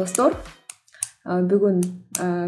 достор 0.00 0.34
бүгүн 1.24 1.80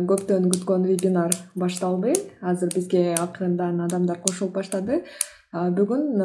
көптөн 0.09 0.49
күткөн 0.55 0.87
вебинар 0.89 1.35
башталды. 1.55 2.15
Азыр 2.41 2.73
бизге 2.75 3.13
акырындан 3.21 3.83
адамдар 3.85 4.21
кошулуп 4.25 4.55
баштады. 4.57 5.03
Бүгүн 5.53 6.23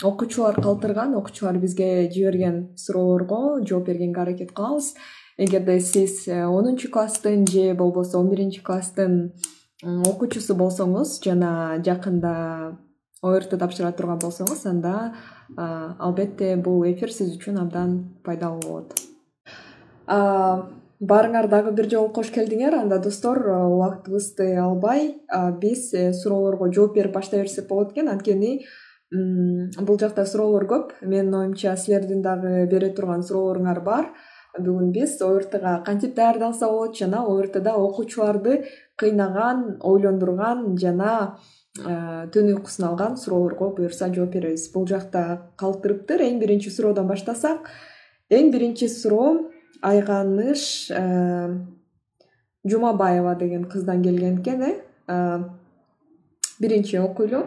окуучулар 0.00 0.56
калтырган 0.64 1.14
окуучулар 1.18 1.58
бизге 1.60 2.08
жиберген 2.14 2.70
суроолорго 2.80 3.60
жооп 3.68 3.90
бергенге 3.90 4.22
аракет 4.22 4.54
кылабыз. 4.56 4.94
Эгерде 5.36 5.80
сиз 5.80 6.28
э, 6.28 6.44
онунчу 6.44 6.90
класстын 6.90 7.46
же 7.46 7.74
болбосо 7.74 8.18
он 8.18 8.28
биринчи 8.30 8.62
класстын 8.62 9.32
окуучусу 9.82 10.54
болсоңуз 10.54 11.20
жана 11.24 11.80
жакында 11.84 12.34
орт 13.22 13.56
тапшыра 13.58 13.92
турган 13.96 14.20
болсоңуз 14.22 14.66
анда 14.66 15.14
албетте 15.56 16.56
бул 16.56 16.84
эфир 16.90 17.12
сиз 17.12 17.32
үчүн 17.38 17.58
абдан 17.64 17.96
пайдалуу 18.24 18.60
болот 18.60 19.11
баарыңар 20.12 21.48
дагы 21.48 21.72
бир 21.76 21.88
жолу 21.90 22.12
кош 22.14 22.30
келдиңер 22.34 22.76
анда 22.78 22.98
достор 23.02 23.40
убактыбызды 23.48 24.54
албай 24.60 25.14
биз 25.60 25.92
э, 25.94 26.12
суроолорго 26.12 26.72
жооп 26.72 26.94
берип 26.94 27.14
баштай 27.14 27.40
берсек 27.40 27.68
болот 27.68 27.92
экен. 27.92 28.08
Анткени 28.08 28.66
бул 29.10 29.98
жакта 29.98 30.26
суроолор 30.26 30.68
көп. 30.68 30.92
Менин 31.02 31.34
оюмча 31.34 31.76
силердин 31.76 32.22
дагы 32.22 32.66
бере 32.70 32.92
турган 32.92 33.22
суроолоруңар 33.22 33.80
бар. 33.84 34.12
Бүгүн 34.58 34.92
биз 34.92 35.16
ортга 35.24 35.80
кантип 35.86 36.14
даярдалса 36.14 36.68
болот? 36.68 36.96
Жана 36.96 37.24
ортда 37.24 37.72
окуучуларды 37.72 38.64
кыйнаган 39.00 39.78
ойлондурган 39.80 40.76
жана 40.76 41.38
Э, 41.80 42.28
түн 42.28 42.50
уйкусун 42.52 42.84
алган 42.90 43.14
суроолорго 43.16 43.70
буюрса 43.72 44.10
жооп 44.12 44.34
беребиз. 44.34 44.66
Бул 44.74 44.84
жакта 44.86 45.52
калтырыптыр. 45.56 46.20
Эң 46.20 46.36
биринчи 46.42 46.68
суроодон 46.68 47.08
баштасак 47.08 47.70
эң 48.28 48.50
биринчи 48.52 48.90
суроо 48.92 49.48
айганыш 49.82 50.90
э, 50.90 51.58
жумабаева 52.64 53.34
деген 53.34 53.64
кыздан 53.64 54.02
келген 54.02 54.40
экен 54.40 54.62
э, 54.62 54.76
э 55.08 55.38
биринчи 56.60 56.96
окуйлу. 56.96 57.46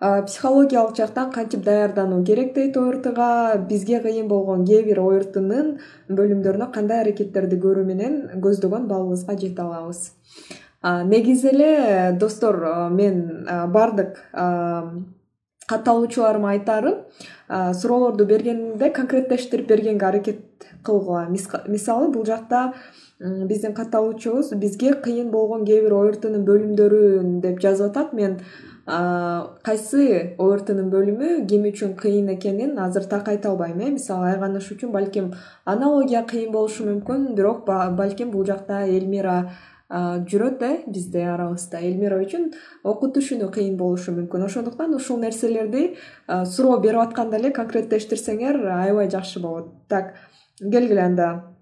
Психологиялык 0.00 0.96
жактан 0.96 1.30
кантип 1.30 1.62
даярдануу 1.62 2.24
керек 2.24 2.54
дейт 2.54 2.76
ортга 2.76 3.58
бизге 3.68 4.00
кыйын 4.00 4.28
болгон 4.28 4.64
кээ 4.64 4.82
бир 4.86 5.00
ортнун 5.00 5.74
бөлүмдөрүнө 6.08 6.70
кандай 6.72 7.02
аракеттерди 7.02 7.58
көрүү 7.60 7.84
менен 7.84 8.14
көздөгөн 8.40 8.86
балыбызга 8.88 9.36
жете 9.36 9.60
алабыз? 9.60 10.14
Негизи 10.82 11.48
эле 11.52 12.16
достор 12.18 12.56
мен 12.96 13.44
баардык 13.74 14.16
катталуучуларыма 15.70 16.50
айтарым 16.56 17.04
суроолорду 17.48 18.26
бергенде 18.26 18.90
конкреттештирип 18.90 19.68
бергенге 19.68 20.06
аракет 20.06 20.40
кылгыла. 20.84 21.26
Мисалы 21.28 22.08
бул 22.10 22.24
жакта 22.26 22.72
биздин 23.20 23.74
катталуучубуз 23.74 24.52
бизге 24.54 24.94
кыйын 24.94 25.30
болгон 25.30 25.64
кээ 25.68 25.82
бир 25.84 25.94
ортнун 25.94 26.44
бөлүмдөрүн 26.48 27.40
деп 27.44 27.60
жазып 27.60 27.90
атат 27.90 28.14
мен 28.16 28.38
кайсы 28.86 30.06
ортнун 30.38 30.88
бөлүмү 30.90 31.46
ким 31.50 31.66
үчүн 31.68 31.92
кыйын 32.00 32.32
экенин 32.34 32.78
азыр 32.78 33.04
так 33.04 33.28
айта 33.28 33.50
албайм 33.50 33.80
э. 33.80 33.90
Мисалы 33.90 34.32
айганыш 34.32 34.70
үчүн 34.72 34.90
балким 34.90 35.34
аналогия 35.64 36.24
кыйын 36.24 36.50
болушу 36.50 36.88
мүмкүн 36.88 37.34
бирок 37.34 37.66
балким 37.66 38.30
бул 38.30 38.46
жакта 38.46 38.86
эльмира 38.86 39.52
жүрөт 39.90 40.62
э 40.62 40.84
бизде 40.86 41.24
арабызда 41.26 41.80
эльмира 41.82 42.20
үчүн 42.22 42.52
окуу 42.84 43.10
түшүнүү 43.10 43.50
кыйын 43.50 43.76
болушу 43.76 44.12
мүмкүн. 44.14 44.44
Ошондуктан 44.46 44.94
ушул 44.94 45.18
нерселерди 45.18 45.96
суроо 46.28 46.78
берип 46.78 47.00
атканда 47.00 47.38
эле 47.38 47.50
конкреттештирсеңер 47.50 48.62
аябай 48.70 49.10
жакшы 49.10 49.40
болот. 49.40 49.72
Так 49.88 50.14
келгиле 50.60 51.02
анда. 51.02 51.56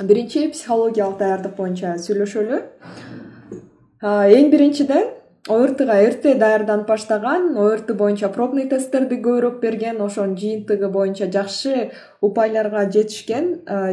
Биринчи 0.00 0.48
психологиялык 0.48 1.18
даярдык 1.18 1.56
боюнча 1.56 1.96
сүйлөшөлү. 1.98 2.62
Эң 4.02 4.50
биринчиден 4.52 5.17
ортга 5.48 5.96
эрте 6.04 6.34
даярданып 6.36 6.88
баштаган 6.88 7.56
орт 7.56 7.90
боюнча 7.96 8.28
пробный 8.32 8.66
тесттерди 8.68 9.16
көбүрөөк 9.24 9.60
берген 9.62 10.00
ошонун 10.04 10.36
жыйынтыгы 10.36 10.90
боюнча 10.92 11.28
жакшы 11.32 11.90
упайларга 12.20 12.84
жетишкен 12.92 13.48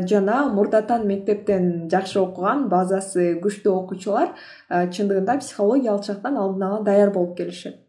жана 0.10 0.42
мурдатан 0.54 1.08
мектептен 1.08 1.88
жакшы 1.92 2.20
окуган 2.20 2.68
базасы 2.70 3.34
күчтүү 3.44 3.76
окуучулар 3.76 4.34
чындыгында 4.70 5.38
психологиялык 5.40 6.04
жактан 6.10 6.38
алдын 6.38 6.68
ала 6.68 6.84
даяр 6.84 7.12
болуп 7.16 7.38
келишет. 7.38 7.80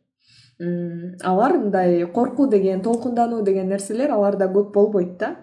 Алар 0.58 1.58
мындай 1.58 2.06
коркуу 2.06 2.46
деген 2.48 2.82
толкундануу 2.82 3.42
деген 3.42 3.68
нерселер 3.68 4.10
аларда 4.10 4.46
көп 4.46 4.72
болбойт 4.72 5.18
да 5.18 5.34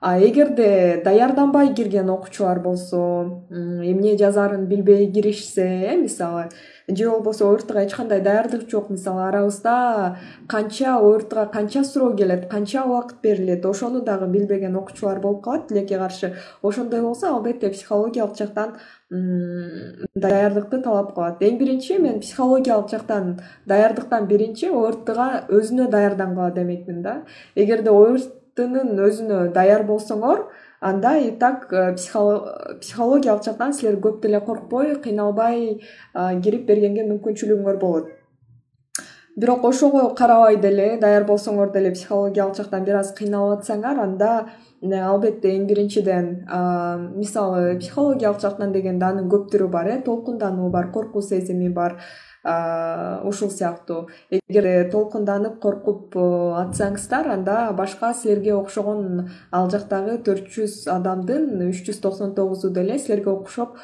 а 0.00 0.18
эгерде 0.18 1.02
даярданбай 1.04 1.74
кирген 1.74 2.08
окуучулар 2.10 2.60
болсо 2.60 3.44
эмне 3.50 4.16
жазаарын 4.16 4.66
билбей 4.66 5.12
киришсе 5.12 5.66
э 5.92 5.96
мисалы 5.96 6.48
же 6.88 7.10
болбосо 7.10 7.46
ортга 7.46 7.84
эч 7.84 7.94
кандай 7.94 8.20
даярдык 8.20 8.68
жок 8.70 8.88
мисалы 8.90 9.28
арабызда 9.28 10.16
канча 10.48 10.98
ортга 10.98 11.46
канча 11.46 11.84
суроо 11.84 12.16
келет 12.16 12.48
канча 12.48 12.84
убакыт 12.84 13.18
берилет 13.22 13.66
ошону 13.66 14.00
дагы 14.00 14.26
билбеген 14.26 14.76
окуучулар 14.76 15.20
болуп 15.20 15.44
калат 15.44 15.68
тилекке 15.68 15.98
каршы. 15.98 16.34
Ошондой 16.62 17.02
болсо 17.02 17.28
албетте 17.34 17.68
психологиялык 17.68 18.36
жактан 18.38 18.76
даярдыкты 19.10 20.80
талап 20.82 21.14
кылат. 21.14 21.42
Эң 21.42 21.58
биринчи 21.58 21.98
мен 21.98 22.20
психологиялык 22.20 22.90
жактан 22.90 23.40
даярдыктан 23.66 24.26
биринчи 24.26 24.70
ортга 24.70 25.44
өзүнө 25.48 25.90
даярдангыла 25.90 26.50
демекмин 26.50 27.02
да. 27.02 27.22
Эгерде 27.54 27.90
өзүнө 28.58 29.52
даяр 29.54 29.84
болсоңор 29.84 30.46
анда 30.80 31.16
и 31.18 31.30
так 31.38 31.72
э, 31.72 31.94
психологиялык 31.94 33.44
жактан 33.44 33.72
силер 33.72 34.00
көп 34.00 34.22
деле 34.22 34.40
коркпой 34.40 34.96
кыйналбай 35.02 35.80
кирип 36.42 36.66
бергенге 36.66 37.06
мүмкүнчүлүгүңөр 37.12 37.78
болот 37.80 38.19
бирок 39.40 39.64
ошого 39.64 40.14
карабай 40.14 40.56
деле 40.60 40.98
даяр 41.00 41.24
болсоңор 41.24 41.72
деле 41.72 41.92
психологиялык 41.94 42.56
жактан 42.56 42.84
бир 42.84 42.98
аз 43.00 43.12
кыйналып 43.16 43.60
атсаңар 43.60 44.00
анда 44.02 44.32
албетте 44.82 45.54
эң 45.56 45.64
биринчиден 45.70 46.26
мисалы 47.16 47.78
психологиялык 47.78 48.42
жактан 48.42 48.74
дегенде 48.74 49.06
анын 49.06 49.30
көп 49.32 49.48
түрү 49.54 49.70
бар 49.72 49.88
э 49.94 50.02
толкундануу 50.04 50.68
бар 50.70 50.90
коркуу 50.92 51.22
сезими 51.22 51.68
бар 51.68 51.96
ушул 53.24 53.50
сыяктуу. 53.50 54.08
Эгер 54.30 54.90
толкунданып 54.90 55.58
коркуп 55.60 56.16
атсаңыздар 56.16 57.28
анда 57.28 57.72
башка 57.76 58.14
силерге 58.14 58.54
окшогон 58.54 59.28
ал 59.52 59.70
жактагы 59.70 60.18
төрт 60.24 60.48
жүз 60.48 60.86
адамдын 60.88 61.68
үч 61.68 61.84
жүз 61.88 62.00
токсон 62.00 62.34
тогузу 62.34 62.70
деле 62.70 62.98
силерге 62.98 63.30
окшоп 63.30 63.76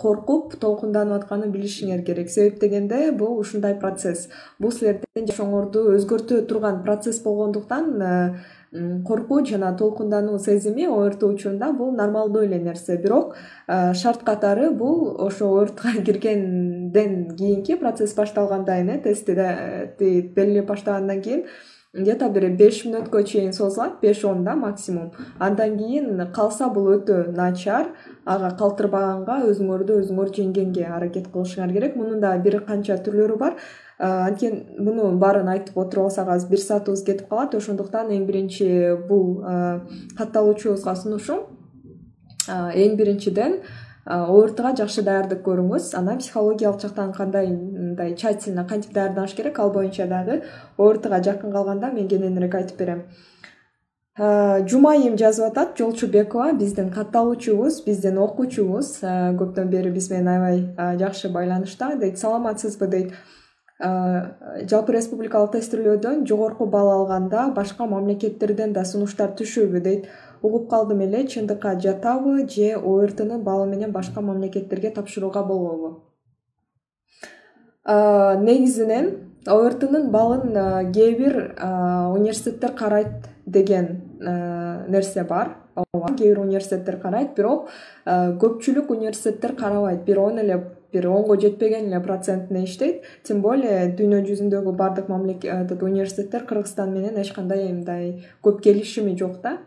коркуп 0.00 0.56
толкунданып 0.60 1.22
атканын 1.22 1.52
билишиңер 1.54 2.02
керек. 2.04 2.28
Себеп 2.30 2.60
дегенде 2.60 3.12
бул 3.12 3.38
ушундай 3.40 3.78
процесс. 3.80 4.28
Бул 4.60 4.72
силердин 4.74 5.28
жашооңорду 5.30 5.86
өзгөртө 5.94 6.42
турган 6.50 6.82
процесс 6.84 7.22
болгондуктан 7.24 8.40
коркуу 9.06 9.44
жана 9.46 9.76
толкундануу 9.78 10.38
сезими 10.38 10.86
орт 10.86 11.22
учурунда 11.22 11.72
бул 11.72 11.92
нормалдуу 11.96 12.42
эле 12.44 12.58
нерсе. 12.58 12.96
Бирок 12.96 13.36
шарт 13.68 14.24
катары 14.26 14.70
бул 14.70 15.14
ошо 15.18 15.52
ортко 15.52 15.88
киргенден 16.06 17.36
кийинки 17.36 17.76
процесс 17.76 18.14
башталгандан 18.14 18.88
э 18.88 18.98
тестти 18.98 19.32
белгилеп 20.34 20.66
баштагандан 20.66 21.22
кийин 21.22 21.44
где 21.94 22.14
то 22.18 22.28
бир 22.28 22.48
беш 22.58 22.80
мүнөткө 22.84 23.22
чейин 23.22 23.52
созулат 23.52 24.00
беш 24.02 24.24
он 24.24 24.42
да 24.44 24.56
максимум. 24.56 25.12
Андан 25.38 25.78
кийин 25.78 26.26
калса 26.34 26.68
бул 26.68 26.90
өтө 26.96 27.30
начар. 27.36 27.92
Ага 28.24 28.50
калтырбаганга 28.58 29.44
өзүңөрдү 29.50 30.00
өзүңөр 30.02 30.32
жеңгенге 30.34 30.88
аракет 30.90 31.30
кылышыңар 31.30 31.72
керек. 31.72 31.96
Мунун 31.96 32.20
дагы 32.20 32.42
бир 32.42 32.60
канча 32.66 32.98
түрлөрү 32.98 33.38
бар. 33.38 33.54
Анткени 33.98 34.82
муну 34.82 35.12
баарын 35.18 35.48
айтып 35.54 35.78
отуруп 35.78 36.10
алсак 36.10 36.28
азыр 36.28 36.50
бир 36.50 36.58
саатыбыз 36.58 37.04
кетип 37.06 37.28
калат. 37.28 37.54
Ошондуктан 37.54 38.10
эң 38.10 38.26
биринчи 38.26 38.66
бул 39.08 39.44
катталуучубузга 40.18 40.96
сунушум 40.96 41.46
эң 42.48 42.96
биринчиден 42.98 43.60
ортга 44.06 44.74
жакшы 44.76 45.02
даярдык 45.02 45.42
көрүңүз. 45.46 45.94
Анан 45.96 46.18
психологиялык 46.18 46.80
жактан 46.80 47.12
кандай 47.12 47.48
мындай 47.48 48.14
тщательно 48.14 48.66
кантип 48.68 48.92
даярданыш 48.92 49.34
керек? 49.34 49.58
Ал 49.58 49.70
боюнча 49.70 50.06
дагы 50.06 50.42
ортга 50.76 51.22
жакын 51.22 51.52
калганда 51.52 51.90
мен 51.92 52.08
кененирээк 52.08 52.54
айтып 52.54 52.78
берем. 52.78 53.04
Жумайым 54.16 55.16
жазып 55.18 55.48
атат 55.48 55.78
жолчубекова 55.78 56.52
биздин 56.52 56.90
катталуучубуз 56.94 57.80
биздин 57.86 58.18
окуучубуз 58.18 59.00
көптөн 59.02 59.72
бери 59.72 59.90
биз 59.90 60.10
менен 60.10 60.28
аябай 60.28 60.98
жакшы 60.98 61.28
байланышта 61.28 61.96
дейт. 61.96 62.18
Саламатсызбы? 62.18 62.86
дейт. 62.86 63.12
Жалпы 64.70 64.92
республикалык 64.94 65.56
тестирлөөдөн 65.56 66.26
жогорку 66.28 66.66
балл 66.66 66.92
алганда 66.92 67.48
башка 67.56 67.86
мамлекеттерден 67.90 68.72
да 68.72 68.84
сунуштар 68.84 69.34
түшүүбү? 69.34 69.80
дейт 69.80 70.06
угуп 70.44 70.68
калдым 70.70 71.00
эле 71.00 71.24
чындыкка 71.26 71.74
жатабы 71.80 72.46
же 72.48 72.76
ортнын 72.76 73.42
баллы 73.42 73.66
менен 73.66 73.92
башка 73.92 74.20
мамлекеттерге 74.20 74.90
тапшырууга 74.90 75.42
болобу. 75.42 76.04
Негизинен 77.86 79.10
ортнын 79.48 80.10
баллын 80.10 80.92
кээ 80.92 81.16
бир 81.18 81.34
университеттер 82.12 82.72
карайт 82.72 83.28
деген 83.46 84.02
нерсе 84.88 85.24
бар. 85.24 85.56
Ооба 85.74 86.14
кээ 86.14 86.34
бир 86.34 86.40
университеттер 86.40 87.00
карайт 87.00 87.34
бирок 87.36 87.68
көпчүлүк 88.06 88.90
университеттер 88.90 89.56
карабайт. 89.56 90.04
Бир 90.04 90.20
он 90.20 90.38
эле 90.38 90.60
бир 90.92 91.08
онго 91.08 91.36
жетпеген 91.40 91.88
эле 91.88 92.00
процентине 92.00 92.64
иштейт. 92.64 93.02
Тем 93.24 93.40
более 93.40 93.88
дүйнө 93.96 94.22
жүзүндөгү 94.28 94.76
баардык 94.76 95.08
мамлекет 95.08 95.82
университеттер 95.82 96.44
кыргызстан 96.46 96.92
менен 96.92 97.16
эч 97.20 97.32
кандай 97.32 97.72
мындай 97.72 98.24
көп 98.44 98.62
келишими 98.62 99.16
жок 99.16 99.40
да 99.42 99.58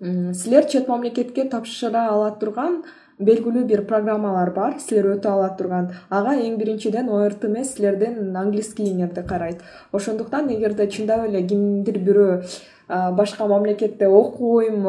силер 0.00 0.64
чет 0.64 0.88
мамлекетке 0.88 1.44
тапшыра 1.50 2.04
ала 2.12 2.30
турган 2.38 2.84
белгилүү 3.18 3.64
бир 3.66 3.82
программалар 3.82 4.52
бар 4.54 4.76
силер 4.78 5.16
өтө 5.16 5.32
ала 5.32 5.48
турган. 5.58 5.90
Ага 6.08 6.36
эң 6.38 6.54
биринчиден 6.60 7.08
орт 7.10 7.44
эмес 7.44 7.74
силердин 7.74 8.36
английскийиңерди 8.36 9.26
карайт. 9.26 9.62
Ошондуктан 9.92 10.52
эгерде 10.54 10.86
чындап 10.86 11.26
эле 11.26 11.42
кимдир 11.42 11.98
бирөө 11.98 12.42
башка 12.88 13.46
мамлекетте 13.46 14.06
окуйм 14.06 14.86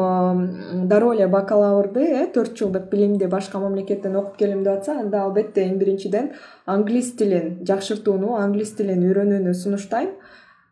дароо 0.88 1.12
эле 1.14 1.26
бакалаврды 1.26 2.00
э 2.00 2.26
төрт 2.32 2.56
жылдык 2.56 2.88
билимди 2.90 3.26
башка 3.26 3.58
мамлекеттен 3.58 4.16
окуп 4.16 4.36
келем 4.36 4.62
деп 4.62 4.78
атса 4.78 5.00
анда 5.00 5.24
албетте 5.24 5.66
эң 5.66 5.76
биринчиден 5.78 6.30
англис 6.66 7.12
тилин 7.16 7.58
жакшыртууну 7.66 8.36
англис 8.36 8.72
тилин 8.78 9.02
үйрөнүүнү 9.10 9.54
сунуштайм 9.54 10.10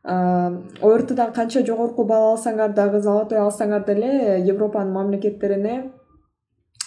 ортдан 0.09 1.33
канча 1.37 1.61
жогорку 1.67 2.05
балл 2.05 2.33
алсаңар 2.33 2.73
дагы 2.73 3.01
золотой 3.05 3.39
алсаңар 3.39 3.85
деле 3.85 4.39
европанын 4.47 4.93
мамлекеттерине 4.95 5.93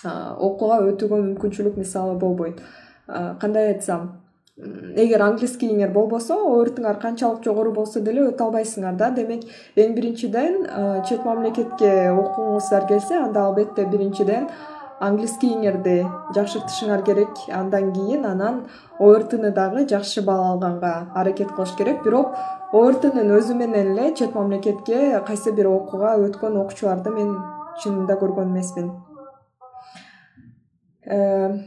окууга 0.01 0.79
өтүүгө 0.89 1.19
мүмкүнчүлүк 1.27 1.77
мисалы 1.77 2.17
болбойт. 2.17 2.61
Кандай 3.07 3.75
айтсам 3.75 4.17
эгер 4.57 5.21
английскийиңер 5.21 5.91
болбосо 5.93 6.35
ортуңар 6.57 6.97
канчалык 7.01 7.43
жогору 7.45 7.71
болсо 7.75 8.01
деле 8.01 8.25
өтө 8.31 8.47
албайсыңар 8.47 8.97
да. 8.97 9.11
Демек 9.13 9.45
эң 9.75 9.93
биринчиден 9.93 10.65
чет 11.07 11.25
мамлекетке 11.25 12.09
окугуңуздар 12.11 12.87
келсе 12.89 13.19
анда 13.19 13.45
албетте 13.45 13.85
биринчиден 13.85 14.47
английскийиңерди 15.01 15.99
жакшыртышыңар 16.35 17.05
керек. 17.05 17.37
Андан 17.53 17.93
кийин 17.93 18.25
анан 18.25 18.63
ортны 18.99 19.51
дагы 19.51 19.85
жакшы 19.89 20.21
балл 20.25 20.43
алганга 20.53 21.11
аракет 21.15 21.53
кылыш 21.53 21.75
керек. 21.77 22.03
Бирок 22.03 22.35
ортнун 22.73 23.31
өзү 23.35 23.55
менен 23.59 23.91
эле 23.91 24.13
чет 24.15 24.35
мамлекетке 24.35 25.19
кайсы 25.27 25.51
бир 25.51 25.67
окууга 25.67 26.15
өткөн 26.23 26.57
окуучуларды 26.63 27.11
мен 27.11 27.33
чынында 27.83 28.15
көргөн 28.21 28.51
эмесмин. 28.53 28.91
Э, 31.05 31.59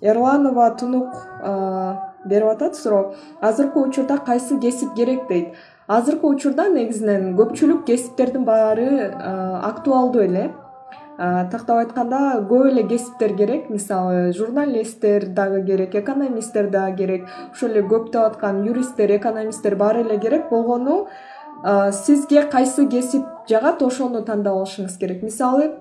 эрланова 0.00 0.70
тунук 0.78 1.16
берип 2.24 2.48
атат 2.50 2.76
суроо. 2.76 3.14
Азыркы 3.40 3.80
учурда 3.80 4.18
кайсы 4.18 4.58
кесип 4.60 4.94
керек? 4.94 5.26
дейт. 5.28 5.54
Азыркы 5.88 6.26
учурда 6.26 6.68
негизинен 6.68 7.34
көпчүлүк 7.38 7.84
кесиптердин 7.86 8.44
баары 8.44 9.12
актуалдуу 9.62 10.22
эле 10.22 10.52
тактап 11.16 11.78
айтканда 11.78 12.20
көп 12.48 12.70
эле 12.70 12.82
кесиптер 12.88 13.36
керек. 13.36 13.70
Мисалы 13.70 14.32
журналисттер 14.36 15.26
дагы 15.26 15.62
керек 15.64 15.94
экономисттер 15.94 16.68
дагы 16.70 16.96
керек. 16.96 17.24
Ошол 17.52 17.70
эле 17.70 17.82
көп 17.82 18.10
деп 18.12 18.22
аткан 18.22 18.62
юристтер 18.64 19.16
экономисттер 19.16 19.76
баары 19.76 20.04
эле 20.04 20.18
керек 20.18 20.50
болгону 20.50 21.06
сизге 22.04 22.42
кайсы 22.42 22.86
кесип 22.86 23.24
жагат 23.48 23.82
ошону 23.82 24.22
тандап 24.22 24.60
алышыңыз 24.60 24.98
керек. 25.00 25.22
Мисалы 25.22 25.72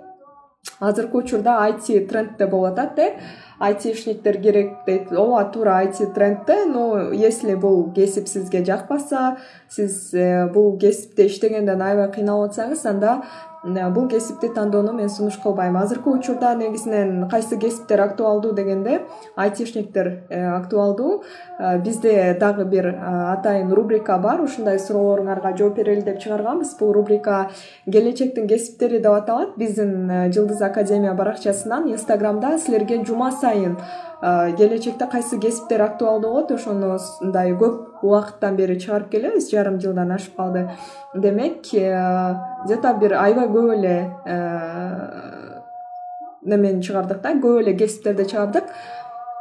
азыркы 0.80 1.18
учурда 1.18 1.60
айти 1.64 2.00
трендте 2.00 2.48
болуп 2.48 2.74
атат 2.74 3.00
э? 3.00 3.14
айтишниктер 3.60 4.38
керек 4.42 4.86
дейт. 4.86 5.12
Ооба 5.12 5.44
туура 5.52 5.78
айти 5.78 6.06
трендте 6.06 6.66
но 6.66 7.12
если 7.12 7.56
бул 7.56 7.92
кесип 7.94 8.28
сизге 8.28 8.64
жакпаса 8.66 9.38
сиз 9.70 10.14
э, 10.14 10.48
бул 10.48 10.78
кесипте 10.78 11.28
иштегенден 11.28 11.82
аябай 11.82 12.12
кыйналып 12.12 12.52
атсаңыз 12.52 12.86
анда 12.90 13.22
бул 13.66 14.08
кесипти 14.08 14.48
тандоону 14.54 14.94
мен 14.94 15.10
сунуш 15.10 15.38
кылбайм 15.42 15.78
азыркы 15.78 16.10
учурда 16.10 16.54
негизинен 16.56 17.28
кайсы 17.30 17.58
кесиптер 17.58 18.02
актуалдуу 18.02 18.54
дегенде 18.54 19.02
айтишниктер 19.36 20.24
э, 20.30 20.46
актуалдуу. 20.46 21.24
Э, 21.58 21.80
бизде 21.80 22.38
дагы 22.40 22.66
бир 22.66 22.88
атайын 22.88 23.74
рубрика 23.74 24.18
бар. 24.18 24.42
Ушундай 24.42 24.78
суроолоруңарга 24.80 25.56
жооп 25.58 25.78
берели 25.78 26.02
деп 26.02 26.20
чыгарганбыз 26.20 26.78
бул 26.80 26.94
рубрика 26.94 27.50
келечектин 27.86 28.48
кесиптери 28.48 29.00
деп 29.00 29.14
аталат. 29.14 29.58
Биздин 29.58 30.12
э, 30.12 30.32
жылдыз 30.32 30.62
академия 30.62 31.14
баракчасынан 31.14 31.92
инстаграмда 31.92 32.60
силерге 32.60 33.04
жума 33.04 33.32
сайын 33.32 33.78
келечекте 34.22 35.08
кайсы 35.12 35.40
кесиптер 35.40 35.82
актуалдуу 35.82 36.32
болот? 36.32 36.52
Ошону 36.52 36.98
мындай 37.22 37.52
көп 37.54 37.86
убакыттан 38.06 38.56
бери 38.56 38.78
чыгарып 38.80 39.10
келебиз 39.12 39.50
жарым 39.52 39.80
жылдан 39.82 40.12
ашып 40.16 40.36
калды. 40.38 40.70
Демек 41.14 41.74
э, 41.74 42.36
где 42.66 42.78
то 42.78 42.94
бир 43.00 43.14
аябай 43.14 43.48
көп 43.48 43.74
эле 43.76 44.12
э, 44.26 45.62
немени 46.44 46.82
чыгардык 46.82 47.22
да 47.22 47.34
көп 47.34 47.62
эле 47.62 47.74
кесиптерди 47.78 48.26
чыгардык. 48.30 48.64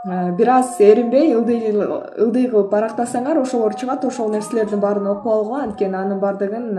Э, 0.06 0.32
бир 0.36 0.50
аз 0.56 0.80
эринбей 0.80 1.34
ылдый 1.34 2.48
кылып 2.48 2.70
барактасаңар 2.72 3.40
ошолор 3.42 3.74
чыгат 3.74 4.04
ошол 4.04 4.30
нерселердин 4.30 4.80
баарын 4.80 5.06
окуп 5.06 5.32
алгыла. 5.32 5.64
Анткени 5.64 5.96
анын 5.96 6.20
баардыгын 6.20 6.70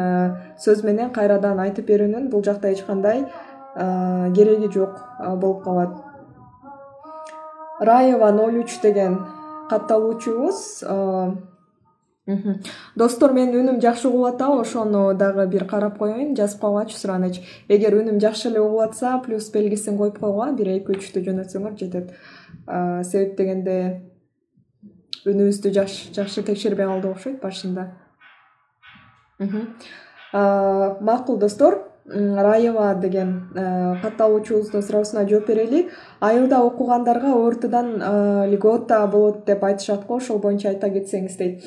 сөз 0.58 0.84
менен 0.86 1.12
кайрадан 1.14 1.60
айтып 1.60 1.90
берүүнүн 1.92 2.30
бул 2.30 2.44
жакта 2.44 2.72
эч 2.72 2.84
кандай 2.86 3.26
кереги 3.76 4.72
жок 4.72 5.02
болуп 5.20 5.64
калат 5.64 6.05
раева 7.80 8.32
ноль 8.32 8.64
үч 8.64 8.80
деген 8.82 9.20
катталуучубуз 9.70 10.84
достор 12.96 13.34
менин 13.38 13.60
үнүм 13.62 13.82
жакшы 13.84 14.08
угулуп 14.10 14.34
атабы 14.34 14.62
ошону 14.64 15.14
дагы 15.14 15.46
бир 15.46 15.68
карап 15.70 16.00
коеюн 16.00 16.36
жазып 16.36 16.62
койгулачы 16.62 16.98
сураныч. 16.98 17.42
Эгер 17.70 17.94
үнүм 18.00 18.18
жакшы 18.20 18.50
эле 18.50 18.62
угулуп 18.62 18.90
атса 18.90 19.20
плюс 19.26 19.52
белгисин 19.54 19.98
коюп 19.98 20.18
койгула 20.20 20.52
бир 20.58 20.72
эки 20.74 20.96
үчтү 20.96 21.22
жөнөтсөңөр 21.28 21.78
жетет. 21.78 22.16
Себеп 22.66 23.38
дегенде 23.38 23.78
үнүбүздү 25.26 25.70
жакшы 25.74 26.42
текшербей 26.42 26.90
калдык 26.90 27.12
окшойт 27.14 27.42
башында. 27.42 27.92
Макул 30.34 31.38
достор 31.38 31.84
раева 32.08 32.94
деген 32.96 33.50
э, 33.56 33.96
катталуучубуздун 34.02 34.84
суроосуна 34.84 35.28
жооп 35.28 35.48
берели. 35.48 35.90
Айылда 36.20 36.60
окугандарга 36.62 37.34
ортдан 37.34 38.02
э, 38.02 38.48
льгота 38.48 39.08
болот 39.08 39.46
деп 39.46 39.64
айтышат 39.64 40.06
го 40.06 40.16
ошол 40.18 40.40
боюнча 40.40 40.70
айта 40.70 40.90
кетсеңиз 40.90 41.38
дейт. 41.38 41.64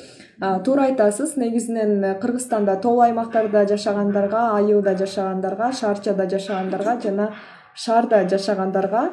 Туура 0.63 0.83
айтасыз 0.83 1.35
негизинен 1.35 2.15
кыргызстанда 2.21 2.77
тоо 2.77 3.01
аймактарда 3.01 3.67
жашагандарга 3.67 4.55
айылда 4.55 4.95
жашагандарга 4.95 5.73
шаарчада 5.73 6.29
жашагандарга 6.29 6.99
жана 7.03 7.33
шаарда 7.75 8.27
жашагандарга 8.29 9.09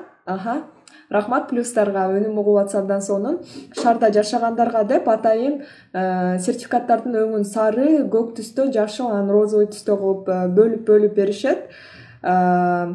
рахмат 1.11 1.49
плюстарга 1.51 2.07
үнүм 2.11 2.39
угулуп 2.41 2.65
атса 2.65 2.81
абдан 2.81 3.03
сонун. 3.03 3.41
Шаарда 3.77 4.11
жашагандарга 4.13 4.85
деп 4.85 5.09
атайын 5.09 5.61
э, 5.63 6.39
сертификаттардын 6.39 7.21
өңүн 7.23 7.45
сары 7.47 8.07
көк 8.11 8.35
түстө 8.39 8.71
жашыл 8.75 9.11
анан 9.13 9.31
розовый 9.31 9.71
түстө 9.71 9.99
кылып 10.01 10.31
э, 10.31 10.41
бөлүп 10.57 10.87
бөлүп 10.89 11.15
беришет. 11.15 11.69
Э, 12.23 12.95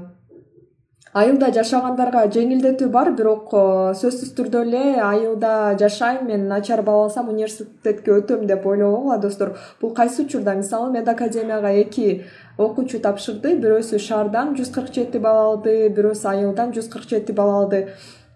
айылда 1.13 1.51
жашагандарга 1.55 2.25
жеңилдетүү 2.31 2.87
бар 2.91 3.11
бирок 3.15 3.51
сөзсүз 3.99 4.31
түрдө 4.37 4.61
эле 4.67 4.83
айылда 5.03 5.75
жашайм 5.79 6.27
мен 6.27 6.47
начар 6.47 6.83
балл 6.87 7.05
алсам 7.07 7.29
университетке 7.33 8.13
өтөм 8.15 8.45
деп 8.47 8.65
ойлобогула 8.65 9.17
достор. 9.19 9.57
Бул 9.81 9.93
кайсы 9.93 10.23
учурда? 10.23 10.55
Мисалы 10.55 10.91
мед 10.91 11.09
академияга 11.09 11.73
эки 11.81 12.25
окуучу 12.57 12.99
тапшырды. 12.99 13.55
Бирөөсү 13.61 13.99
шаардан 13.99 14.55
жүз 14.57 14.73
кырк 14.73 14.93
жети 14.95 15.19
балл 15.19 15.43
алды 15.51 15.89
бирөөсү 15.89 16.27
айылдан 16.33 16.73
жүз 16.75 16.89
кырк 16.91 17.09
жети 17.09 17.33
балл 17.33 17.63
алды. 17.63 17.87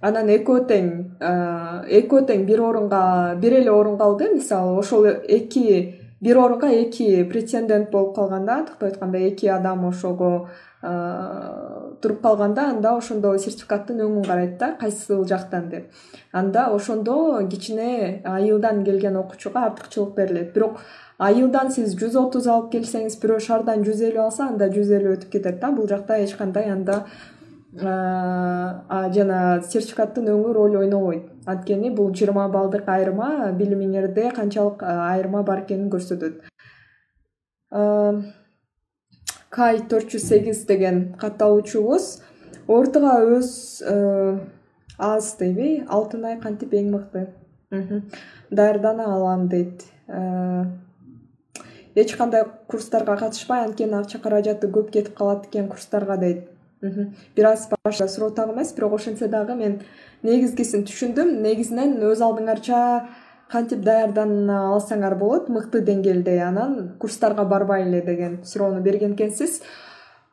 Анан 0.05 0.27
экөө 0.29 0.65
тең 0.69 0.89
экөө 1.99 2.25
тең 2.29 2.43
бир 2.45 2.61
орунга 2.61 3.35
бир 3.41 3.55
эле 3.61 3.71
орунга 3.71 4.05
алды 4.05 4.27
мисалы 4.33 4.75
ошол 4.77 5.07
эки 5.07 5.95
бир 6.21 6.37
орунга 6.37 6.67
эки 6.67 7.23
претендент 7.23 7.89
болуп 7.91 8.15
калганда 8.15 8.65
тактап 8.67 8.83
айтканда 8.89 9.17
эки 9.17 9.47
адам 9.47 9.87
ошого 9.87 10.49
туруп 12.01 12.21
калганда 12.21 12.67
анда 12.75 12.91
ошондо 12.97 13.31
сертификаттын 13.37 14.03
өңүн 14.05 14.27
карайт 14.27 14.57
да 14.59 14.75
кайсыл 14.79 15.25
жактан 15.25 15.69
деп. 15.69 15.87
Анда 16.31 16.67
ошондо 16.75 17.39
кичине 17.49 18.21
айылдан 18.25 18.83
келген 18.83 19.15
окуучуга 19.17 19.65
артыкчылык 19.71 20.13
берилет. 20.13 20.53
Бирок 20.53 20.77
айылдан 21.19 21.71
сиз 21.71 21.95
жүз 21.99 22.17
отуз 22.19 22.47
алып 22.47 22.71
келсеңиз 22.73 23.15
бирөө 23.21 23.39
шаардан 23.47 23.83
жүз 23.87 24.01
элүү 24.09 24.23
алса 24.25 24.49
анда 24.49 24.67
жүз 24.73 24.91
элүү 24.99 25.15
өтүп 25.17 25.31
кетет 25.37 25.59
да. 25.61 25.71
Бул 25.71 25.87
жакта 25.87 26.17
эч 26.23 26.35
кандай 26.35 26.69
анда 26.71 27.05
жана 27.75 29.39
сертификаттын 29.67 30.29
өңү 30.31 30.53
роль 30.55 30.77
ойнобойт 30.79 31.47
анткени 31.51 31.89
бул 31.91 32.13
жыйырма 32.15 32.47
баллдык 32.53 32.87
айырма 32.87 33.51
билимиңерде 33.57 34.29
канчалык 34.35 34.83
айырма 34.83 35.43
бар 35.43 35.65
экенин 35.65 35.89
көрсөтөт. 35.91 36.39
Кай 39.55 39.81
төрт 39.91 40.07
жүз 40.13 40.23
сегиз 40.29 40.63
деген 40.67 41.01
катталуучубуз 41.19 42.07
ортуга 42.67 43.17
өз 43.35 43.83
аз 44.97 45.35
дейби 45.39 45.83
алтын 45.87 46.25
ай 46.31 46.39
кантип 46.39 46.73
эң 46.79 46.91
мыкты? 46.95 47.27
Даярдана 48.51 49.11
алам 49.17 49.49
дейт 49.51 49.83
эч 51.95 52.15
кандай 52.15 52.43
курстарга 52.67 53.15
катышпай 53.17 53.63
анткени 53.65 53.95
акча 53.95 54.19
каражаты 54.19 54.67
көп 54.67 54.91
кетип 54.91 55.15
калат 55.17 55.47
экен 55.47 55.69
курстарга 55.69 56.17
дейт. 56.17 56.49
Бир 57.35 57.45
аз 57.45 57.69
башында 57.83 58.07
суроо 58.11 58.29
так 58.29 58.51
эмес 58.51 58.73
бирок 58.75 58.93
ошентсе 58.93 59.27
дагы 59.27 59.55
мен 59.55 59.79
негизгисин 60.23 60.83
түшүндүм. 60.85 61.31
Негизинен 61.41 61.97
өз 62.03 62.21
алдыңарча 62.21 63.07
кантип 63.49 63.81
даярдана 63.81 64.75
алсаңар 64.75 65.15
болот? 65.17 65.49
Мыкты 65.49 65.81
деңгээлде 65.81 66.37
анан 66.43 66.95
курстарга 66.99 67.45
барбайлы 67.45 68.01
деген 68.05 68.39
суроону 68.43 68.81
берген 68.81 69.15
экенсиз. 69.15 69.61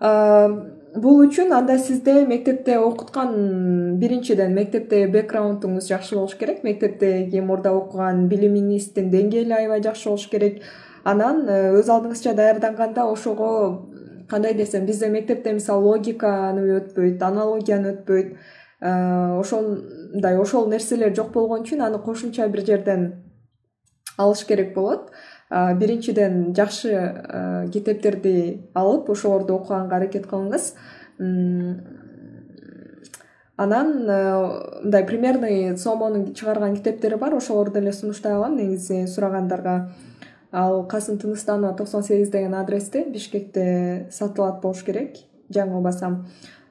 Бул 0.02 1.22
үчүн 1.22 1.52
анда 1.54 1.78
сизде 1.78 2.26
мектепте 2.26 2.76
окуткан 2.78 3.96
биринчиден 4.02 4.52
мектепте 4.52 5.06
бэкграундуңуз 5.06 5.86
жакшы 5.88 6.16
болуш 6.18 6.34
керек. 6.36 6.64
Мектептеги 6.64 7.40
мурда 7.40 7.72
окуган 7.72 8.26
билимиңиздин 8.28 9.12
деңгээли 9.14 9.54
аябай 9.62 9.80
жакшы 9.80 10.10
болуш 10.10 10.26
керек 10.28 10.64
анан 11.04 11.46
э, 11.48 11.72
өз 11.78 11.88
алдыңызча 11.88 12.34
даярданганда 12.34 13.04
ошого 13.04 13.88
кандай 14.28 14.54
десем 14.54 14.86
бизде 14.86 15.08
мектепте 15.08 15.52
мисалы 15.52 15.84
логиканы 15.84 16.66
өтпөйт 16.78 17.22
аналогияны 17.22 17.96
өтпөйт 17.96 18.36
Э, 18.82 19.38
ошондой 19.38 20.36
ошол 20.42 20.66
нерселер 20.66 21.14
жок 21.14 21.30
болгон 21.30 21.62
үчүн 21.62 21.84
аны 21.86 22.00
кошумча 22.02 22.48
бир 22.50 22.64
жерден 22.66 23.04
алыш 24.18 24.42
керек 24.44 24.74
болот. 24.74 25.12
Э, 25.50 25.76
биринчиден 25.78 26.50
жакшы 26.52 27.68
китептерди 27.72 28.66
алып 28.74 29.10
ошолорду 29.14 29.54
окуганга 29.54 30.00
аракет 30.00 30.26
кылыңыз. 30.26 30.72
Анан 33.56 33.92
мындай 34.02 35.06
примерный 35.06 35.78
сомонун 35.78 36.34
чыгарган 36.34 36.74
китептери 36.74 37.14
бар 37.14 37.36
ошолорду 37.36 37.78
деле 37.78 37.92
сунуштай 37.92 38.32
алам. 38.32 38.56
Негизи 38.56 39.06
сурагандарга 39.06 39.92
ал 40.52 40.86
касым 40.86 41.18
тыныстанова 41.18 41.76
токсон 41.76 42.02
сегиз 42.02 42.30
деген 42.30 42.54
адресте 42.54 43.04
бишкекте 43.04 44.08
сатылат 44.10 44.60
болуш 44.62 44.82
керек 44.84 45.16
жаңылбасам 45.50 46.26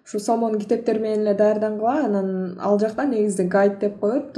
ушу 0.06 0.20
сомонун 0.20 0.60
китептери 0.60 1.00
менен 1.00 1.22
эле 1.22 1.34
даярдангыла 1.34 2.06
анан 2.06 2.60
ал 2.60 2.80
жакта 2.80 3.06
негизи 3.06 3.44
гайд 3.44 3.80
деп 3.80 4.00
коет. 4.00 4.36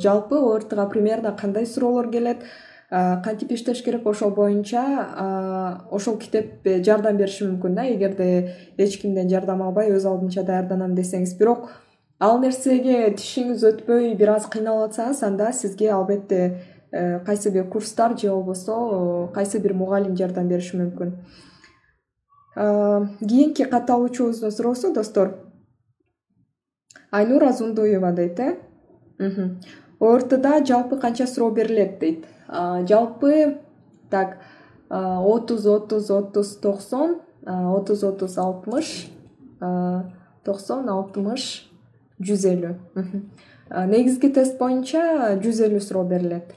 Жалпы 0.00 0.36
ортга 0.36 0.86
примерно 0.86 1.36
кандай 1.36 1.66
суроолор 1.66 2.10
келет? 2.10 2.38
Кантип 2.90 3.52
иштеш 3.52 3.82
керек 3.82 4.06
ошол 4.06 4.30
боюнча? 4.30 5.80
Ошол 5.90 6.18
китеп 6.18 6.66
жардам 6.84 7.16
бериши 7.16 7.44
мүмкүн 7.44 7.74
да? 7.74 7.86
Эгерде 7.86 8.54
эч 8.76 9.00
кимден 9.00 9.28
жардам 9.30 9.62
албай 9.62 9.90
өз 9.90 10.06
алдынча 10.06 10.42
даярданам 10.42 10.94
десеңиз. 10.94 11.36
Бирок 11.38 11.70
ал 12.20 12.38
нерсеге 12.38 13.14
тишиңиз 13.16 13.64
өтпөй 13.64 14.14
бир 14.14 14.36
аз 14.36 14.46
кыйналып 14.46 14.90
атсаңыз 14.90 15.24
анда 15.26 15.52
сизге 15.52 15.90
албетте 15.90 16.60
кайсы 16.90 17.50
бир 17.50 17.68
курстар 17.68 18.18
же 18.18 18.30
болбосо 18.30 19.30
кайсы 19.34 19.58
бир 19.58 19.74
мугалим 19.74 20.16
жардам 20.16 20.48
бериши 20.48 20.76
мүмкүн. 20.76 21.14
Кийинки 23.20 23.64
катталуучубуздун 23.64 24.50
суроосу 24.50 24.92
достор. 24.92 25.36
Айнура 27.10 27.52
зундуева 27.52 28.12
дейт 28.12 28.40
э? 28.40 28.58
Ортда 30.00 30.64
жалпы 30.64 30.96
канча 30.98 31.26
суроо 31.26 31.50
берилет 31.50 31.98
дейт? 32.00 32.26
Жалпы 32.48 33.58
так 34.10 34.38
отуз 34.88 35.66
отуз 35.66 36.10
отуз 36.10 36.56
токсон 36.56 37.20
отуз 37.46 38.02
отуз 38.02 38.36
алтымыш 38.38 39.08
токсон 40.44 40.88
алтымыш 40.88 41.70
жүз 42.20 42.46
элүү. 42.50 42.74
Негизги 43.86 44.32
тест 44.34 44.58
боюнча 44.58 45.36
жүз 45.38 45.62
элүү 45.68 45.80
суроо 45.80 46.02
берилет 46.04 46.56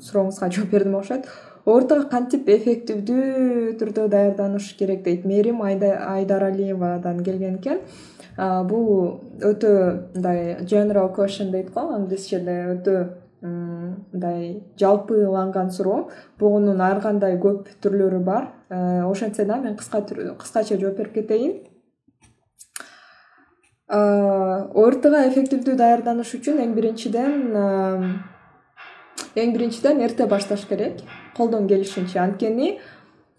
сурооңузга 0.00 0.50
жооп 0.50 0.70
бердим 0.70 0.94
окшойт. 1.00 1.28
Ортого 1.64 2.04
кантип 2.10 2.48
эффективдүү 2.52 3.74
түрдө 3.80 4.08
даярданыш 4.12 4.74
керек 4.76 5.02
дейт? 5.06 5.24
Мээрим 5.24 5.62
айдаралиевадан 5.64 7.22
келген 7.24 7.56
экен 7.56 7.80
бул 8.68 9.20
өтө 9.40 9.70
мындай 10.14 10.58
general 10.68 11.08
question 11.16 11.50
дейт 11.52 11.72
го. 11.72 11.88
Англисчеде 11.96 12.56
өтө 12.74 12.94
мындай 13.44 14.62
жалпыланган 14.80 15.70
суроо. 15.70 16.10
Бугунун 16.38 16.80
ар 16.80 17.00
кандай 17.00 17.38
көп 17.40 17.68
түрлөрү 17.80 18.20
бар. 18.24 18.50
Ошентсе 19.08 19.44
да 19.44 19.56
мен 19.56 19.76
кыскача 19.76 20.76
жооп 20.76 20.96
берип 20.98 21.14
кетейин. 21.14 21.62
Ортого 23.88 25.24
эффективдүү 25.28 25.76
даярданыш 25.76 26.34
үчүн 26.36 26.60
эң 26.64 26.72
биринчиден 26.76 27.34
эң 29.36 29.54
биринчиден 29.54 30.00
эрте 30.00 30.26
башташ 30.26 30.66
керек. 30.68 31.00
Колдон 31.36 31.68
келишинче. 31.68 32.18
Анткени 32.20 32.78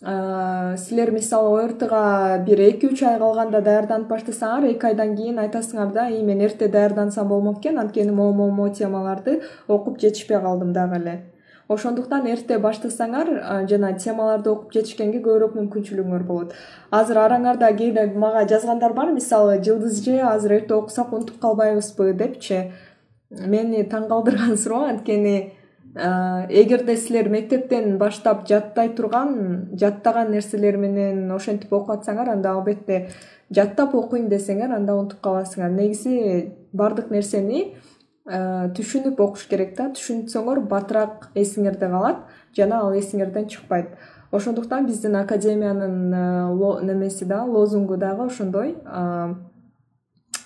силер 0.01 1.11
мисалы 1.11 1.63
ортга 1.63 2.43
бир 2.45 2.59
эки 2.59 2.89
үч 2.91 3.03
ай 3.07 3.17
калганда 3.17 3.61
даярданып 3.61 4.09
баштасаңар 4.11 4.67
эки 4.73 4.85
айдан 4.85 5.15
кийин 5.15 5.39
айтасыңар 5.39 5.93
да 5.93 6.09
ии 6.09 6.21
мен 6.21 6.41
эрте 6.41 6.67
даярдансам 6.67 7.27
болмок 7.27 7.59
экен. 7.59 7.79
Анткени 7.79 8.11
могу 8.11 8.33
могу 8.33 8.51
могу 8.51 8.73
темаларды 8.75 9.41
окуп 9.67 9.99
жетишпей 9.99 10.39
калдым 10.41 10.73
дагы 10.73 10.97
эле. 10.97 11.15
Ошондуктан 11.67 12.27
эрте 12.27 12.59
баштасаңар 12.59 13.65
жана 13.69 13.93
темаларды 13.97 14.51
окуп 14.51 14.75
жетишкенге 14.75 15.23
көбүрөөк 15.23 15.55
мүмкүнчүлүгүңөр 15.57 16.23
болот. 16.27 16.53
Азыр 16.91 17.23
араңарда 17.23 17.71
кээде 17.73 18.11
мага 18.13 18.45
жазгандар 18.45 18.93
бар 18.93 19.13
мисалы 19.15 19.57
жылдыз 19.63 20.03
эже 20.03 20.19
азыр 20.21 20.59
эрте 20.59 20.75
окусак 20.75 21.13
унутуп 21.13 21.39
калбайбызбы 21.39 22.13
депчи. 22.13 22.71
Мени 23.31 23.81
таң 23.89 24.05
калтырган 24.11 24.57
суроо 24.57 24.85
анткени 24.91 25.54
эгерде 25.95 26.97
силер 26.97 27.29
мектептен 27.29 27.97
баштап 27.97 28.47
жаттай 28.47 28.89
турган 28.95 29.69
жаттаган 29.79 30.31
нерселер 30.31 30.77
менен 30.77 31.31
ошентип 31.31 31.71
окуп 31.73 31.95
атсаңар 31.95 32.33
анда 32.33 32.51
албетте 32.51 33.07
жаттап 33.49 33.95
окуйм 33.95 34.27
десеңер 34.29 34.73
анда 34.75 34.95
унутуп 34.95 35.21
каласыңар. 35.23 35.71
Негизи 35.71 36.51
баардык 36.73 37.11
нерсени 37.11 37.75
түшүнүп 38.25 39.21
окуш 39.21 39.47
керек 39.47 39.75
да. 39.77 39.87
Түшүнсөңөр 39.95 40.65
батыраак 40.67 41.29
эсиңерде 41.35 41.87
калат 41.87 42.23
жана 42.57 42.81
ал 42.83 42.95
эсиңерден 42.97 43.47
чыкпайт. 43.47 43.95
Ошондуктан 44.31 44.87
биздин 44.87 45.15
академиянын 45.15 46.09
немеси 46.83 47.25
дагы 47.25 47.51
лозунгу 47.51 47.97
дагы 47.97 48.25
ошондой 48.25 48.75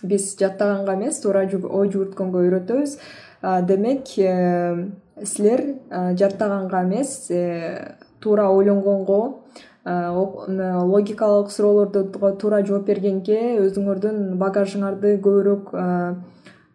биз 0.04 0.36
жаттаганга 0.40 0.94
эмес 0.94 1.22
туура 1.24 1.42
ой 1.44 1.90
жүгүрткөнгө 1.90 2.44
үйрөтөбүз. 2.46 3.00
Демек 3.42 4.18
э, 4.18 4.92
силер 5.26 5.64
жаттаганга 5.90 6.84
эмес 6.84 7.28
э, 7.30 7.96
туура 8.20 8.50
ойлонгонго 8.50 9.40
логикалык 9.86 11.52
суроолордо 11.52 12.04
туура 12.38 12.64
жооп 12.66 12.86
бергенге 12.92 13.40
өзүңөрдүн 13.64 14.36
багажыңарды 14.38 15.16
көбүрөөк 15.24 15.72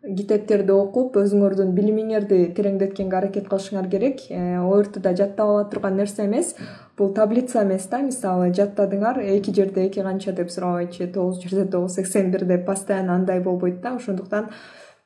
китептерди 0.04 0.72
окуп 0.74 1.16
өзүңөрдүн 1.16 1.72
билимиңерди 1.76 2.40
тереңдеткенге 2.56 3.16
аракет 3.16 3.48
кылышыңар 3.48 3.88
керек. 3.88 4.20
Э, 4.28 4.58
ортда 4.60 5.14
жаттап 5.16 5.48
ала 5.48 5.64
турган 5.70 5.96
нерсе 5.96 6.26
эмес. 6.26 6.54
Бул 6.98 7.14
таблица 7.16 7.62
эмес 7.64 7.86
да 7.88 8.02
мисалы 8.04 8.50
жаттадыңар 8.52 9.22
эки 9.24 9.54
жерде 9.54 9.86
эки 9.86 10.02
канча 10.04 10.32
деп 10.32 10.50
сурабайчы 10.50 11.08
тогуз 11.08 11.40
жерде 11.40 11.64
тогуз 11.70 11.94
сексен 11.94 12.30
бир 12.30 12.44
деп 12.44 12.66
постоянно 12.66 13.14
андай 13.14 13.40
болбойт 13.40 13.80
да. 13.80 13.96
Ошондуктан 13.96 14.50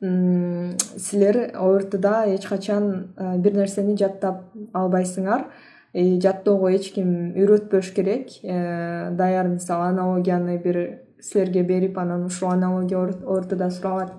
силер 0.01 1.51
ортда 1.59 2.25
эч 2.35 2.47
качан 2.47 3.15
бир 3.17 3.55
нерсени 3.55 3.97
жаттап 3.97 4.45
албайсыңар. 4.73 5.49
Жаттоого 5.95 6.71
эч 6.77 6.93
ким 6.95 7.33
үйрөтпөш 7.35 7.95
керек. 7.95 8.29
Э, 8.45 9.11
даяр 9.11 9.49
мисалы 9.49 9.89
аналогияны 9.89 10.59
бир 10.59 11.01
силерге 11.21 11.63
берип 11.63 11.99
анан 11.99 12.27
ушул 12.27 12.51
аналогия 12.51 12.99
ортодо 12.99 13.71
суралат 13.71 14.13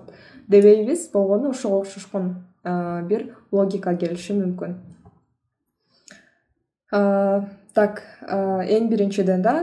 дебейбиз 0.48 1.08
болгону 1.12 1.50
ошого 1.50 1.80
окшошкон 1.80 2.34
бир 2.64 3.36
логика 3.52 3.94
келиши 3.96 4.34
мүмкүн. 4.34 4.76
Так 7.72 8.02
эң 8.28 8.88
биринчиден 8.90 9.42
да 9.42 9.54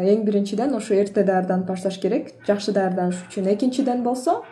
эң 0.00 0.24
биринчиден 0.24 0.74
ошо 0.78 0.94
эрте 0.94 1.24
даярданып 1.24 1.66
башташ 1.66 1.98
керек 1.98 2.32
жакшы 2.46 2.72
даярданыш 2.72 3.24
үчүн. 3.26 3.52
Экинчиден 3.52 4.04
болсо 4.04 4.44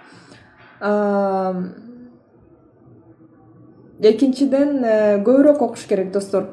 экинчиден 4.00 4.85
э, 4.85 5.18
көбүрөөк 5.25 5.62
окуш 5.62 5.87
керек 5.88 6.12
достор. 6.12 6.50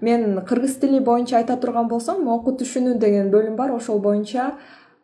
Мен 0.00 0.40
кыргыз 0.46 0.78
тили 0.80 1.00
боюнча 1.00 1.36
айта 1.38 1.56
турган 1.56 1.88
болсом 1.88 2.28
окуу 2.28 2.56
түшүнүү 2.56 2.98
деген 2.98 3.30
бөлүм 3.30 3.56
бар. 3.56 3.70
Ошол 3.74 4.00
боюнча 4.00 4.54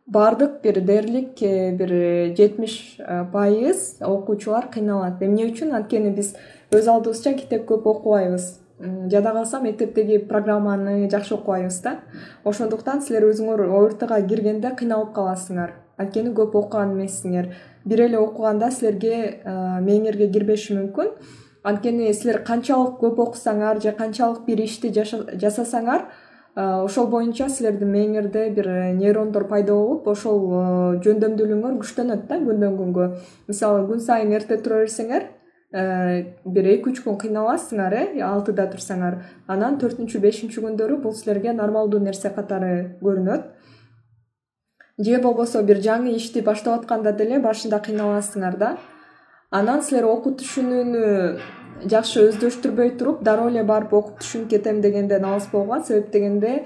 баардык 0.07 0.63
бир 0.63 0.81
дээрлик 0.81 1.43
э, 1.43 1.73
бир 1.73 2.35
жетимиш 2.37 2.97
э, 2.99 3.25
пайыз 3.33 3.97
окуучулар 4.01 4.69
кыйналат. 4.73 5.23
Эмне 5.23 5.47
үчүн? 5.51 5.75
Анткени 5.77 6.11
биз 6.11 6.35
өз 6.73 6.89
алдыбызча 6.89 7.35
китеп 7.35 7.69
көп 7.69 7.87
окубайбыз. 7.87 8.61
Жада 9.11 9.31
калса 9.33 9.61
мектептеги 9.61 10.19
программаны 10.19 11.09
жакшы 11.11 11.35
окубайбыз 11.35 11.81
да. 11.83 11.99
Ошондуктан 12.45 13.03
силер 13.03 13.29
өзүңөр 13.29 13.69
ортого 13.69 14.19
киргенде 14.27 14.73
кыйналып 14.75 15.15
каласыңар. 15.15 15.77
Анткени 15.97 16.33
көп 16.35 16.57
окуган 16.59 16.97
эмессиңер 16.97 17.53
бир 17.85 18.01
эле 18.07 18.19
окуганда 18.19 18.71
силерге 18.71 19.41
мээңерге 19.45 20.31
кирбеши 20.33 20.75
мүмкүн. 20.77 21.11
Анткени 21.65 22.13
силер 22.13 22.43
канчалык 22.45 22.99
көп 23.01 23.21
окусаңар 23.29 23.81
же 23.81 23.93
канчалык 23.97 24.45
бир 24.47 24.61
ишти 24.65 24.91
жасасаңар 24.93 26.09
ошол 26.57 27.09
боюнча 27.11 27.49
силердин 27.49 27.91
мээңерде 27.91 28.51
бир 28.55 28.69
нейрондор 28.99 29.49
пайда 29.49 29.73
болуп 29.75 30.07
ошол 30.09 31.01
жөндөмдүүлүгүңөр 31.05 31.79
күчтөнөт 31.81 32.29
да 32.29 32.39
күндөн 32.43 32.77
күнгө. 32.79 33.09
Мисалы 33.49 33.87
күн 33.89 34.01
сайын 34.01 34.37
эрте 34.37 34.61
тура 34.63 34.85
берсеңер 34.85 35.27
бир 35.75 36.69
эки 36.71 36.93
үч 36.93 37.01
күн 37.03 37.19
кыйналасыңар 37.19 37.97
э 37.99 38.21
алтыда 38.23 38.69
турсаңар. 38.71 39.23
Анан 39.49 39.81
төртүнчү 39.81 40.21
бешинчи 40.21 40.61
күндөрү 40.63 41.01
бул 41.03 41.13
силерге 41.13 41.53
нормалдуу 41.53 42.01
нерсе 42.01 42.31
катары 42.31 42.99
көрүнөт 43.03 43.51
же 44.99 45.19
болбосо 45.23 45.63
бир 45.63 45.81
жаңы 45.83 46.15
ишти 46.17 46.41
баштап 46.41 46.81
атканда 46.81 47.13
деле 47.13 47.41
башында 47.43 47.81
кыйналасыңар 47.83 48.59
да. 48.59 48.77
Анан 49.51 49.83
силер 49.83 50.07
окуп 50.11 50.41
түшүнүүнү 50.41 51.05
жакшы 51.91 52.29
өздөштүрбөй 52.29 52.95
туруп 52.99 53.23
дароо 53.27 53.49
эле 53.51 53.65
барып 53.67 53.93
окуп 53.93 54.21
түшүнүп 54.23 54.51
кетем 54.51 54.81
дегенден 54.81 55.25
алыс 55.27 55.49
болгула 55.53 55.83
себеп 55.85 56.13
дегенде 56.13 56.63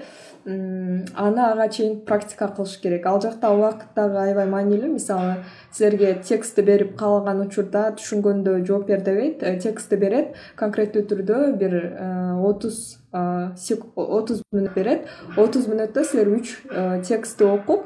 аны 0.47 1.43
ага 1.45 1.69
чейин 1.69 2.01
практика 2.07 2.49
кылыш 2.49 2.79
керек. 2.81 3.07
Ал 3.07 3.21
жакта 3.21 3.51
убакыт 3.51 3.95
дагы 3.97 4.17
аябай 4.21 4.47
маанилүү. 4.47 4.93
Мисалы 4.93 5.45
силерге 5.73 6.15
текстти 6.25 6.63
берип 6.63 6.97
каалаган 6.97 7.43
учурда 7.47 7.91
түшүнгөндө 7.99 8.65
жооп 8.65 8.87
бер 8.89 9.03
дебейт. 9.05 9.43
Э, 9.43 9.59
текстти 9.61 9.97
берет 9.97 10.37
конкреттүү 10.57 11.05
түрдө 11.11 11.41
бир 11.61 11.77
э, 11.77 12.09
отуз 12.49 12.99
отуз 13.13 14.43
мүнөт 14.55 14.75
берет. 14.75 15.09
Отуз 15.37 15.69
мүнөттө 15.69 16.05
силер 16.05 16.33
үч 16.39 16.57
э, 16.71 17.03
текстти 17.05 17.45
окуп 17.45 17.85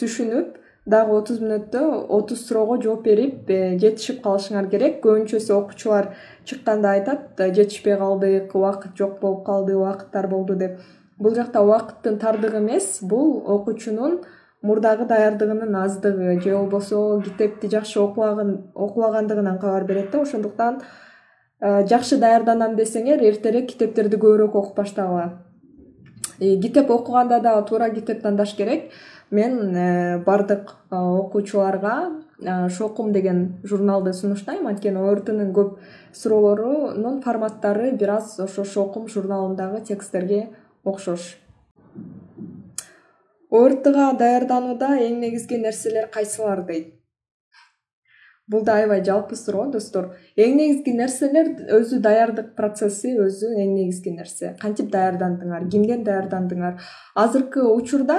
түшүнүп 0.00 0.58
дагы 0.86 1.14
отуз 1.14 1.38
мүнөттө 1.38 1.80
отуз 2.10 2.40
суроого 2.48 2.78
жооп 2.82 3.04
берип 3.06 3.46
жетишип 3.48 4.22
калышыңар 4.24 4.68
керек. 4.70 4.98
Көбүнчөсү 5.04 5.54
окуучулар 5.54 6.14
чыкканда 6.44 6.96
айтат 6.96 7.38
жетишпей 7.38 7.96
калдык 7.98 8.54
убакыт 8.54 8.96
жок 8.98 9.20
болуп 9.20 9.44
калды 9.46 9.76
убакыт 9.76 10.10
тар 10.10 10.26
болду 10.28 10.56
деп. 10.56 10.80
Бул 11.18 11.34
жакта 11.34 11.62
убакыттын 11.62 12.18
тардыгы 12.18 12.58
эмес 12.58 12.98
бул 13.02 13.44
окуучунун 13.46 14.24
мурдагы 14.62 15.06
даярдыгынын 15.06 15.76
аздыгы. 15.84 16.40
Же 16.40 16.56
болбосо 16.56 17.22
китепти 17.22 17.70
жакшы 17.70 18.00
окубагандыгынан 18.00 19.58
кабар 19.60 19.84
берет 19.84 20.10
да 20.10 20.22
ошондуктан 20.22 20.82
жакшы 21.60 22.18
даярданам 22.18 22.74
десеңер 22.74 23.22
эртерээк 23.22 23.70
китептерди 23.70 24.16
көбүрөөк 24.16 24.54
окуп 24.54 24.76
баштагыла. 24.76 25.44
Китеп 26.38 26.90
окуганда 26.90 27.38
дагы 27.40 27.68
туура 27.68 27.90
китеп 27.90 28.22
тандаш 28.22 28.56
керек 28.56 28.90
мен 29.32 29.74
э, 29.74 30.18
баардык 30.24 30.76
окуучуларга 30.90 32.22
шокум 32.68 33.12
деген 33.12 33.60
журналды 33.64 34.12
сунуштайм. 34.12 34.66
Анткени 34.66 34.98
орттнун 34.98 35.52
көп 35.56 35.78
суроолорунун 36.12 37.22
форматтары 37.22 37.92
бир 37.96 38.18
аз 38.18 38.38
ошо 38.40 38.64
шокум 38.64 39.08
журналындагы 39.08 39.80
тексттерге 39.80 40.48
окшош. 40.84 41.38
Ортга 43.50 44.12
даярданууда 44.18 44.96
эң 44.96 45.20
негизги 45.20 45.58
нерселер 45.60 46.08
кайсылар 46.12 46.64
дейт? 46.66 46.94
Бул 48.48 48.64
да 48.64 48.78
аябай 48.80 49.04
жалпы 49.04 49.36
суроо 49.36 49.68
достор. 49.70 50.16
Эң 50.36 50.56
негизги 50.58 50.92
нерселер 50.96 51.52
өзү 51.78 52.00
даярдык 52.04 52.54
процесси 52.56 53.12
өзү 53.16 53.52
эң 53.54 53.74
негизги 53.76 54.12
нерсе. 54.16 54.56
Кантип 54.60 54.90
даярдандыңар 54.92 55.68
кимден 55.70 56.02
даярдандыңар? 56.04 56.80
Азыркы 57.14 57.62
учурда 57.62 58.18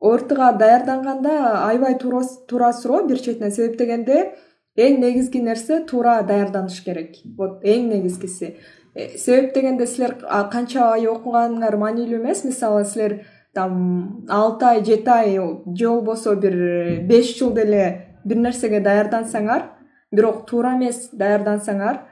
ортга 0.00 0.52
даярданганда 0.52 1.34
аябай 1.68 1.98
туура 1.98 2.72
суроо 2.72 3.06
бир 3.06 3.18
четинен 3.18 3.50
себеп 3.50 3.78
дегенде 3.78 4.34
эң 4.76 4.98
негизги 5.00 5.38
нерсе 5.38 5.84
туура 5.86 6.22
даярданыш 6.22 6.80
керек. 6.84 7.16
Вот 7.38 7.64
эң 7.64 7.88
негизгиси. 7.92 8.56
Э, 8.94 9.16
себеп 9.16 9.54
дегенде 9.54 9.86
силер 9.86 10.16
канча 10.50 10.90
ай 10.92 11.06
окуганыңар 11.06 11.76
маанилүү 11.78 12.18
эмес. 12.20 12.44
Мисалы 12.44 12.84
силер 12.84 13.20
там 13.54 14.26
алты 14.28 14.66
ай 14.66 14.84
жети 14.84 15.08
ай 15.10 15.36
же 15.36 15.88
болбосо 15.88 16.34
бир 16.34 17.00
беш 17.06 17.36
жыл 17.38 17.54
деле 17.54 18.18
бир 18.24 18.36
нерсеге 18.36 18.80
даярдансаңар 18.80 19.70
бирок 20.12 20.44
туура 20.46 20.74
эмес 20.74 21.10
даярдансаңар 21.12 22.02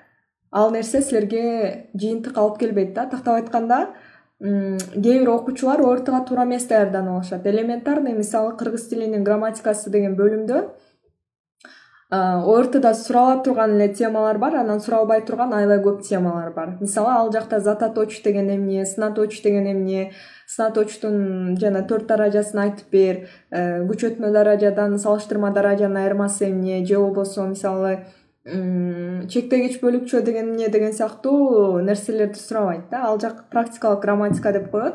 ал 0.52 0.70
нерсе 0.70 1.02
силерге 1.02 1.90
жыйынтык 1.94 2.38
алып 2.38 2.58
келбейт 2.58 2.94
да. 2.94 3.06
Тактап 3.06 3.34
айтканда 3.34 3.88
кээ 4.42 5.18
бир 5.20 5.28
окуучулар 5.30 5.80
ортга 5.86 6.24
туура 6.26 6.44
эмес 6.44 6.66
даярданып 6.66 7.14
алышат. 7.20 7.46
Элементарный 7.46 8.12
мисалы 8.12 8.56
кыргыз 8.56 8.88
тилинин 8.90 9.22
грамматикасы 9.24 9.90
деген 9.90 10.16
бөлүмдө 10.18 10.64
ортда 12.12 12.92
сурала 12.94 13.42
турган 13.42 13.76
эле 13.76 13.94
темалар 13.94 14.38
бар 14.38 14.56
анан 14.56 14.80
суралбай 14.80 15.22
турган 15.24 15.54
аябай 15.54 15.78
көп 15.78 16.02
темалар 16.02 16.50
бар. 16.52 16.76
Мисалы 16.80 17.08
ал 17.08 17.32
жакта 17.32 17.60
затоточ 17.60 18.22
деген 18.22 18.50
эмне 18.50 18.84
снаточ 18.84 19.40
деген 19.42 19.70
эмне 19.70 20.12
снаточтун 20.46 21.56
жана 21.56 21.86
төрт 21.88 22.06
даражасын 22.06 22.58
айтып 22.58 22.90
бер 22.92 23.28
э, 23.50 23.86
күчөтмө 23.88 24.32
даражадан 24.32 24.98
салыштырма 24.98 25.52
даражанын 25.52 26.02
айырмасы 26.02 26.50
эмне 26.50 26.84
же 26.84 26.98
болбосо 26.98 27.46
мисалы 27.46 28.04
чектегич 28.44 29.78
бөлүкчө 29.78 30.22
деген 30.26 30.50
эмне 30.50 30.68
деген 30.68 30.92
сыяктуу 30.92 31.80
нерселерди 31.80 32.38
сурабайт 32.38 32.88
да. 32.90 33.04
Ал 33.06 33.20
жак 33.20 33.44
практикалык 33.50 34.02
грамматика 34.02 34.52
деп 34.52 34.70
коет. 34.70 34.94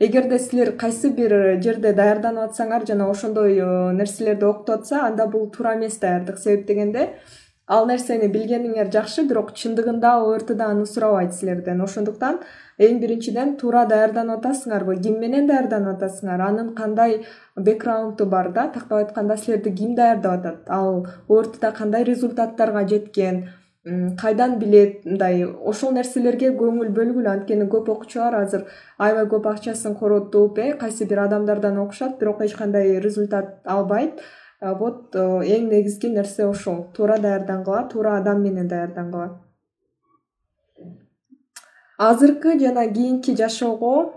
Эгерде 0.00 0.38
силер 0.38 0.76
кайсы 0.76 1.10
бир 1.10 1.60
жерде 1.62 1.92
даярданып 1.92 2.50
атсаңар 2.50 2.86
жана 2.86 3.08
ошондой 3.10 3.58
э, 3.58 3.92
нерселерди 3.92 4.44
окутуп 4.44 4.80
атса 4.80 5.06
анда 5.06 5.26
бул 5.26 5.50
туура 5.50 5.76
эмес 5.76 5.98
даярдык 5.98 6.38
себеп 6.38 6.66
дегенде 6.66 7.08
ал 7.66 7.86
нерсени 7.86 8.28
билгениңер 8.32 8.90
жакшы 8.92 9.26
бирок 9.28 9.52
чындыгында 9.54 10.14
ортда 10.22 10.70
аны 10.72 10.86
сурабайт 10.86 11.34
силерден. 11.34 11.82
Ошондуктан 11.82 12.40
эң 12.78 13.00
биринчиден 13.02 13.56
туура 13.58 13.84
даярданып 13.90 14.38
атасыңарбы 14.38 14.94
ким 15.02 15.18
менен 15.18 15.48
даярданып 15.50 15.96
атасыңар? 15.96 16.42
Анын 16.46 16.74
кандай 16.78 17.24
бэкграунду 17.56 18.26
бар 18.26 18.52
да? 18.54 18.68
Тактап 18.74 18.98
айтканда 19.00 19.36
силерди 19.36 19.72
ким 19.74 19.94
даярдап 19.98 20.38
атат? 20.38 20.60
Ал 20.68 21.06
ортда 21.28 21.72
кандай 21.72 22.04
результаттарга 22.04 22.86
жеткен? 22.88 23.48
Кайдан 24.20 24.58
билет? 24.58 25.04
Мындай 25.04 25.42
ошол 25.44 25.92
нерселерге 25.96 26.52
көңүл 26.60 26.92
бөлгүлө. 26.94 27.32
Анткени 27.32 27.66
көп 27.72 27.90
окуучулар 27.94 28.36
азыр 28.42 28.66
аябай 28.98 29.26
көп 29.32 29.50
акчасын 29.52 29.96
коротуп 29.98 30.58
э 30.58 30.72
кайсы 30.78 31.06
бир 31.06 31.24
адамдардан 31.24 31.78
окушат 31.78 32.18
бирок 32.20 32.42
эч 32.42 32.54
кандай 32.54 33.00
результат 33.00 33.58
албайт. 33.64 34.20
Вот 34.60 35.14
э, 35.14 35.18
эң 35.18 35.68
негизги 35.70 36.14
нерсе 36.14 36.46
ошол. 36.46 36.86
Туура 36.94 37.18
даярдангыла 37.18 37.88
туура 37.88 38.18
адам 38.18 38.42
менен 38.42 38.68
даярдангыла 38.68 39.47
азыркы 41.98 42.58
жана 42.58 42.86
кийинки 42.86 43.34
жашоого 43.36 44.14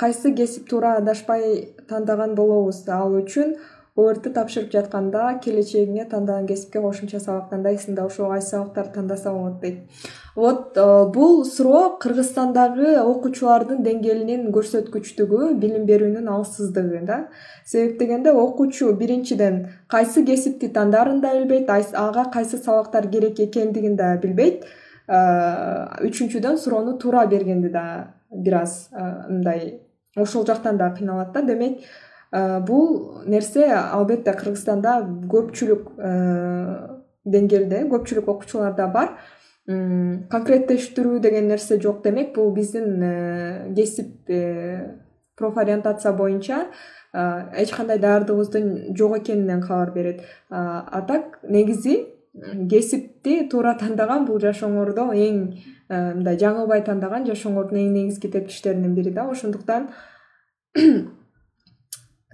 кайсы 0.00 0.32
кесип 0.32 0.68
туура 0.68 0.96
адашпай 0.96 1.74
тандаган 1.88 2.34
болобуз 2.34 2.82
ал 2.88 3.12
үчүн 3.20 3.56
орт 3.94 4.24
тапшырып 4.34 4.72
жатканда 4.72 5.38
келечегиңе 5.44 6.08
тандаган 6.10 6.48
кесипке 6.48 6.80
кошумча 6.82 7.20
сабак 7.20 7.50
тандайсың 7.52 7.94
да 7.94 8.06
ошол 8.08 8.32
кайсы 8.32 8.48
сабактарды 8.48 8.94
тандаса 8.94 9.30
болот 9.30 9.60
дейт. 9.60 9.84
Вот 10.34 10.76
э, 10.76 11.04
бул 11.14 11.44
суроо 11.44 11.96
кыргызстандагы 12.02 12.96
окуучулардын 12.98 13.84
деңгээлинин 13.86 14.48
көрсөткүчтүгү 14.56 15.54
билим 15.62 15.84
берүүнүн 15.86 16.26
алсыздыгы 16.26 17.04
да. 17.06 17.28
Себеп 17.64 18.00
дегенде 18.00 18.32
окуучу 18.32 18.90
биринчиден 18.98 19.68
кайсы 19.86 20.24
кесипти 20.24 20.68
тандаарын 20.68 21.20
да 21.20 21.36
билбейт 21.36 21.70
ага 21.70 22.24
кайсы 22.32 22.58
сабактар 22.58 23.06
керек 23.06 23.38
экендигин 23.38 23.94
да 23.94 24.16
билбейт. 24.16 24.64
э, 24.64 24.83
үчүнчүдөн 25.08 26.56
суроону 26.58 26.98
туура 26.98 27.26
бергенди 27.26 27.68
да 27.68 28.14
бир 28.30 28.62
аз 28.62 28.90
э, 28.92 29.28
мындай 29.28 29.80
ошол 30.16 30.46
жактан 30.46 30.76
да 30.76 30.94
кыйналат 30.94 31.32
да. 31.32 31.42
Демек 31.42 31.84
Э, 32.34 32.58
бул 32.66 33.22
нерсе 33.30 33.68
албетте 33.70 34.32
кыргызстанда 34.34 34.96
көпчүлүк 35.30 35.84
э, 36.02 36.14
деңгээлде 37.30 37.84
көпчүлүк 37.92 38.30
окуучуларда 38.32 38.88
бар. 38.94 39.14
Конкреттештирүү 39.64 41.20
деген 41.24 41.46
нерсе 41.48 41.78
жок. 41.80 42.02
Демек 42.04 42.34
бул 42.34 42.50
биздин 42.56 42.98
э, 43.02 43.12
кесип 43.76 44.26
профориентация 45.38 46.12
боюнча 46.12 46.66
эч 47.14 47.70
кандай 47.70 47.98
даярдыгыбыздын 48.02 48.96
жок 48.98 49.16
экенинен 49.20 49.62
кабар 49.62 49.92
берет. 49.94 50.22
А 50.50 51.02
так 51.06 51.38
негизи 51.42 52.13
кесипти 52.70 53.48
туура 53.50 53.76
тандаган 53.78 54.24
бул 54.26 54.40
жашооңордо 54.42 55.06
эң 55.14 55.42
мындай 55.88 56.38
жаңылбай 56.40 56.82
тандаган 56.86 57.26
жашооңордун 57.28 57.78
эң 57.78 57.92
негизги 57.94 58.30
тепкичтеринин 58.32 58.94
бири 58.94 59.12
да. 59.14 59.28
Ошондуктан 59.30 59.88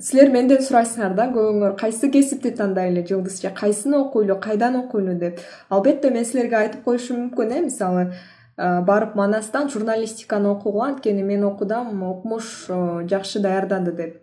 силер 0.01 0.33
менден 0.33 0.65
сурайсыңар 0.65 1.15
да 1.19 1.29
көбүңөр 1.35 1.77
кайсы 1.81 2.09
кесипти 2.11 2.55
тандайлы 2.57 3.05
жылдыз 3.07 3.43
же 3.43 3.53
кайсыны 3.53 3.99
окуйлу 3.99 4.39
кайдан 4.41 4.77
окуйлу 4.81 5.19
деп. 5.19 5.41
Албетте 5.69 6.11
мен 6.11 6.25
силерге 6.25 6.57
айтып 6.57 6.85
коюшум 6.85 7.27
мүмкүн 7.27 7.53
э 7.59 7.63
мисалы 7.69 8.13
барып 8.57 9.15
манастан 9.17 9.69
журналистиканы 9.69 10.49
окугула 10.49 10.89
анткени 10.89 11.23
мен 11.23 11.45
окудум 11.45 12.03
окумуш 12.03 12.67
жакшы 13.05 13.41
даярданды 13.41 13.93
деп. 13.93 14.17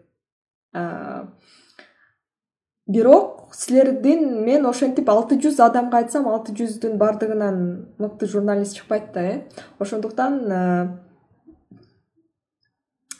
Бирок 2.87 3.37
силердин 3.53 4.43
мен 4.45 4.65
ошентип 4.65 5.10
алты 5.10 5.38
жүз 5.41 5.60
адамга 5.63 6.01
айтсам 6.01 6.27
алты 6.27 6.53
жүздүн 6.57 6.97
баардыгынан 6.97 7.60
мыкты 7.97 8.27
журналист 8.27 8.77
чыкпайт 8.77 9.13
да 9.13 9.21
э. 9.21 9.41
Ошондуктан 9.79 10.99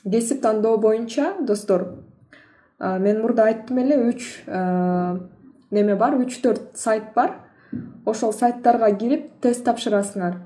кесип 0.04 0.42
тандоо 0.42 0.78
боюнча 0.78 1.34
достор 1.40 1.88
мен 2.80 3.22
мурда 3.22 3.46
айттым 3.46 3.80
эле 3.80 3.98
үч 4.10 4.44
неме 5.72 5.96
бар 5.96 6.18
үч 6.20 6.42
төрт 6.42 6.76
сайт 6.76 7.14
бар. 7.16 7.44
Ошол 8.06 8.32
сайттарга 8.34 8.92
кирип 8.96 9.32
тест 9.42 9.66
тапшырасыңар. 9.68 10.38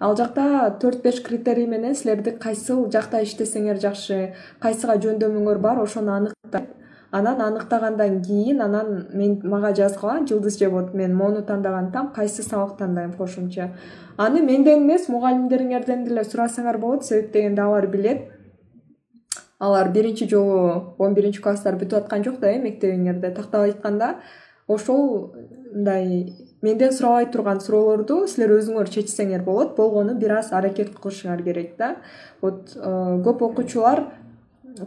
Ал 0.00 0.16
жакта 0.16 0.70
төрт 0.80 1.02
беш 1.02 1.20
критерий 1.22 1.66
менен 1.66 1.94
силерди 1.94 2.32
кайсыл 2.40 2.88
жакта 2.90 3.20
иштесеңер 3.22 3.78
жакшы 3.78 4.32
кайсыга 4.62 4.96
жөндөмүңөр 5.04 5.60
бар 5.62 5.82
ошону 5.82 6.14
аныктайт 6.16 6.70
анан 7.12 7.40
аныктагандан 7.40 8.22
кийин 8.22 8.62
анан 8.62 9.06
мен 9.12 9.40
мага 9.44 9.74
жазгыла 9.76 10.26
жылдыз 10.28 10.58
жебот 10.58 10.94
мен 10.94 11.14
моуну 11.14 11.42
тандаган 11.42 11.88
атам 11.88 12.12
кайсы 12.12 12.42
сабак 12.42 12.78
тандайм 12.78 13.12
кошумча. 13.12 13.70
Аны 14.16 14.40
менден 14.40 14.82
эмес 14.82 15.08
мугалимдериңерден 15.08 16.06
деле 16.06 16.24
сурасаңар 16.24 16.78
болот 16.78 17.04
себеп 17.04 17.32
дегенде 17.32 17.62
алар 17.62 17.86
билет. 17.86 18.30
Алар 19.58 19.92
биринчи 19.92 20.28
жолу 20.28 20.94
он 20.98 21.14
биринчи 21.14 21.42
класстар 21.42 21.76
бүтүп 21.76 22.04
аткан 22.04 22.24
жок 22.24 22.40
да 22.40 22.48
э 22.48 22.58
мектебиңерде. 22.58 23.34
Тактап 23.34 23.60
айтканда 23.68 24.16
ошол 24.66 25.34
мындай 25.74 26.32
менден 26.62 26.92
сурабай 26.92 27.26
турган 27.30 27.60
суроолорду 27.60 28.26
силер 28.26 28.56
өзүңөр 28.56 28.88
чечсеңер 28.88 29.44
болот 29.44 29.76
болгону 29.76 30.14
бир 30.14 30.38
аз 30.38 30.52
аракет 30.52 30.94
кылышыңар 30.96 31.42
керек 31.44 31.76
да. 31.76 31.96
Вот 32.40 32.72
э, 32.74 33.22
көп 33.24 33.42
окуучулар 33.42 34.04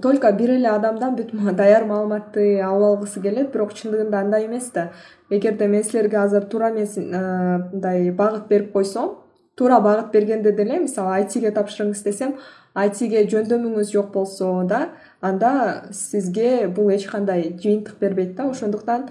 только 0.02 0.32
бир 0.32 0.52
эле 0.56 0.70
адамдан 0.70 1.16
бүт 1.16 1.32
даяр 1.56 1.86
маалыматты 1.86 2.60
алып 2.62 2.88
алгысы 2.90 3.22
келет 3.22 3.52
бирок 3.54 3.74
чындыгында 3.74 4.20
андай 4.20 4.46
эмес 4.48 4.72
да. 4.74 4.92
Эгерде 5.30 5.68
мен 5.68 5.84
силерге 5.84 6.18
азыр 6.18 6.46
туура 6.46 6.72
эмес 6.72 6.98
э, 6.98 7.02
мындай 7.02 8.12
багыт 8.12 8.48
берип 8.48 8.72
койсом 8.74 9.18
туура 9.56 9.80
багыт 9.80 10.12
бергенде 10.12 10.52
деле 10.52 10.80
мисалы 10.80 11.16
айтиге 11.16 11.52
тапшырыңыз 11.52 12.04
десем 12.04 12.36
айтиге 12.74 13.26
жөндөмүңүз 13.32 13.92
жок 13.92 14.12
болсо 14.14 14.64
да 14.68 14.90
анда 15.22 15.86
сизге 15.92 16.68
бул 16.68 16.90
эч 16.90 17.08
кандай 17.08 17.56
жыйынтык 17.62 18.00
бербейт 18.00 18.36
да. 18.36 18.50
Ошондуктан 18.50 19.10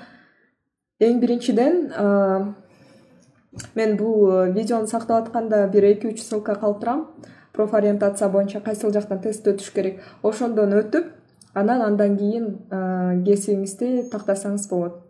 эң 1.01 1.21
биринчиден 1.21 2.55
мен 3.75 3.97
бул 3.97 4.53
видеону 4.53 4.87
сактап 4.87 5.25
атканда 5.25 5.69
бир 5.69 5.85
эки 5.85 6.07
үч 6.07 6.23
ссылка 6.23 6.55
калтырам 6.55 7.09
профориентация 7.55 8.29
боюнча 8.29 8.61
кайсыл 8.61 8.93
жактан 8.93 9.21
тест 9.23 9.47
өтүш 9.47 9.73
керек? 9.73 10.03
Ошондон 10.23 10.75
өтүп 10.81 11.11
анан 11.55 11.83
андан 11.87 12.17
кийин 12.19 12.51
кесибиңизди 13.25 14.09
тактасаңыз 14.12 14.69
болот. 14.69 15.01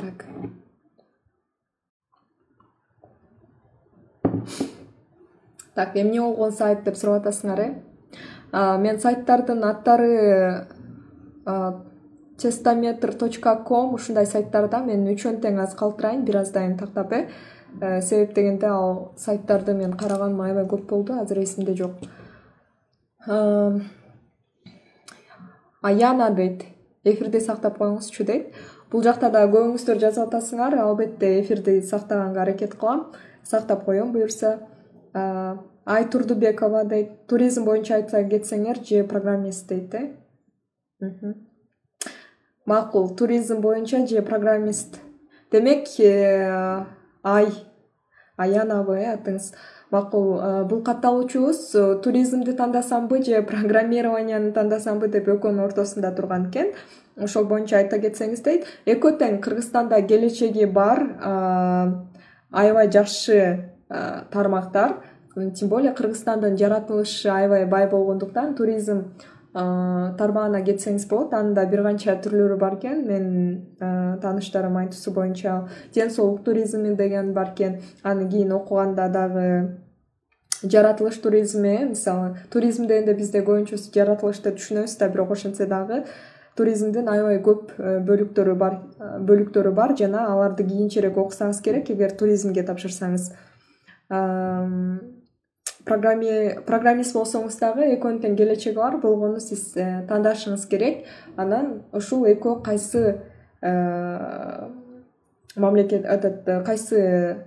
Так. 0.00 0.26
Так 5.74 5.96
эмне 5.96 6.20
болгон 6.20 6.52
сайт 6.52 6.84
деп 6.84 6.96
сурап 6.96 7.22
атасыңар 7.22 7.60
э? 7.60 7.68
Мен 8.52 8.98
сайттардын 9.00 9.64
аттары 9.64 10.66
тестометр 12.42 13.12
точка 13.14 13.56
ком 13.56 13.94
ушундай 13.94 14.26
сайттарда 14.26 14.82
мен 14.84 15.06
үчөөнү 15.14 15.40
тең 15.44 15.60
азыр 15.62 15.78
калтырайын 15.78 16.24
бир 16.26 16.40
аздайын 16.42 16.76
тактап 16.78 17.12
э, 17.12 17.20
э 17.20 17.28
себеп 17.80 18.34
дегенде 18.34 18.66
ал 18.66 19.12
сайттарды 19.16 19.74
мен 19.74 19.92
караганым 19.96 20.40
аябай 20.40 20.64
көп 20.64 20.86
болду 20.88 21.14
азыр 21.20 21.42
эсимде 21.42 21.74
жок. 21.74 21.92
Аяна 25.82 26.30
дейт. 26.30 26.64
Эфирди 27.04 27.40
сактап 27.40 27.78
коюңузчу 27.78 28.24
дейт. 28.24 28.54
Бул 28.92 29.02
жакта 29.02 29.30
дагы 29.32 29.56
көбүңүздөр 29.56 29.98
жазып 29.98 30.28
атасыңар 30.28 30.76
албетте 30.78 31.40
эфирди 31.40 31.80
сактаганга 31.82 32.42
аракет 32.42 32.74
кылам. 32.78 33.06
Сактап 33.42 33.84
коем 33.84 34.12
буюрса 34.12 34.68
ай 35.14 36.04
турдубекова 36.10 36.84
дейт. 36.84 37.26
Туризм 37.26 37.64
боюнча 37.64 37.96
айта 37.96 38.22
кетсеңер 38.22 38.84
же 38.84 39.02
программист 39.04 39.68
дейт 39.68 39.94
э? 39.94 40.12
Макул. 42.66 43.08
Туризм 43.16 43.60
боюнча 43.60 44.06
же 44.06 44.22
программист. 44.22 45.00
Демек 45.50 45.88
э, 45.98 46.84
ай 47.22 47.48
аянабы 48.36 48.98
э 48.98 49.14
атыңыз. 49.14 49.52
Макул 49.92 50.40
бул 50.68 50.82
катталуучубуз 50.82 51.74
э, 51.74 52.00
туризмди 52.02 52.52
тандасамбы 52.52 53.22
же 53.22 53.42
программированияны 53.42 54.52
тандасамбы 54.52 55.08
деп 55.08 55.28
экөөнүн 55.28 55.64
ортосунда 55.66 56.12
турган 56.16 56.48
экен. 56.48 56.72
Ошол 57.16 57.44
боюнча 57.44 57.76
айта 57.76 57.98
кетсеңиз 58.00 58.40
дейт 58.42 58.64
экөө 58.86 59.18
тең 59.20 59.40
кыргызстанда 59.44 60.00
келечеги 60.08 60.64
бар 60.64 61.04
аябай 62.50 62.90
жакшы 62.90 63.68
тармактар. 64.32 65.02
Тем 65.34 65.68
более 65.68 65.92
кыргызстандын 65.92 66.56
жаратылышы 66.56 67.28
аябай 67.28 67.66
бай 67.66 67.86
болгондуктан 67.88 68.54
туризм 68.54 69.12
тармагына 69.52 70.62
кетсеңиз 70.64 71.06
болот. 71.08 71.34
Анын 71.34 71.54
да 71.54 71.66
бир 71.66 71.82
канча 71.84 72.16
түрлөрү 72.24 72.56
бар 72.58 72.78
экен. 72.78 73.04
Менин 73.06 73.76
тааныштарым 73.78 74.76
айтуусу 74.80 75.12
боюнча 75.12 75.68
ден 75.94 76.10
соолук 76.10 76.44
туризми 76.44 76.94
деген 76.96 77.32
бар 77.32 77.52
экен. 77.52 77.80
Аны 78.02 78.28
кийин 78.30 78.52
окуганда 78.52 79.08
дагы 79.08 79.78
жаратылыш 80.62 81.16
туризми 81.18 81.88
мисалы 81.88 82.36
туризм 82.50 82.86
дегенде 82.86 83.14
бизде 83.14 83.42
көбүнчө 83.42 83.76
жаратылышты 83.92 84.52
түшүнөбүз 84.56 84.98
да 84.98 85.08
бирок 85.08 85.30
ошентсе 85.34 85.66
дагы 85.66 86.04
туризмдин 86.56 87.08
аябай 87.08 87.40
көп 87.42 87.72
бөлүктөрү 87.78 88.54
бар 88.56 88.78
бөлүктөрү 89.28 89.72
бар. 89.74 89.96
Жана 89.98 90.28
аларды 90.32 90.64
кийинчерээк 90.64 91.16
окусаңыз 91.18 91.60
керек 91.64 91.90
эгер 91.90 92.14
туризмге 92.16 92.62
тапшырсаңыз 92.62 93.32
программист 95.84 97.16
болсоңуз 97.16 97.58
дагы 97.60 97.88
экөөнүн 97.96 98.20
тең 98.22 98.36
келечеги 98.38 98.76
бар. 98.76 98.98
Болгону 99.02 99.40
сиз 99.40 99.72
э, 99.76 100.04
тандашыңыз 100.08 100.66
керек. 100.70 101.06
Анан 101.36 101.82
ушул 101.92 102.26
экөө 102.30 102.62
кайсы 102.64 103.20
мамлекет 105.54 106.04
этот 106.04 106.44
кайсы 106.66 107.46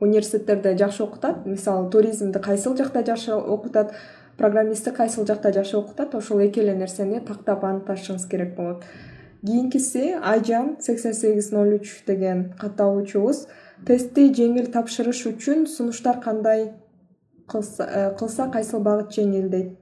университеттерде 0.00 0.76
жакшы 0.76 1.02
окутат. 1.04 1.46
Мисалы 1.46 1.90
туризмди 1.90 2.38
кайсыл 2.38 2.76
жакта 2.76 3.04
жакшы 3.06 3.34
окутат 3.34 3.94
программистти 4.36 4.90
кайсыл 4.90 5.26
жакта 5.26 5.52
жакшы 5.52 5.76
окутат 5.76 6.14
ошол 6.14 6.40
эки 6.40 6.60
эле 6.60 6.74
нерсени 6.74 7.20
тактап 7.20 7.64
аныкташыңыз 7.64 8.28
керек 8.28 8.56
болот. 8.56 8.84
Кийинкиси 9.46 10.18
айжан 10.22 10.76
сексен 10.80 11.14
сегиз 11.14 11.50
ноль 11.52 11.76
үч 11.76 12.04
деген 12.06 12.52
катталуучубуз. 12.58 13.46
Тестти 13.86 14.28
жеңил 14.30 14.70
тапшырыш 14.70 15.24
үчүн 15.32 15.66
сунуштар 15.66 16.20
кандай 16.22 16.70
кылса 17.48 18.48
э, 18.48 18.50
кайсыл 18.52 18.80
багыт 18.80 19.12
жеңил 19.12 19.48
дейт 19.48 19.78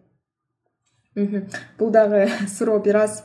бул 1.78 1.90
дагы 1.90 2.28
суроо 2.48 2.78
бир 2.78 2.96
аз 2.96 3.24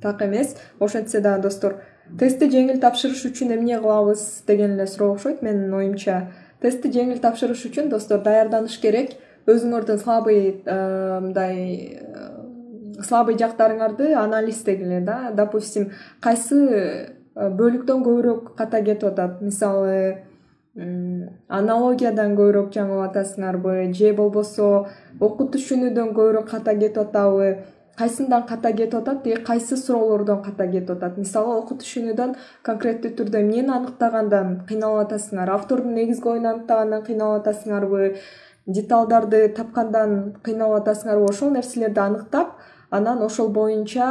так 0.00 0.22
эмес. 0.22 0.56
Ошентсе 0.80 1.20
дагы 1.20 1.42
достор 1.42 1.76
тестти 2.18 2.48
жеңил 2.50 2.80
тапшырыш 2.80 3.24
үчүн 3.30 3.54
эмне 3.56 3.78
кылабыз 3.80 4.42
деген 4.46 4.74
эле 4.74 4.86
суроо 4.86 5.14
окшойт 5.14 5.42
менин 5.42 5.72
оюмча 5.74 6.32
тестти 6.60 6.90
жеңил 6.90 7.20
тапшырыш 7.20 7.66
үчүн 7.68 7.88
достор 7.88 8.22
даярданыш 8.22 8.78
керек. 8.80 9.16
Өзүңөрдүн 9.46 9.98
слабый 9.98 10.62
э, 10.64 11.20
мындай 11.20 11.98
э, 11.98 13.02
слабый 13.02 13.36
жактарыңарды 13.36 14.12
анализдегиле 14.14 15.00
да. 15.00 15.32
Допустим 15.34 15.90
кайсы 16.20 17.14
бөлүктөн 17.34 18.04
көбүрөөк 18.04 18.54
ката 18.56 18.82
кетип 18.84 19.10
атат? 19.10 19.40
Мисалы 19.42 20.22
аналогиядан 20.72 22.32
көбүрөөк 22.38 22.70
жаңылып 22.72 23.10
атасыңарбы 23.10 23.92
же 23.92 24.14
болбосо 24.16 24.68
окуу 25.20 25.50
түшүнүүдөн 25.52 26.14
көбүрөөк 26.16 26.48
ката 26.48 26.72
кетип 26.78 27.02
атабы 27.02 27.48
кайсындан 27.98 28.46
ката 28.48 28.72
кетип 28.72 28.94
атат 29.02 29.26
и 29.26 29.34
кайсы 29.44 29.76
суроолордон 29.76 30.42
ката 30.42 30.66
кетип 30.66 30.94
атат? 30.96 31.18
Мисалы 31.18 31.58
окуу 31.58 31.76
түшүнүүдөн 31.82 32.32
конкреттүү 32.64 33.12
түрдө 33.18 33.42
эмнени 33.42 33.68
аныктагандан 33.68 34.62
кыйналып 34.68 35.12
атасыңар 35.12 35.52
автордун 35.58 35.94
негизги 36.00 36.32
оюн 36.32 36.48
аныктагандан 36.54 37.04
кыйналып 37.04 37.42
атасыңарбы 37.42 38.14
деталдарды 38.66 39.48
тапкандан 39.52 40.38
кыйналып 40.42 40.86
атасыңарбы 40.86 41.28
ошол 41.28 41.52
нерселерди 41.52 42.00
аныктап 42.00 42.56
анан 42.92 43.22
ошол 43.24 43.48
боюнча 43.48 44.06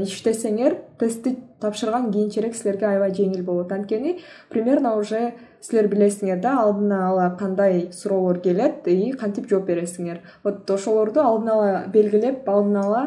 иштесеңер 0.00 0.78
тестти 0.98 1.36
тапшырган 1.60 2.10
кийинчерээк 2.12 2.56
силерге 2.56 2.86
аябай 2.88 3.12
жеңил 3.12 3.44
болот. 3.44 3.72
Анткени 3.72 4.18
примерно 4.48 4.96
уже 4.96 5.34
силер 5.60 5.88
билесиңер 5.92 6.40
да 6.40 6.56
алдын 6.62 6.92
ала 6.92 7.28
кандай 7.38 7.90
суроолор 7.92 8.40
келет 8.40 8.88
и 8.88 9.12
кантип 9.12 9.48
жооп 9.50 9.68
бересиңер. 9.68 10.22
Вот 10.42 10.70
ошолорду 10.70 11.20
алдын 11.20 11.52
ала 11.52 11.84
белгилеп 11.92 12.48
алдын 12.48 12.80
ала 12.80 13.04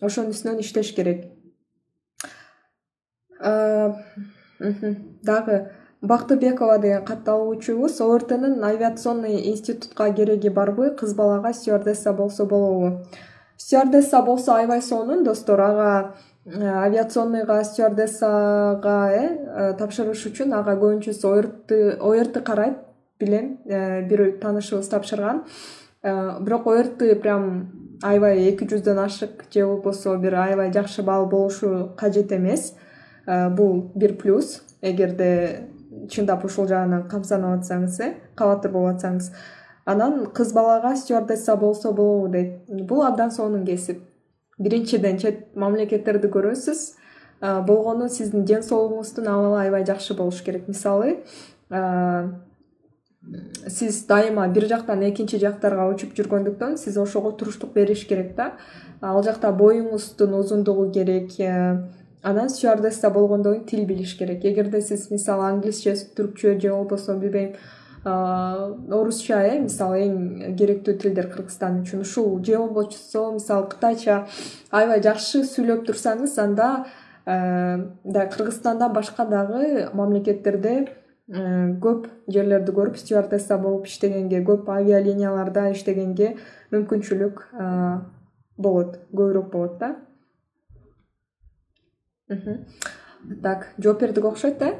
ошонун 0.00 0.36
үстүнөн 0.36 0.60
иштеш 0.60 0.92
керек. 0.96 1.26
Дагы 5.24 5.70
бактыбекова 6.02 6.78
деген 6.78 7.04
катталуучубуз 7.04 8.00
ортнын 8.00 8.62
авиационный 8.64 9.50
институтка 9.50 10.12
кереги 10.12 10.48
барбы 10.48 10.90
кыз 10.90 11.14
балага 11.14 11.52
стюардесса 11.52 12.12
болсо 12.12 12.44
болобу 12.46 13.04
стюардесса 13.68 14.22
болсо 14.22 14.54
аябай 14.54 14.80
сонун 14.80 15.24
достор 15.24 15.60
ага 15.60 16.14
э, 16.46 16.58
авиационныйга 16.58 17.62
стюардессага 17.64 19.10
э, 19.12 19.24
э 19.44 19.74
тапшырыш 19.76 20.22
үчүн 20.30 20.54
ага 20.56 20.72
көбүнчөсү 20.80 21.28
орт 21.28 21.72
орт 22.00 22.38
карайт 22.46 22.78
билем 23.20 23.58
бир 24.08 24.38
таанышыбыз 24.40 24.88
тапшырган. 24.88 25.44
Бирок 26.02 26.66
орт 26.66 26.96
прям 27.20 27.98
аябай 28.02 28.48
эки 28.48 28.64
жүздөн 28.64 29.04
ашык 29.04 29.44
же 29.52 29.66
болбосо 29.66 30.16
бир 30.16 30.34
аябай 30.34 30.72
жакшы 30.72 31.02
балл 31.02 31.26
болушу 31.26 31.92
кажет 31.98 32.32
эмес. 32.32 32.72
Бул 33.26 33.92
бир 33.94 34.16
плюс. 34.16 34.62
Эгерде 34.80 35.68
чындап 36.08 36.44
ушул 36.44 36.68
жагынан 36.68 37.08
камсанып 37.10 37.60
атсаңыз 37.60 38.00
э 38.00 38.14
кабатыр 38.34 38.72
болуп 38.72 38.94
атсаңыз 38.96 39.32
анан 39.88 40.26
кыз 40.36 40.52
балага 40.52 40.94
стюардесса 40.96 41.56
болсо 41.56 41.92
болобу 41.92 42.28
дейт. 42.28 42.60
Бул 42.68 43.02
абдан 43.02 43.30
сонун 43.30 43.64
кесип. 43.64 44.02
Биринчиден 44.58 45.18
чет 45.18 45.56
мамлекеттерди 45.56 46.28
көрөсүз 46.28 46.82
болгону 47.40 48.08
сиздин 48.12 48.44
ден 48.44 48.62
соолугуңуздун 48.66 49.30
абалы 49.30 49.62
аябай 49.62 49.86
жакшы 49.86 50.16
болуш 50.18 50.42
керек. 50.42 50.68
Мисалы 50.68 51.22
сиз 53.68 54.02
дайыма 54.06 54.48
бир 54.48 54.66
жактан 54.68 55.06
экинчи 55.08 55.40
жактарга 55.40 55.88
учуп 55.88 56.12
жүргөндүктөн 56.18 56.76
сиз 56.76 56.98
ошого 56.98 57.32
туруштук 57.32 57.72
бериш 57.72 58.04
керек 58.08 58.34
да. 58.36 58.52
Ал 59.00 59.22
жакта 59.22 59.54
боюңуздун 59.56 60.34
узундугу 60.34 60.90
керек 60.92 61.32
анан 62.22 62.50
стюардесса 62.50 63.10
болгондон 63.10 63.64
кийин 63.64 63.86
тил 63.86 63.86
билиш 63.86 64.18
керек. 64.18 64.44
Эгерде 64.44 64.82
сиз 64.82 65.10
мисалы 65.10 65.48
англисче 65.48 65.94
түркчө 65.94 66.58
же 66.60 66.74
болбосо 66.74 67.14
билбейм 67.14 67.54
орусча 68.08 69.42
э 69.46 69.58
мисалы 69.60 70.04
эң 70.06 70.56
керектүү 70.58 70.98
тилдер 71.02 71.28
кыргызстан 71.32 71.82
үчүн. 71.82 72.00
Ушул 72.00 72.44
же 72.44 72.58
болбосо 72.58 73.32
мисалы 73.32 73.68
кытайча 73.68 74.26
аябай 74.70 75.02
жакшы 75.02 75.44
сүйлөп 75.44 75.86
турсаңыз 75.86 76.38
анда 76.38 76.86
кыргызстандан 77.24 78.92
башка 78.92 79.26
дагы 79.26 79.90
мамлекеттерде 79.94 80.88
көп 81.28 82.06
жерлерди 82.32 82.72
көрүп 82.72 82.96
стюардесса 82.96 83.58
болуп 83.60 83.86
иштегенге 83.86 84.40
көп 84.44 84.68
авиалинияларда 84.72 85.70
иштегенге 85.74 86.36
мүмкүнчүлүк 86.72 87.42
болот 88.56 88.96
көбүрөөк 89.12 89.50
болот 89.52 89.78
да. 89.78 89.96
Так 93.42 93.68
жооп 93.78 94.00
бердик 94.00 94.24
окшойт 94.24 94.58
да 94.58 94.72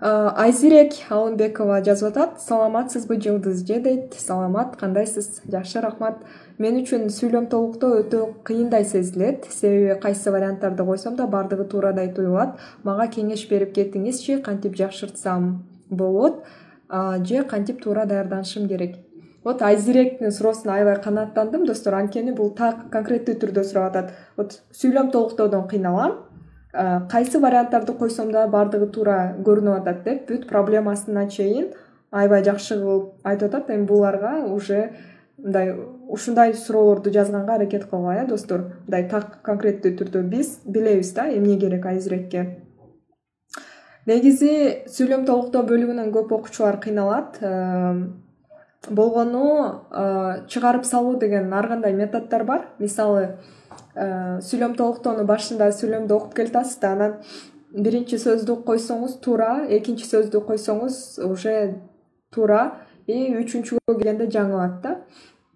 айзирек 0.00 0.92
алымбекова 1.08 1.80
жазып 1.84 2.10
атат. 2.10 2.40
Саламатсызбы 2.40 3.16
жылдыз 3.20 3.62
эже 3.64 3.80
дейт. 3.80 4.14
Саламат 4.14 4.76
кандайсыз? 4.76 5.40
Жакшы 5.48 5.80
рахмат 5.80 6.18
мен 6.58 6.76
үчүн 6.82 7.08
сүйлөм 7.08 7.48
толуктоо 7.48 8.02
өтө 8.02 8.42
кыйындай 8.44 8.84
сезилет. 8.84 9.46
Себеби 9.48 9.98
кайсы 10.00 10.30
варианттарды 10.30 10.84
койсом 10.84 11.16
да 11.16 11.26
баардыгы 11.26 11.64
туурадай 11.64 12.12
туюлат 12.12 12.60
мага 12.84 13.08
кеңеш 13.08 13.48
берип 13.48 13.72
кетиңизчи 13.72 14.42
кантип 14.42 14.76
жакшыртсам 14.76 15.64
болот 15.88 16.44
же 17.24 17.42
кантип 17.44 17.82
туура 17.82 18.04
даярданышым 18.04 18.68
керек? 18.68 18.96
Вот 19.44 19.62
айзиректин 19.62 20.32
суроосуна 20.32 20.74
аябай 20.74 21.00
канааттандым 21.00 21.64
достор. 21.64 21.94
Анткени 21.94 22.32
бул 22.34 22.50
так 22.50 22.90
конкреттүү 22.90 23.36
түрдө 23.38 23.64
сурап 23.64 23.94
атат. 23.94 24.12
Вот 24.36 24.60
сүйлөм 24.74 25.12
толуктоодон 25.12 25.68
кыйналам 25.68 26.25
кайсы 27.10 27.40
варианттарды 27.40 27.92
койсом 27.92 28.30
да 28.32 28.46
баардыгы 28.48 28.88
туура 28.92 29.36
көрүнүп 29.44 29.80
атат 29.80 30.04
деп 30.04 30.28
бүт 30.30 30.48
проблемасына 30.48 31.28
чейин 31.30 31.72
аябай 32.10 32.44
жакшы 32.44 32.78
кылып 32.80 33.12
айтып 33.24 33.54
атат. 33.54 33.70
Эми 33.70 33.86
буларга 33.86 34.44
уже 34.44 34.92
мындай 35.38 35.74
ушундай 36.08 36.54
суроолорду 36.54 37.10
жазганга 37.10 37.54
аракет 37.54 37.84
кылгыла 37.90 38.22
э 38.22 38.26
достор. 38.26 38.70
Мындай 38.86 39.08
так 39.08 39.42
конкреттүү 39.42 39.96
түрдө 39.98 40.22
биз 40.22 40.60
билебиз 40.64 41.12
да 41.12 41.28
эмне 41.28 41.58
керек 41.58 41.86
айзирекке 41.86 42.46
негизи 44.06 44.86
сүйлөм 44.90 45.26
толуктоо 45.26 45.64
бөлүгүнөн 45.66 46.12
көп 46.14 46.32
окуучулар 46.38 46.78
кыйналат. 46.82 47.40
Болгону 48.86 49.46
чыгарып 50.46 50.86
салуу 50.86 51.16
деген 51.18 51.52
ар 51.52 51.68
кандай 51.68 51.92
методдор 51.92 52.44
бар. 52.44 52.66
Мисалы 52.78 53.38
сүйлөм 53.96 54.74
толуктоону 54.76 55.24
башында 55.28 55.70
сүйлөмдү 55.72 56.14
окуп 56.14 56.34
келатасыз 56.36 56.80
да 56.82 56.92
анан 56.96 57.14
биринчи 57.72 58.18
сөздү 58.20 58.58
койсоңуз 58.66 59.18
туура 59.24 59.66
экинчи 59.78 60.06
сөздү 60.08 60.42
койсоңуз 60.48 60.98
уже 61.24 61.54
туура 62.34 62.76
и 63.06 63.32
үчүнчүгө 63.40 63.96
келгенде 63.96 64.28
жаңылат 64.34 64.80
да. 64.82 64.96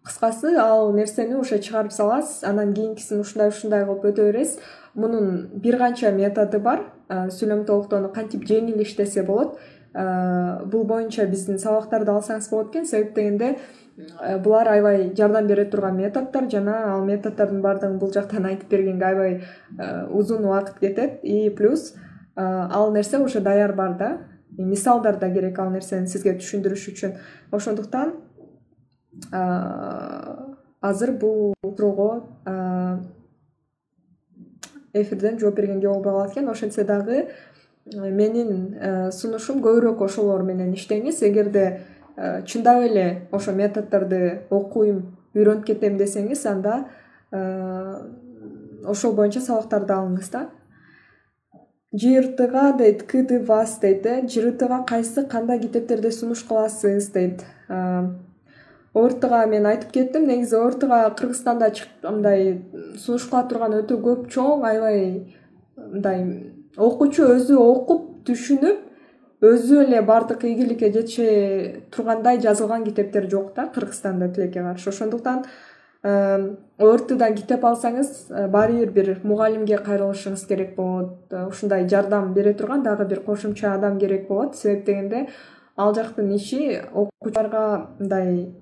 Кыскасы 0.06 0.54
ал 0.56 0.92
нерсени 0.96 1.34
уже 1.36 1.58
чыгарып 1.60 1.92
саласыз 1.92 2.44
анан 2.48 2.72
кийинкисин 2.74 3.20
ушундай 3.20 3.50
ушундай 3.52 3.84
кылып 3.84 4.06
өтө 4.12 4.30
бересиз. 4.30 4.58
Мунун 4.94 5.50
бир 5.60 5.76
канча 5.78 6.10
методу 6.10 6.60
бар. 6.60 6.86
Сүйлөм 7.10 7.66
толуктоону 7.68 8.08
кантип 8.14 8.46
жеңил 8.48 8.80
иштесе 8.80 9.22
болот 9.22 9.58
бул 9.92 10.84
боюнча 10.86 11.26
биздин 11.26 11.58
сабактарды 11.58 12.12
алсаңыз 12.14 12.48
болот 12.50 12.70
экен. 12.70 12.86
Себеп 12.86 13.14
дегенде 13.14 13.56
булар 14.44 14.68
аябай 14.68 15.12
жардам 15.16 15.46
бере 15.46 15.64
турган 15.64 15.96
методдор 15.96 16.48
жана 16.50 16.94
ал 16.94 17.04
методдордун 17.04 17.60
баардыгын 17.62 17.98
бул 17.98 18.12
жактан 18.12 18.46
айтып 18.46 18.70
бергенге 18.70 19.04
аябай 19.04 19.42
узун 20.10 20.44
убакыт 20.44 20.78
кетет. 20.80 21.20
И 21.22 21.50
плюс 21.50 21.94
ал 22.36 22.92
нерсе 22.92 23.18
уже 23.18 23.40
даяр 23.40 23.72
бар 23.74 23.96
да. 23.98 24.18
Мисалдар 24.58 25.18
да 25.18 25.30
керек 25.30 25.58
ал 25.58 25.70
нерсени 25.70 26.06
сизге 26.06 26.34
түшүндүрүш 26.38 26.88
үчүн. 26.92 27.16
Ошондуктан 27.52 28.14
азыр 30.80 31.12
бул 31.12 31.54
суроого 31.62 32.24
эфирден 34.92 35.38
жооп 35.38 35.56
бергенге 35.56 35.88
болбой 35.88 36.12
калат 36.12 36.32
экен. 36.32 36.48
Ошентсе 36.48 36.84
дагы 36.84 37.28
менин 37.86 38.74
э, 38.74 39.10
сунушум 39.12 39.62
көбүрөөк 39.62 40.04
ошолор 40.04 40.42
менен 40.42 40.74
иштеңиз. 40.74 41.22
Эгерде 41.26 41.64
э, 41.64 41.78
чындап 42.46 42.82
эле 42.84 43.28
ошо 43.32 43.52
методдорду 43.56 44.20
окуйм 44.50 45.02
үйрөнүп 45.34 45.64
кетем 45.64 45.96
десеңиз 45.96 46.42
анда 46.50 46.86
э, 47.32 47.40
ошол 48.84 49.14
боюнча 49.16 49.40
сабактарды 49.40 49.94
алыңыз 49.94 50.32
да. 50.32 50.48
Жртга 51.90 52.72
дейт 52.78 53.06
кды 53.10 53.40
вас 53.46 53.78
дейт 53.80 54.06
э 54.06 54.26
жртга 54.26 54.84
кайсы 54.86 55.24
кандай 55.26 55.60
китептерди 55.60 56.10
сунуш 56.10 56.44
кыласыз 56.44 57.10
дейт. 57.12 57.44
Ортга 58.92 59.46
мен 59.46 59.66
айтып 59.66 59.92
кеттим 59.92 60.26
негизи 60.26 60.56
ортга 60.56 61.08
кыргызстанда 61.16 61.72
мындай 62.02 62.62
сунуш 62.98 63.28
кыла 63.30 63.44
турган 63.48 63.76
өтө 63.80 64.00
көп 64.02 64.28
чоң 64.34 64.64
аябай 64.66 65.26
мындай 65.76 66.24
окуучу 66.76 67.28
өзү 67.36 67.56
окуп 67.56 68.08
түшүнүп 68.26 68.89
өзү 69.40 69.84
эле 69.84 70.02
баардык 70.02 70.44
ийгиликке 70.44 70.92
жете 70.92 71.82
тургандай 71.90 72.40
жазылган 72.40 72.84
китептер 72.84 73.30
жок 73.30 73.54
да 73.54 73.66
кыргызстанда 73.74 74.28
тилекке 74.28 74.60
каршы 74.60 74.90
ошондуктан 74.90 75.44
ортдан 76.02 77.34
китеп 77.36 77.64
алсаңыз 77.64 78.10
э, 78.30 78.46
баары 78.48 78.86
бир 78.86 78.90
бир 78.90 79.20
мугалимге 79.22 79.76
кайрылышыңыз 79.84 80.46
керек 80.48 80.74
болот. 80.76 81.28
Э, 81.30 81.46
ушундай 81.46 81.86
жардам 81.88 82.32
бере 82.32 82.54
турган 82.54 82.82
дагы 82.82 83.04
бир 83.04 83.20
кошумча 83.20 83.74
адам 83.74 83.98
керек 83.98 84.26
болот. 84.28 84.56
Себеп 84.56 84.86
дегенде 84.86 85.28
ал 85.76 85.94
жактын 85.94 86.34
иши 86.34 86.80
окуучуларга 86.94 87.90
мындай 87.98 88.54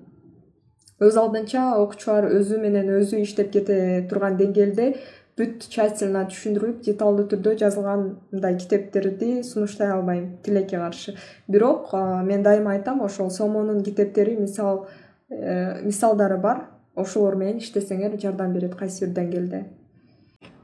өз 0.99 1.15
алдынча 1.15 1.77
окуучулар 1.79 2.27
өзү 2.27 2.59
менен 2.59 2.91
өзү 2.99 3.21
иштеп 3.23 3.53
кете 3.53 4.05
турган 4.09 4.35
деңгээлде 4.35 4.97
бүт 5.39 5.65
тщательно 5.65 6.25
түшүндүрүлүп 6.29 6.83
деталдуу 6.85 7.25
түрдө 7.31 7.55
жазылган 7.63 8.05
мындай 8.33 8.59
китептерди 8.59 9.41
сунуштай 9.47 9.93
албайм 9.95 10.37
тилекке 10.43 10.77
каршы. 10.77 11.15
Бирок 11.47 11.93
мен 12.27 12.43
дайыма 12.43 12.75
айтам 12.75 13.01
ошол 13.01 13.31
сомонун 13.31 13.83
китептери 13.83 14.35
мисал 14.37 14.87
э, 15.29 15.81
мисалдары 15.81 16.37
бар. 16.37 16.67
Ошолор 16.95 17.35
менен 17.35 17.63
иштесеңер 17.63 18.19
жардам 18.19 18.53
берет 18.53 18.75
кайсы 18.75 19.05
бир 19.05 19.15
деңгээлде 19.15 19.65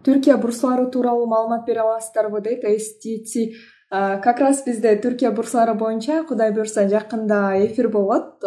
түркия 0.05 0.37
бурсалары 0.37 0.89
тууралуу 0.93 1.25
маалымат 1.25 1.65
бере 1.65 1.81
аласыздарбы 1.81 2.41
дейт. 2.41 2.63
Stc 2.63 3.55
как 3.89 4.39
раз 4.41 4.63
бизде 4.65 4.95
түркия 5.01 5.31
бурсалары 5.31 5.75
боюнча 5.77 6.23
кудай 6.27 6.51
буюрса 6.51 6.87
жакында 6.89 7.55
эфир 7.65 7.89
болот. 7.89 8.43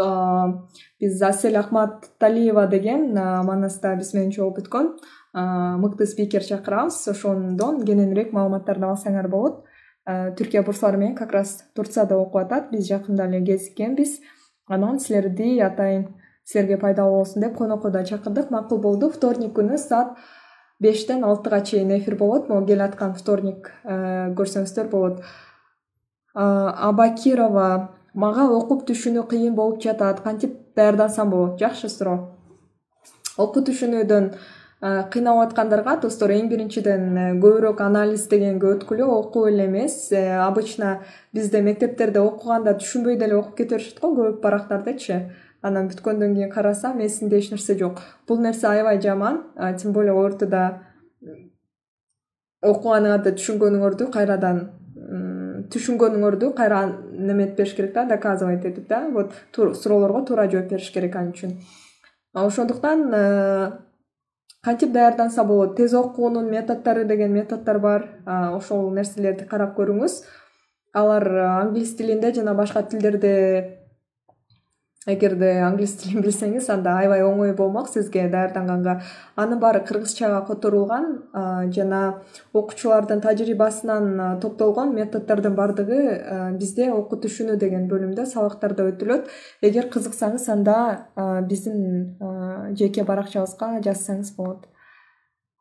Биз 1.01 1.23
асель 1.23 1.57
ахматталиева 1.57 2.67
деген 2.67 3.13
манаста 3.15 3.95
биз 3.97 4.13
менен 4.15 4.33
чогуу 4.35 4.59
өткөн 4.59 4.93
мыкты 5.35 6.07
спикер 6.07 6.43
чакырабыз. 6.43 7.09
Ошондон 7.09 7.85
кененирээк 7.85 8.33
маалыматтарды 8.33 8.87
алсаңар 8.87 9.29
болот. 9.29 9.65
Түркия 10.09 10.63
бурсалары 10.65 10.97
менен 10.97 11.17
как 11.17 11.33
раз 11.33 11.65
турцияда 11.75 12.17
окуп 12.17 12.37
атат. 12.43 12.71
Биз 12.73 12.89
жакында 12.89 13.27
эле 13.27 13.45
кезиккенбиз. 13.45 14.21
Анан 14.69 14.99
силерди 14.99 15.59
атайын 15.61 16.15
силерге 16.45 16.79
пайдалуу 16.79 17.19
болсун 17.19 17.43
деп 17.43 17.57
конокко 17.57 17.91
да 17.91 18.05
чакырдык. 18.05 18.51
Макул 18.51 18.79
болду. 18.79 19.11
Вторник 19.11 19.53
күнү 19.57 19.77
саат 19.77 20.17
бештен 20.81 21.25
алтыга 21.25 21.61
чейин 21.61 21.91
эфир 21.99 22.17
болот. 22.17 22.49
Могу 22.49 22.67
келаткан 22.67 23.13
вторник 23.15 23.71
көрсөңүздөр 23.85 24.89
болот. 24.89 25.23
Абакирова 26.35 27.91
мага 28.15 28.49
окуп 28.49 28.87
түшүнүү 28.89 29.27
кыйын 29.29 29.55
болуп 29.55 29.83
жатат. 29.83 30.21
Кантип 30.25 30.75
даярдансам 30.77 31.31
болот? 31.31 31.59
Жакшы 31.61 31.89
суроо. 31.89 32.35
Окуу 33.37 33.63
түшүнүүдөн 33.63 34.33
кыйналып 34.81 35.49
аткандарга 35.49 35.97
достор 36.03 36.31
эң 36.31 36.47
биринчиден 36.53 37.09
көбүрөөк 37.43 37.81
анализдегенге 37.83 38.69
өткүлө 38.77 39.09
окуп 39.11 39.49
эле 39.51 39.67
эмес. 39.67 40.13
Обычно 40.13 41.01
бизде 41.35 41.63
мектептерде 41.67 42.21
окуганда 42.21 42.77
түшүнбөй 42.79 43.19
деле 43.19 43.35
окуп 43.41 43.57
кете 43.59 43.75
беришет 43.75 43.99
го 44.01 44.13
көп 44.15 44.41
барактардычы 44.45 45.33
анан 45.63 45.89
бүткөндөн 45.91 46.37
кийин 46.37 46.51
карасам 46.51 47.01
эсимде 47.03 47.39
эч 47.39 47.51
нерсе 47.51 47.75
жок. 47.79 48.03
Бул 48.29 48.39
нерсе 48.39 48.69
аябай 48.69 49.01
жаман 49.03 49.43
тем 49.83 49.93
более 49.93 50.15
ортодо 50.15 50.79
окуганыңарды 52.63 53.35
түшүнгөнүңөрдү 53.35 54.13
кайрадан 54.15 54.63
түшүнгөнүңөрдү 55.75 56.53
кайра 56.55 56.85
неметип 57.11 57.59
бериш 57.59 57.75
керек 57.75 57.93
да 57.95 58.05
доказывать 58.05 58.65
этип 58.65 58.89
да. 58.89 59.09
Вот 59.11 59.33
суроолорго 59.53 60.25
туура 60.25 60.49
жооп 60.51 60.71
бериш 60.71 60.91
керек 60.93 61.17
ал 61.17 61.31
үчүн. 61.33 61.59
Ошондуктан 62.35 63.15
э, 63.15 63.71
кантип 64.65 64.93
даярданса 64.93 65.45
болот? 65.45 65.77
Тез 65.77 65.95
окуунун 65.95 66.51
методдору 66.51 67.05
деген 67.05 67.33
методдор 67.33 67.79
бар. 67.79 68.09
Ошол 68.27 68.91
нерселерди 68.91 69.47
карап 69.47 69.77
көрүңүз. 69.79 70.23
Алар 70.95 71.29
англис 71.63 71.97
тилинде 71.97 72.33
жана 72.35 72.55
башка 72.55 72.83
тилдерде 72.83 73.78
эгерде 75.07 75.51
англис 75.63 75.95
тилин 76.01 76.23
билсеңиз 76.25 76.69
анда 76.73 76.97
аябай 76.99 77.23
оңой 77.23 77.53
болмок. 77.57 77.89
Сизге 77.89 78.27
даярданганга 78.29 78.99
анын 79.37 79.61
баары 79.63 79.81
кыргызчага 79.87 80.41
которулган 80.49 81.07
жана 81.75 82.01
окуучулардын 82.53 83.23
тажрыйбасынан 83.23 84.41
топтолгон 84.43 84.95
методдордун 84.97 85.55
баардыгы 85.55 86.01
бизде 86.59 86.91
окуу 86.93 87.21
түшүнүү 87.23 87.57
деген 87.63 87.87
бөлүмдө 87.89 88.27
сабактарда 88.27 88.89
өтүлөт. 88.93 89.29
Эгер 89.63 89.89
кызыксаңыз 89.95 90.49
анда 90.53 90.79
биздин 91.49 92.19
жеке 92.77 93.05
баракчабызга 93.05 93.79
жазсаңыз 93.87 94.35
болот. 94.37 94.67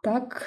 Так 0.04 0.42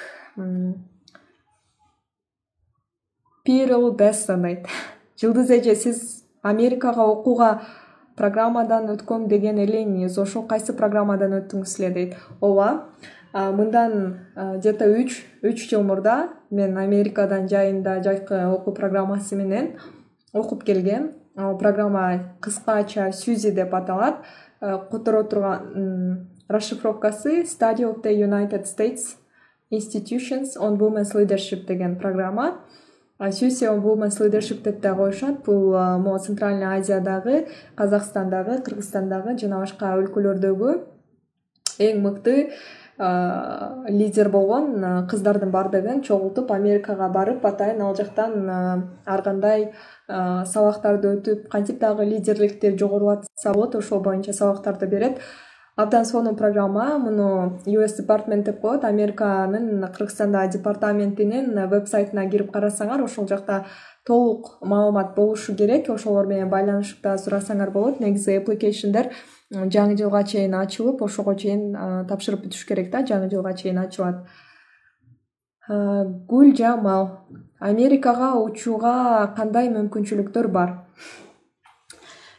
пирл 3.45 3.91
бессон 3.93 4.43
дейт 4.43 4.67
жылдыз 5.21 5.49
эже 5.49 5.75
сиз 5.75 6.23
америкага 6.41 7.05
окууга 7.05 7.61
программадан 8.21 8.91
өткөм 8.93 9.25
деген 9.31 9.57
элеңиз 9.63 10.19
ошол 10.21 10.45
кайсы 10.45 10.75
программадан 10.77 11.33
өттүңүз 11.39 11.73
эле 11.79 11.89
дейт. 11.95 12.13
Ооба 12.41 12.93
мындан 13.33 14.19
где 14.59 14.73
то 14.73 14.85
үч 14.85 15.17
үч 15.41 15.65
жыл 15.71 15.81
мурда 15.87 16.29
мен 16.51 16.77
америкадан 16.77 17.49
жайында 17.49 17.97
жайкы 18.05 18.45
окуу 18.51 18.73
программасы 18.77 19.35
менен 19.35 19.73
окуп 20.33 20.63
келгем. 20.63 21.11
Программа 21.35 22.35
кыскача 22.41 23.11
сюзи 23.11 23.51
деп 23.51 23.73
аталат. 23.73 24.21
Которо 24.61 25.23
турган 25.23 26.27
расшифровкасы 26.47 27.45
study 27.45 27.83
of 27.83 28.03
the 28.03 28.13
united 28.13 28.67
states 28.67 29.17
institutions 29.71 30.55
on 30.55 30.77
womens 30.77 31.15
leadership 31.15 31.65
деген 31.65 31.95
программа 31.97 32.59
leadership 33.21 34.63
деп 34.63 34.81
да 34.81 34.95
коюшат 34.95 35.43
бул 35.45 35.77
могу 35.99 36.17
центральный 36.19 36.77
азиядагы 36.77 37.47
казакстандагы 37.75 38.61
кыргызстандагы 38.61 39.37
жана 39.37 39.59
башка 39.59 39.95
өлкөлөрдөгү 39.97 40.77
эң 41.79 42.01
мыкты 42.01 42.51
лидер 43.89 44.29
болгон 44.29 45.05
кыздардын 45.09 45.51
баардыгын 45.51 46.01
чогултуп 46.05 46.51
америкага 46.51 47.07
барып 47.09 47.45
атайын. 47.45 47.81
Ал 47.81 47.95
жактан 47.95 48.49
ар 49.05 49.21
кандай 49.25 49.71
сабактарды 50.07 51.15
өтүп 51.15 51.47
кантип 51.49 51.79
дагы 51.79 52.05
лидерликти 52.05 52.75
жогорулатса 52.77 53.53
болот 53.53 53.75
ошол 53.75 54.01
боюнча 54.01 54.33
сабактарды 54.33 54.87
берет 54.87 55.17
абдан 55.75 56.05
сонун 56.05 56.35
программа 56.35 56.97
муну 56.97 57.59
us 57.65 57.95
департмент 57.97 58.45
деп 58.45 58.61
коет. 58.61 58.83
Американын 58.83 59.85
кыргызстандагы 59.91 60.53
департаментинин 60.53 61.69
веб 61.69 61.87
сайтына 61.87 62.29
кирип 62.29 62.51
карасаңар 62.51 63.03
ошол 63.03 63.27
жакта 63.27 63.65
толук 64.05 64.57
маалымат 64.61 65.15
болушу 65.15 65.55
керек. 65.55 65.89
Ошолор 65.89 66.27
менен 66.27 66.49
байланышып 66.49 67.01
дагы 67.01 67.17
сурасаңар 67.17 67.71
болот. 67.71 67.99
Негизи 67.99 68.37
applicationдер 68.37 69.11
жаңы 69.51 69.97
жылга 69.97 70.23
чейин 70.23 70.55
ачылып 70.55 71.01
ошого 71.01 71.35
чейин 71.35 71.73
тапшырып 72.07 72.45
бүтүш 72.45 72.67
керек 72.67 72.91
да 72.91 73.03
жаңы 73.03 73.29
жылга 73.29 73.53
чейин 73.53 73.79
ачылат. 73.79 74.27
Гүл 75.69 76.55
жамал. 76.55 77.27
Америкага 77.59 78.33
учууга 78.41 79.33
кандай 79.37 79.69
мүмкүнчүлүктөр 79.69 80.47
бар 80.47 80.79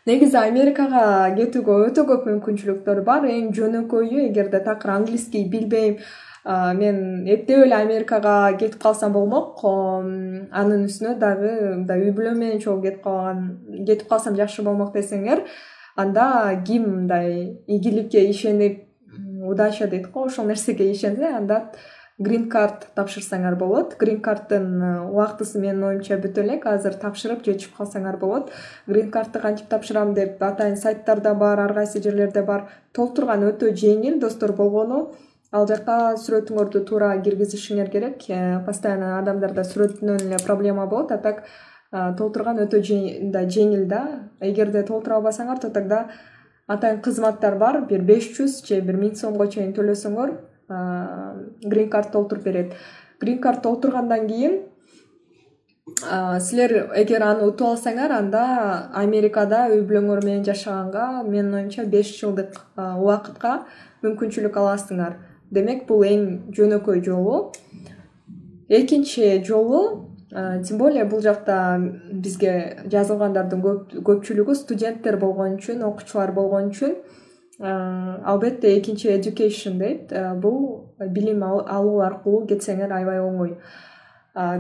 негизи 0.09 0.39
америкага 0.41 1.31
кетүүгө 1.37 1.79
өтө 1.89 2.05
көп 2.11 2.29
мүмкүнчүлүктөр 2.31 3.03
бар. 3.07 3.27
Эң 3.29 3.53
жөнөкөйү 3.57 4.29
эгерде 4.29 4.63
такыр 4.67 4.97
английский 4.99 5.49
билбейм 5.51 5.99
мен 6.45 7.27
эптеп 7.31 7.67
эле 7.67 7.77
америкага 7.77 8.57
кетип 8.59 8.81
калсам 8.83 9.13
болмок 9.15 9.61
анын 9.63 10.89
үстүнө 10.89 11.19
дагы 11.21 11.53
мындай 11.77 12.03
үй 12.03 12.15
бүлөм 12.17 12.41
менен 12.43 12.59
чогуу 12.65 12.83
кетип 12.83 13.05
калган 13.05 13.85
кетип 13.87 14.09
калсам 14.09 14.35
жакшы 14.35 14.65
болмок 14.67 14.91
десеңер 14.97 15.45
анда 15.95 16.59
ким 16.67 16.89
мындай 16.97 17.61
ийгиликке 17.69 18.25
ишенип 18.31 18.83
удача 19.47 19.87
дейт 19.87 20.11
го 20.11 20.27
ошол 20.27 20.47
нерсеге 20.47 20.91
ишенсе 20.91 21.31
анда 21.31 21.71
грин 22.19 22.49
кард 22.51 22.87
тапшырсаңар 22.97 23.57
болот. 23.57 23.97
Грин 23.99 24.21
кардтын 24.21 24.67
э, 24.83 24.91
убактысы 25.09 25.59
менин 25.61 25.85
оюмча 25.89 26.19
бүтө 26.21 26.45
элек 26.45 26.67
азыр 26.67 26.95
тапшырып 27.01 27.45
же 27.45 27.55
чыгып 27.55 27.79
калсаңар 27.79 28.19
болот. 28.21 28.53
Грин 28.87 29.11
кардты 29.11 29.41
кантип 29.41 29.69
тапшырам 29.69 30.15
деп 30.15 30.43
атайын 30.43 30.77
сайттарда 30.77 31.35
бар 31.35 31.61
ар 31.61 31.75
кайсы 31.75 32.03
жерлерде 32.03 32.43
бар. 32.43 32.69
Толтурган 32.93 33.45
өтө 33.49 33.73
жеңил 33.73 34.21
достор 34.21 34.53
болгону. 34.53 35.15
Ал 35.53 35.67
жака 35.69 36.15
сүрөтүңөрдү 36.21 36.85
туура 36.89 37.15
киргизишиңер 37.25 37.91
керек. 37.91 38.29
Э, 38.29 38.61
постоянно 38.67 39.19
адамдарда 39.19 39.65
сүрөтүнөн 39.65 40.29
эле 40.29 40.45
проблема 40.45 40.87
болот. 40.87 41.13
А 41.13 41.19
так 41.19 41.45
э, 41.93 42.13
толтурган 42.19 42.61
өтө 42.67 42.85
мындай 42.93 43.49
жеңил 43.49 43.89
да. 43.89 44.31
Эгерде 44.41 44.83
толтура 44.83 45.17
албасаңар 45.17 45.61
то 45.61 45.71
тогда 45.71 46.09
атайын 46.69 47.01
кызматтар 47.01 47.59
бар. 47.59 47.83
Бир 47.89 48.03
беш 48.03 48.33
жүз 48.37 48.63
же 48.69 48.81
бир 48.81 49.01
миң 49.01 49.17
сомго 49.17 49.49
чейин 49.49 49.73
төлөсөңөр 49.73 50.52
грин 51.65 51.91
кард 51.91 52.13
толтуруп 52.13 52.45
берет. 52.45 52.75
Грин 53.21 53.41
кард 53.41 53.63
толтургандан 53.63 54.29
кийин 54.29 54.61
силер 56.41 56.91
эгер 56.97 57.23
аны 57.23 57.49
утуп 57.49 57.73
алсаңар 57.73 58.13
анда 58.15 58.45
америкада 58.95 59.67
үй 59.71 59.83
бүлөңөр 59.83 60.25
менен 60.25 60.45
жашаганга 60.47 61.25
менин 61.27 61.55
оюмча 61.59 61.85
беш 61.85 62.13
жылдык 62.21 62.55
убакытка 62.77 63.65
мүмкүнчүлүк 64.03 64.57
аласыңар. 64.59 65.19
Демек 65.51 65.87
бул 65.87 66.05
эң 66.07 66.53
жөнөкөй 66.57 67.03
жолу. 67.05 67.53
Экинчи 68.69 69.43
жолу 69.45 70.09
тем 70.33 70.79
более 70.79 71.05
бул 71.05 71.21
жакта 71.21 71.79
бизге 71.79 72.85
жазылгандардын 72.87 73.61
көпчүлүгү 74.07 74.55
студенттер 74.57 75.19
болгон 75.21 75.59
үчүн 75.59 75.83
окуучулар 75.85 76.33
болгон 76.33 76.71
үчүн 76.71 76.95
албетте 77.63 78.79
экинчи 78.79 79.09
education 79.09 79.79
дейт. 79.79 80.13
Бул 80.43 80.95
билим 80.99 81.43
алуу 81.45 82.01
аркылуу 82.03 82.47
кетсеңер 82.47 82.91
аябай 82.93 83.21
оңой. 83.23 83.57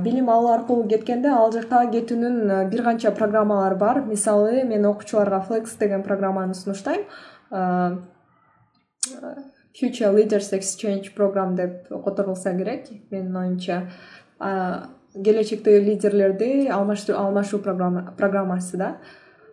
Билим 0.04 0.30
алуу 0.30 0.52
аркылуу 0.52 0.88
кеткенде 0.88 1.28
ал 1.28 1.52
жака 1.52 1.86
кетүүнүн 1.90 2.68
бир 2.70 2.82
канча 2.84 3.10
программалары 3.10 3.76
бар. 3.76 4.02
Мисалы 4.06 4.64
мен 4.64 4.86
окуучуларга 4.86 5.44
flex 5.48 5.78
деген 5.80 6.02
программаны 6.02 6.54
сунуштайм. 6.54 7.04
Future 9.72 10.12
leaders 10.12 10.52
exchange 10.52 11.14
program 11.16 11.56
деп 11.56 11.88
которулса 12.04 12.54
керек. 12.54 12.86
Менин 13.10 13.36
оюмча 13.36 13.88
келечектеги 15.14 15.84
лидерлерди 15.84 16.68
алмашуу 16.68 17.58
программасы 17.58 18.76
да 18.76 18.96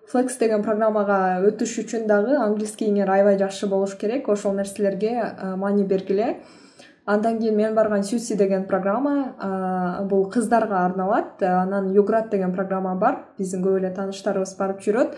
flex 0.10 0.40
деген 0.40 0.64
программага 0.66 1.40
өтүш 1.46 1.76
үчүн 1.84 2.08
дагы 2.10 2.38
английскийиңер 2.42 3.10
аябай 3.14 3.38
жакшы 3.38 3.70
болуш 3.70 3.96
керек. 4.00 4.30
Ошол 4.30 4.56
нерселерге 4.58 5.14
маани 5.58 5.84
бергиле. 5.84 6.40
Андан 7.06 7.40
кийин 7.40 7.56
мен 7.56 7.76
барган 7.76 8.04
сюси 8.04 8.36
деген 8.38 8.66
программа 8.68 10.08
бул 10.10 10.30
кыздарга 10.30 10.86
арналат. 10.86 11.42
Анан 11.44 11.92
юград 11.94 12.30
деген 12.30 12.54
программа 12.54 12.96
бар. 12.96 13.26
Биздин 13.38 13.64
көп 13.66 13.78
эле 13.80 13.94
тааныштарыбыз 13.94 14.56
барып 14.58 14.82
жүрөт. 14.82 15.16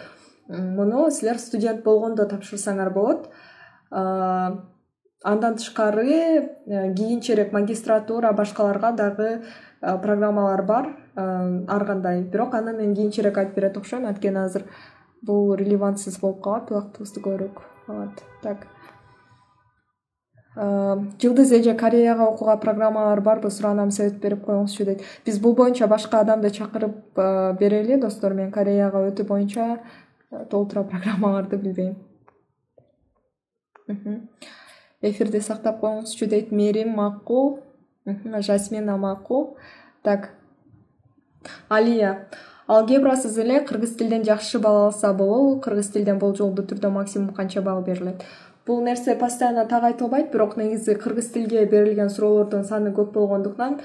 Муну 0.47 1.09
силер 1.11 1.39
студент 1.39 1.83
болгондо 1.83 2.27
тапшырсаңар 2.27 2.93
болот. 2.93 3.29
Андан 5.23 5.55
тышкары 5.55 6.09
э, 6.09 6.93
кийинчерээк 6.95 7.51
магистратура 7.53 8.31
башкаларга 8.33 8.91
дагы 8.91 9.43
программалар 9.81 10.61
бар 10.65 10.95
ар 11.15 11.85
кандай. 11.85 12.23
Бирок 12.23 12.53
аны 12.53 12.73
мен 12.73 12.95
кийинчерээк 12.95 13.37
айтып 13.37 13.55
берет 13.55 13.77
окшойм. 13.77 14.05
Анткени 14.05 14.37
азыр 14.37 14.63
бул 15.21 15.55
релевантсыз 15.55 16.19
болуп 16.19 16.43
калат 16.43 16.71
убактыбызды 16.71 17.21
көбүрөөк 17.21 17.61
алат 17.87 18.23
так. 18.41 18.67
Жылдыз 20.53 21.51
эже 21.55 21.73
кореяга 21.79 22.25
окууга 22.27 22.57
программалар 22.57 23.21
барбы 23.21 23.49
суранам 23.49 23.91
совет 23.91 24.19
берип 24.19 24.43
коюңузчу 24.45 24.85
дейт. 24.85 25.01
Биз 25.25 25.39
бул 25.39 25.55
боюнча 25.55 25.87
башка 25.87 26.19
адамды 26.19 26.49
чакырып 26.49 27.15
берели. 27.59 27.95
Достор 28.01 28.33
мен 28.33 28.51
кореяга 28.51 28.99
өтүү 29.07 29.25
боюнча 29.27 29.79
толтура 30.49 30.83
программаларды 30.83 31.57
билбейм. 31.57 31.95
Эфирди 35.01 35.39
сактап 35.39 35.79
коюңузчу 35.79 36.27
дейт. 36.27 36.51
Мээрим 36.51 36.89
макул 36.95 37.59
жасмина 38.05 38.97
макул 38.97 39.57
так. 40.03 40.31
Алия. 41.69 42.27
Алгебрасыз 42.67 43.37
эле 43.37 43.59
кыргыз 43.59 43.95
тилден 43.97 44.23
жакшы 44.23 44.59
балл 44.59 44.85
алса 44.85 45.13
болобу. 45.13 45.59
Кыргыз 45.59 45.89
тилден 45.91 46.19
болжолдуу 46.19 46.65
түрдө 46.65 46.89
максимум 46.89 47.33
канча 47.33 47.61
балл 47.61 47.81
берилет? 47.81 48.23
Бул 48.65 48.81
нерсе 48.81 49.15
постоянно 49.15 49.65
так 49.65 49.83
айтылбайт 49.83 50.31
бирок 50.31 50.55
негизи 50.55 50.93
кыргыз 50.95 51.31
тилге 51.33 51.65
берилген 51.65 52.09
суроолордун 52.09 52.63
саны 52.63 52.91
көп 52.93 53.11
болгондуктан 53.11 53.79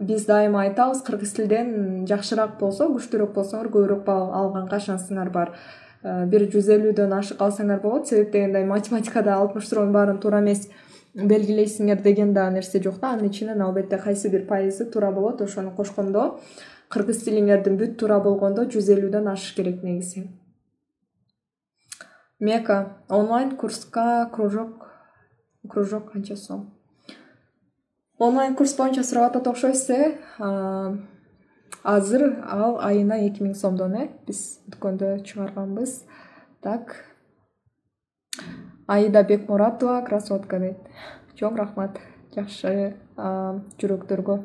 биз 0.00 0.26
дайыма 0.26 0.60
айтабыз 0.66 1.00
кыргыз 1.02 1.32
тилден 1.32 2.04
жакшыраак 2.06 2.58
болсо 2.60 2.90
күчтүүрөөк 2.92 3.32
болсоңор 3.32 3.70
көбүрөөк 3.72 4.04
балл 4.04 4.34
алганга 4.36 4.78
шансыңар 4.84 5.32
бар. 5.32 5.54
Бир 6.02 6.44
жүз 6.52 6.68
элүүдөн 6.76 7.16
ашык 7.16 7.40
алсаңар 7.40 7.80
болот. 7.80 8.06
Себеп 8.06 8.32
дегенде 8.32 8.64
математикада 8.64 9.34
алтымыш 9.40 9.66
суроонун 9.66 9.96
баарын 9.96 10.20
туура 10.20 10.38
эмес 10.44 10.68
белгилейсиңер 11.14 12.02
деген 12.02 12.32
да 12.34 12.48
нерсе 12.50 12.82
жок 12.82 13.00
да. 13.00 13.12
Анын 13.12 13.30
ичинен 13.30 13.62
албетте 13.62 13.98
кайсы 13.98 14.28
бир 14.28 14.46
пайызы 14.46 14.84
туура 14.90 15.10
болот 15.12 15.40
ошону 15.42 15.74
кошкондо 15.76 16.38
кыргыз 16.88 17.24
тилиңердин 17.24 17.78
бүт 17.80 17.96
туура 18.00 18.20
болгондо 18.20 18.64
жүз 18.64 18.90
элүүдөн 18.96 19.32
ашыш 19.32 19.54
керек 19.56 19.82
негизи. 19.82 20.28
Мека 22.40 22.98
онлайн 23.08 23.56
курска 23.56 24.30
кружок 24.32 24.88
кружок 25.68 26.12
канча 26.12 26.36
сом? 26.36 26.74
Онлайн 28.18 28.54
курс 28.56 28.76
боюнча 28.76 29.04
сурап 29.04 29.30
атат 29.30 29.46
окшойсуз 29.46 29.90
э 29.90 30.18
азыр 31.82 32.22
ал 32.46 32.78
айына 32.82 33.18
эки 33.26 33.42
миң 33.42 33.54
сомдон 33.54 33.94
э? 33.94 34.08
Биз 34.26 34.60
дүкөндө 34.66 35.22
чыгарганбыз. 35.24 36.04
Так 36.60 36.96
аида 38.88 39.22
бекмуратова 39.22 40.02
красотка 40.06 40.58
дейт. 40.58 40.78
Чоң 41.38 41.56
рахмат 41.60 42.00
жакшы 42.34 42.94
жүрөктөргө. 43.16 44.40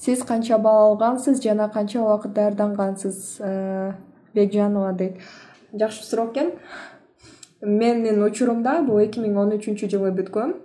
Сиз 0.00 0.24
канча 0.26 0.58
балл 0.58 0.92
алгансыз 0.92 1.42
жана 1.44 1.68
канча 1.70 2.00
убакыт 2.00 2.32
даярдангансыз 2.34 3.40
бекжанова 4.34 4.92
дейт. 4.92 5.20
Жакшы 5.72 6.02
суроо 6.04 6.32
экен. 6.32 6.52
Менин 7.60 8.22
учурумда 8.24 8.80
бул 8.82 8.98
эки 8.98 9.20
миң 9.20 9.36
он 9.38 9.52
үчүнчү 9.58 9.86
жылы 9.92 10.10
бүткөм. 10.16 10.56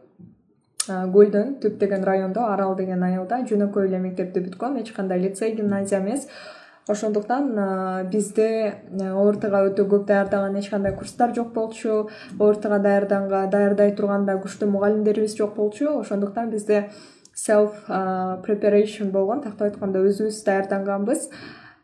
Көлдөн 0.87 1.57
түп 1.61 1.77
деген 1.77 2.03
райондо 2.07 2.47
арал 2.47 2.75
деген 2.79 3.03
айылда 3.03 3.43
жөнөкөй 3.43 3.89
эле 3.91 3.99
мектепти 3.99 4.39
бүткөм. 4.39 4.79
Эч 4.81 4.93
кандай 4.95 5.19
лицей 5.19 5.53
гимназия 5.53 5.99
эмес 5.99 6.27
ошондуктан 6.89 7.51
бизде 8.11 8.47
ортга 9.15 9.61
өтө 9.69 9.87
көп 9.91 10.07
даярдаган 10.07 10.55
эч 10.59 10.69
кандай 10.71 10.95
курстар 10.95 11.33
жок 11.35 11.53
болчу 11.53 12.07
ортга 12.39 12.79
даярдай 12.79 13.93
турган 13.95 14.25
да 14.25 14.37
күчтүү 14.41 14.69
мугалимдерибиз 14.71 15.37
жок 15.37 15.55
болчу. 15.55 15.99
Ошондуктан 15.99 16.49
бизде 16.49 16.89
self 17.35 17.87
preparation 18.45 19.11
болгон 19.11 19.41
тактап 19.41 19.69
айтканда 19.71 20.01
өзүбүз 20.07 20.43
даярданганбыз. 20.45 21.29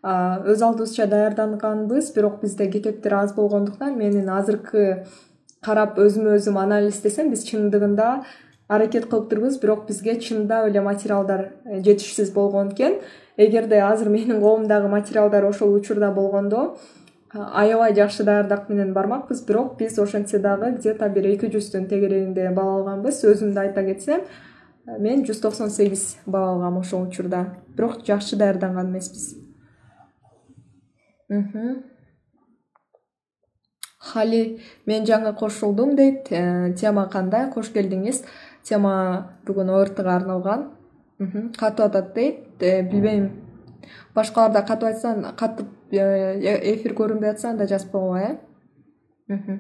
Өз 0.04 0.62
алдыбызча 0.62 1.08
даярданганбыз 1.08 2.14
бирок 2.16 2.42
бизде 2.42 2.70
китептер 2.72 3.14
аз 3.14 3.36
болгондуктан 3.36 3.98
менин 3.98 4.30
азыркы 4.30 5.06
карап 5.64 6.00
өзүмө 6.00 6.38
өзүм 6.38 6.58
анализдесем 6.60 7.30
биз 7.32 7.46
чындыгында 7.48 8.24
аракет 8.68 9.08
кылыптырбыз 9.12 9.60
бирок 9.62 9.86
бизге 9.88 10.20
чындап 10.20 10.68
эле 10.68 10.82
материалдар 10.82 11.54
э, 11.66 11.82
жетишсиз 11.84 12.32
болгон 12.32 12.74
экен 12.74 13.00
эгерде 13.38 13.82
азыр 13.82 14.10
менин 14.10 14.42
колумдагы 14.42 14.88
материалдар 14.88 15.46
ошол 15.46 15.74
учурда 15.74 16.12
болгондо 16.12 16.78
аябай 17.34 17.94
жакшы 17.96 18.24
даярдык 18.24 18.70
менен 18.70 18.94
бармакпыз. 18.94 19.42
Бирок 19.46 19.78
биз 19.78 19.98
ошентсе 20.00 20.40
дагы 20.40 20.72
где 20.78 20.94
то 20.94 21.10
бир 21.10 21.26
эки 21.26 21.50
жүздүн 21.50 21.88
тегерегинде 21.90 22.50
балл 22.52 22.80
алганбыз. 22.80 23.24
Өзүмдү 23.24 23.60
айта 23.60 23.84
кетсем 23.84 24.22
мен 24.86 25.24
жүз 25.26 25.42
токсон 25.42 25.70
сегиз 25.70 26.18
балл 26.26 26.56
алгам 26.56 26.78
ошол 26.78 27.08
учурда. 27.08 27.56
Бирок 27.76 28.06
жакшы 28.06 28.36
даярданган 28.36 28.92
эмеспиз. 28.92 29.36
Хали 33.98 34.60
мен 34.86 35.06
жаңы 35.06 35.34
кошулдум 35.34 35.96
дейт. 35.96 36.28
Э, 36.30 36.74
тема 36.78 37.08
кандай? 37.10 37.50
Кош 37.52 37.72
келдиңиз. 37.74 38.26
Тема 38.64 39.40
бүгүн 39.48 39.72
ортго 39.72 40.12
арналган. 40.12 40.72
Катып 41.58 41.86
атат 41.88 42.14
дейт 42.14 42.43
э, 42.64 42.82
билбейм. 42.82 43.32
Башкаларда 44.16 44.62
катып 44.66 44.90
айтса 44.90 45.34
катып 45.38 45.68
э, 45.92 46.00
эфир 46.74 46.96
көрүнбөй 46.98 47.34
атса 47.34 47.50
анда 47.50 47.68
жазбагыла 47.68 48.38
э? 49.28 49.60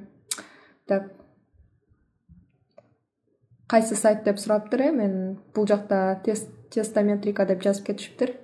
Так. 0.87 1.11
Кайсы 3.67 3.95
сайт 3.95 4.23
деп 4.23 4.39
сураптыр 4.39 4.81
э? 4.81 4.91
Мен 4.91 5.39
бул 5.55 5.67
жакта 5.67 6.21
тестометрика 6.71 7.45
деп 7.45 7.63
жазып 7.63 7.87
кетишиптир. 7.87 8.37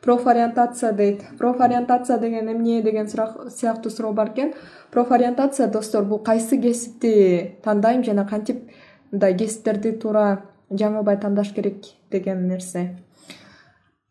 Профориентация 0.00 0.92
дейт. 0.92 1.22
Профориентация 1.38 2.18
деген 2.18 2.50
эмне 2.50 2.82
деген 2.82 3.08
сурак 3.08 3.50
сыяктуу 3.50 3.90
суроо 3.90 4.12
бар 4.12 4.30
экен. 4.30 4.54
Профориентация 4.90 5.68
достор 5.68 6.04
бул 6.04 6.18
кайсы 6.18 6.60
кесипти 6.60 7.58
тандайм 7.62 8.02
жана 8.04 8.26
кантип 8.26 8.70
мындай 9.10 9.36
кесиптерди 9.36 9.92
туура 9.92 10.42
жаңылбай 10.70 11.18
тандаш 11.20 11.52
керек 11.54 11.84
деген 12.10 12.46
нерсе. 12.48 12.96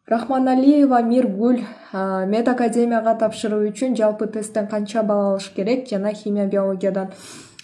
Рахманалиева 0.08 1.02
миргүл 1.06 1.60
мед 2.28 2.48
академияга 2.48 3.14
тапшыруу 3.20 3.68
үчүн 3.70 3.96
жалпы 3.96 4.28
тесттен 4.28 4.68
канча 4.68 5.04
балл 5.04 5.34
алыш 5.34 5.52
керек? 5.56 5.88
Жана 5.90 6.14
химия 6.14 6.48
биологиядан. 6.48 7.12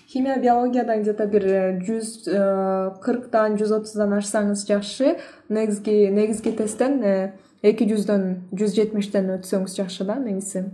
Химия 0.08 0.38
биологиядан 0.40 1.02
где 1.02 1.14
то 1.14 1.26
бир 1.26 1.44
жүз 1.82 2.28
э, 2.30 2.92
кырктан 3.02 3.58
жүз 3.58 3.74
отуздан 3.80 4.14
ашсаңыз 4.20 4.68
жакшы. 4.68 5.18
Негизги 5.50 6.52
тесттен 6.54 7.02
э, 7.04 7.34
эки 7.64 7.90
жүздөн 7.90 8.54
жүз 8.54 8.78
жетимиштен 8.78 9.34
өтсөңүз 9.40 9.76
жакшы 9.82 10.06
да 10.06 10.20
негизи. 10.22 10.70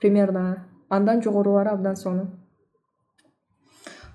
Примерно 0.00 0.64
андан 0.88 1.22
жогорулары 1.22 1.76
абдан 1.76 1.96
сонун 1.96 2.32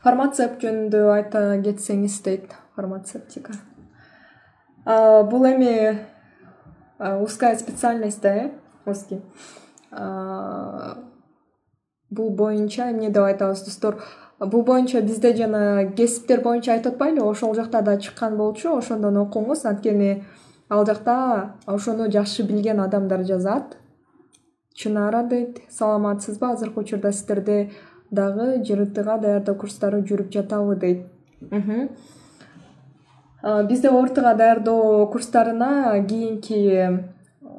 фармацепт 0.03 0.63
жөнүндө 0.65 1.01
айта 1.13 1.41
кетсеңиз 1.61 2.17
дейт 2.25 2.55
фармацевтика. 2.75 3.53
Бул 4.85 5.45
эми 5.45 5.99
узкая 6.99 7.57
специальность 7.57 8.21
да 8.21 8.35
э? 8.35 8.51
Узкий. 8.85 9.21
Бул 12.09 12.29
боюнча 12.29 12.91
эмне 12.91 13.09
деп 13.09 13.23
айтабыз 13.23 13.61
достор? 13.63 14.03
Бул 14.39 14.63
боюнча 14.63 15.01
бизде 15.01 15.35
жана 15.35 15.91
кесиптер 15.95 16.41
боюнча 16.41 16.73
айтып 16.73 16.93
атпайлыбы 16.93 17.29
ошол 17.29 17.53
жакта 17.55 17.81
да 17.81 17.97
чыккан 17.97 18.37
болчу 18.37 18.75
ошондон 18.77 19.17
окуңуз. 19.17 19.65
Анткени 19.65 20.23
ал 20.69 20.85
жакта 20.85 21.55
ошону 21.65 22.11
жакшы 22.11 22.43
билген 22.43 22.79
адамдар 22.79 23.23
жазат. 23.23 23.77
Чынара 24.73 25.23
дейт 25.23 25.61
саламатсызбы? 25.69 26.51
Азыркы 26.51 26.79
учурда 26.79 27.11
сиздерде 27.11 27.71
дагы 28.09 28.63
жртга 28.65 29.17
даярдоо 29.17 29.55
курстары 29.55 30.01
жүрүп 30.01 30.31
жатабы 30.33 30.75
дейт 30.75 31.05
бизде 33.43 33.89
ортга 33.89 34.35
даярдоо 34.35 35.07
курстарына 35.11 36.05
кийинки 36.07 37.09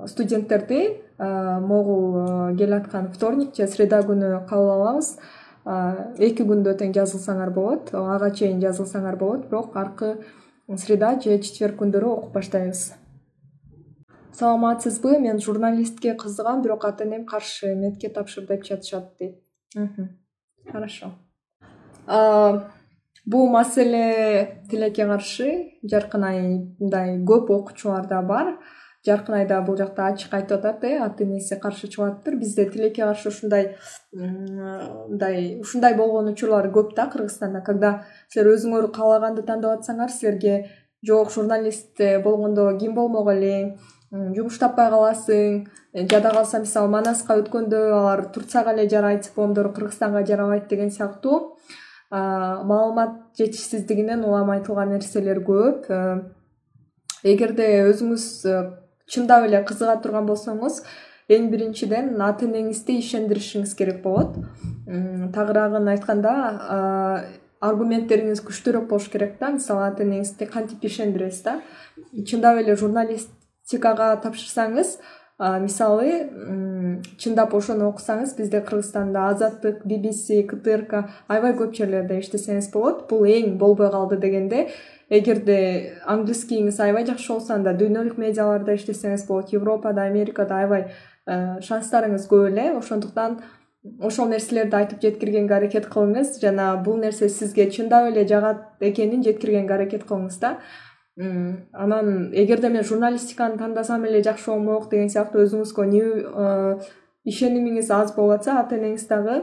студенттерди 0.06 1.00
могул 1.18 2.56
келаткан 2.56 3.10
вторник 3.12 3.54
же 3.56 3.66
среда 3.66 4.00
күнү 4.00 4.46
кабыл 4.48 4.70
алабыз. 4.70 5.18
Эки 6.18 6.42
күндө 6.42 6.74
тең 6.78 6.90
жазылсаңар 6.94 7.50
болот 7.54 7.92
ага 7.94 8.30
чейин 8.34 8.58
жазылсаңар 8.60 9.16
болот 9.16 9.46
бирок 9.50 9.76
аркы 9.76 10.16
среда 10.74 11.20
же 11.20 11.38
четверг 11.38 11.76
күндөрү 11.78 12.08
окуп 12.16 12.32
баштайбыз. 12.34 12.94
Саламатсызбы? 14.32 15.18
Мен 15.20 15.38
журналистке 15.38 16.14
кызыгам 16.14 16.62
бирок 16.62 16.84
ата 16.84 17.04
энем 17.04 17.26
каршы 17.26 17.74
медке 17.76 18.08
тапшыр 18.08 18.46
деп 18.46 18.64
жатышат 18.64 19.12
дейт 19.20 19.44
хорошо 20.72 21.12
бул 23.24 23.48
маселе 23.50 24.62
тилекке 24.70 25.06
каршы 25.06 25.50
жаркын 25.82 26.24
ай 26.24 26.40
мындай 26.80 27.18
көп 27.26 27.50
окуучуларда 27.50 28.22
бар. 28.22 28.56
Жаркын 29.06 29.34
айда 29.40 29.60
бул 29.66 29.76
жакта 29.76 30.06
ачык 30.12 30.34
айтып 30.34 30.60
атат 30.60 30.84
э 30.84 30.98
ата 31.02 31.24
энеси 31.24 31.56
каршы 31.58 31.88
чыгып 31.88 32.06
атыптыр 32.06 32.36
бизде 32.38 32.68
тилекке 32.70 33.02
каршы 33.02 33.28
ушундай 33.28 33.74
мындай 34.12 35.58
ушундай 35.60 35.94
болгон 35.94 36.28
учурлар 36.32 36.68
көп 36.70 36.94
да 36.94 37.08
кыргызстанда. 37.10 37.62
Когда 37.62 38.04
силер 38.28 38.54
өзүңөр 38.54 38.92
каалаганды 38.92 39.42
тандап 39.42 39.80
атсаңар 39.80 40.10
силерге 40.10 40.68
жок 41.02 41.32
журналист 41.32 41.98
болгондо 42.22 42.78
ким 42.78 42.94
болмок 42.94 43.28
элең 43.32 43.76
жумуш 44.12 44.58
таппай 44.60 44.90
каласың 44.92 45.62
жада 46.10 46.30
калса 46.30 46.60
мисалы 46.60 46.90
манаска 46.92 47.38
өткөндө 47.40 47.80
алар 47.96 48.26
турцияга 48.34 48.74
эле 48.74 48.88
жарайт 48.88 49.24
дипломдору 49.26 49.72
кыргызстанга 49.72 50.24
жарабайт 50.26 50.68
деген 50.68 50.90
сыяктуу 50.90 51.56
маалымат 52.12 53.38
жетишсиздигинен 53.38 54.24
улам 54.24 54.50
айтылган 54.52 54.92
нерселер 54.92 55.40
көп. 55.46 55.88
Эгерде 57.24 57.68
өзүңүз 57.88 58.26
чындап 59.08 59.46
эле 59.48 59.62
кызыга 59.64 59.96
турган 60.02 60.26
болсоңуз 60.28 60.82
эң 61.32 61.48
биринчиден 61.52 62.18
ата 62.20 62.44
энеңизди 62.44 62.98
ишендиришиңиз 63.00 63.72
керек 63.78 64.02
болот. 64.04 64.36
Тагыраагын 65.34 65.88
айтканда 65.94 66.34
аргументтериңиз 67.62 68.42
күчтүүрөөк 68.44 68.88
болуш 68.90 69.08
керек 69.08 69.38
да. 69.40 69.52
Мисалы 69.54 69.86
ата 69.86 70.04
энеңизди 70.04 70.50
кантип 70.50 70.84
ишендиресиз 70.84 71.44
да? 71.46 71.60
Чындап 72.26 72.58
эле 72.60 72.76
журналистикага 72.76 74.16
тапшырсаңыз 74.24 74.96
мисалы 75.38 76.12
чындап 77.18 77.54
ошону 77.54 77.88
окусаңыз 77.90 78.34
бизде 78.36 78.60
кыргызстанда 78.60 79.28
азаттык 79.30 79.84
bbc 79.86 80.42
ктрк 80.50 80.92
аябай 81.28 81.54
көп 81.58 81.72
жерлерде 81.76 82.18
иштесеңиз 82.20 82.70
болот. 82.72 83.08
Бул 83.10 83.24
эң 83.26 83.56
болбой 83.58 83.90
калды 83.90 84.18
дегенде 84.22 84.68
эгерде 85.10 85.96
английскийиңиз 86.06 86.78
аябай 86.80 87.06
жакшы 87.08 87.32
болсо 87.32 87.54
анда 87.54 87.74
дүйнөлүк 87.78 88.20
медиаларда 88.20 88.76
иштесеңиз 88.76 89.26
болот. 89.28 89.52
Европада 89.52 90.02
америкада 90.02 90.60
аябай 90.60 90.86
э, 91.26 91.58
шанстарыңыз 91.60 92.28
көп 92.30 92.48
эле. 92.52 92.70
Ошондуктан 92.76 93.40
ошол 94.00 94.28
нерселерди 94.30 94.76
айтып 94.78 95.02
жеткиргенге 95.02 95.56
аракет 95.56 95.88
кылыңыз 95.90 96.38
жана 96.42 96.76
бул 96.84 97.00
нерсе 97.02 97.28
сизге 97.28 97.70
чындап 97.70 98.12
эле 98.12 98.26
жагат 98.28 98.62
экенин 98.80 99.24
жеткиргенге 99.26 99.74
аракет 99.74 100.04
кылыңыз 100.06 100.38
да 100.40 100.56
анан 101.16 102.32
эгерде 102.32 102.68
мен 102.68 102.84
журналистиканы 102.84 103.58
тандасам 103.58 104.04
эле 104.04 104.22
жакшы 104.22 104.50
болмок 104.50 104.88
деген 104.90 105.10
сыяктуу 105.10 105.42
өзүңүзгө 105.44 105.84
э, 105.92 106.78
ишенимиңиз 107.28 107.90
аз 107.92 108.14
болуп 108.16 108.38
атса 108.38 108.58
ата 108.60 108.78
энеңиз 108.78 109.04
дагы 109.08 109.42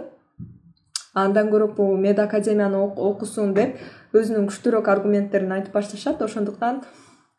андан 1.14 1.52
көрө 1.54 1.76
бул 1.76 1.98
мед 1.98 2.20
академияны 2.20 2.80
окусун 2.82 3.54
деп 3.54 3.78
өзүнүн 4.14 4.50
күчтүүрөөк 4.50 4.90
аргументтерин 4.90 5.52
айтып 5.52 5.74
башташат. 5.74 6.22
Ошондуктан 6.22 6.82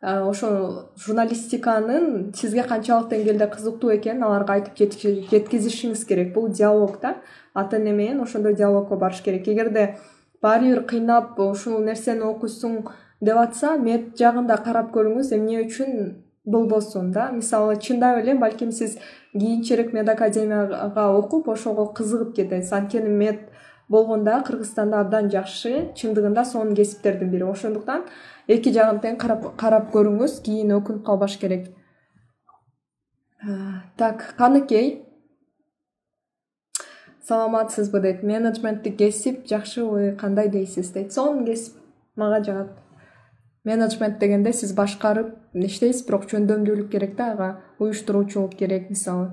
э, 0.02 0.20
ошол 0.20 0.94
журналистиканын 0.94 2.32
сизге 2.34 2.62
канчалык 2.62 3.10
деңгээлде 3.10 3.50
кызыктуу 3.50 3.90
экенин 3.96 4.22
аларга 4.28 4.60
айтып 4.60 4.78
жеткизишиңиз 5.34 6.06
керек. 6.06 6.34
Бул 6.34 6.48
диалог 6.48 7.00
да. 7.02 7.16
Ата 7.54 7.82
эне 7.82 7.92
менен 7.92 8.22
ошондой 8.22 8.54
диалогко 8.54 8.96
барыш 8.96 9.22
керек. 9.22 9.48
Эгерде 9.48 9.96
баары 10.42 10.70
бир 10.70 10.84
кыйнап 10.86 11.38
ушул 11.38 11.82
нерсени 11.82 12.22
окуйсуң 12.22 12.84
деп 13.20 13.36
атса 13.36 13.76
мед 13.78 14.16
жагын 14.18 14.46
да 14.46 14.56
карап 14.56 14.92
көрүңүз 14.94 15.32
эмне 15.36 15.62
үчүн 15.64 15.96
болбосун 16.44 17.12
да? 17.12 17.30
Мисалы 17.30 17.76
чындап 17.76 18.18
эле 18.22 18.34
балким 18.34 18.72
сиз 18.72 18.98
кийинчерээк 19.32 19.92
мед 19.92 20.08
академияга 20.08 21.08
окуп 21.16 21.48
ошого 21.48 21.92
кызыгып 21.92 22.34
кетесиз. 22.36 22.72
Анткени 22.72 23.08
мед 23.08 23.40
болгон 23.88 24.24
кыргызстанда 24.24 25.00
абдан 25.00 25.30
жакшы 25.30 25.92
чындыгында 25.94 26.44
сонун 26.44 26.74
кесиптердин 26.74 27.30
бири. 27.30 27.44
Ошондуктан 27.44 28.04
эки 28.48 28.72
жагын 28.72 29.00
тең 29.00 29.16
карап 29.18 29.92
көрүңүз 29.92 30.40
кийин 30.44 30.72
өкүнүп 30.78 31.04
калбаш 31.04 31.36
керек. 31.38 31.70
Так 33.96 34.34
каныкей 34.38 35.06
саламатсызбы 37.28 38.00
дейт. 38.00 38.22
Менеджменттик 38.22 38.96
кесип 38.98 39.46
жакшыбы 39.46 40.16
кандай 40.18 40.48
дейсиз 40.48 40.90
дейт. 40.92 41.12
Сонун 41.12 41.44
кесип 41.46 41.74
мага 42.16 42.42
жагат 42.44 42.78
менеджмент 43.64 44.18
дегенде 44.18 44.52
сиз 44.52 44.72
башкарып 44.76 45.34
иштейсиз 45.54 46.06
бирок 46.06 46.26
жөндөмдүүлүк 46.30 46.90
керек 46.92 47.16
да 47.16 47.32
ага 47.32 47.48
уюштуруучулук 47.78 48.54
керек 48.56 48.90
мисалы. 48.90 49.30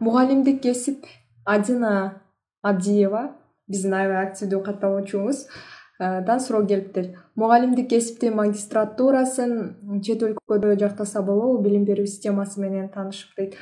Мугалимдик 0.00 0.62
кесип 0.62 1.06
адина 1.44 2.22
абдиева 2.62 3.34
биздин 3.68 3.94
аябай 3.94 4.26
активдүү 4.26 4.62
катталуучубуздан 4.64 6.40
суроо 6.40 6.66
келиптир 6.66 7.12
мугалимдик 7.36 7.88
кесиптин 7.90 8.36
магистратурасын 8.38 10.00
чет 10.04 10.22
өлкөдө 10.22 10.76
жактаса 10.80 11.22
болобу 11.22 11.62
билим 11.64 11.84
берүү 11.88 12.06
системасы 12.06 12.60
менен 12.60 12.88
таанышып 12.94 13.36
дейт. 13.36 13.54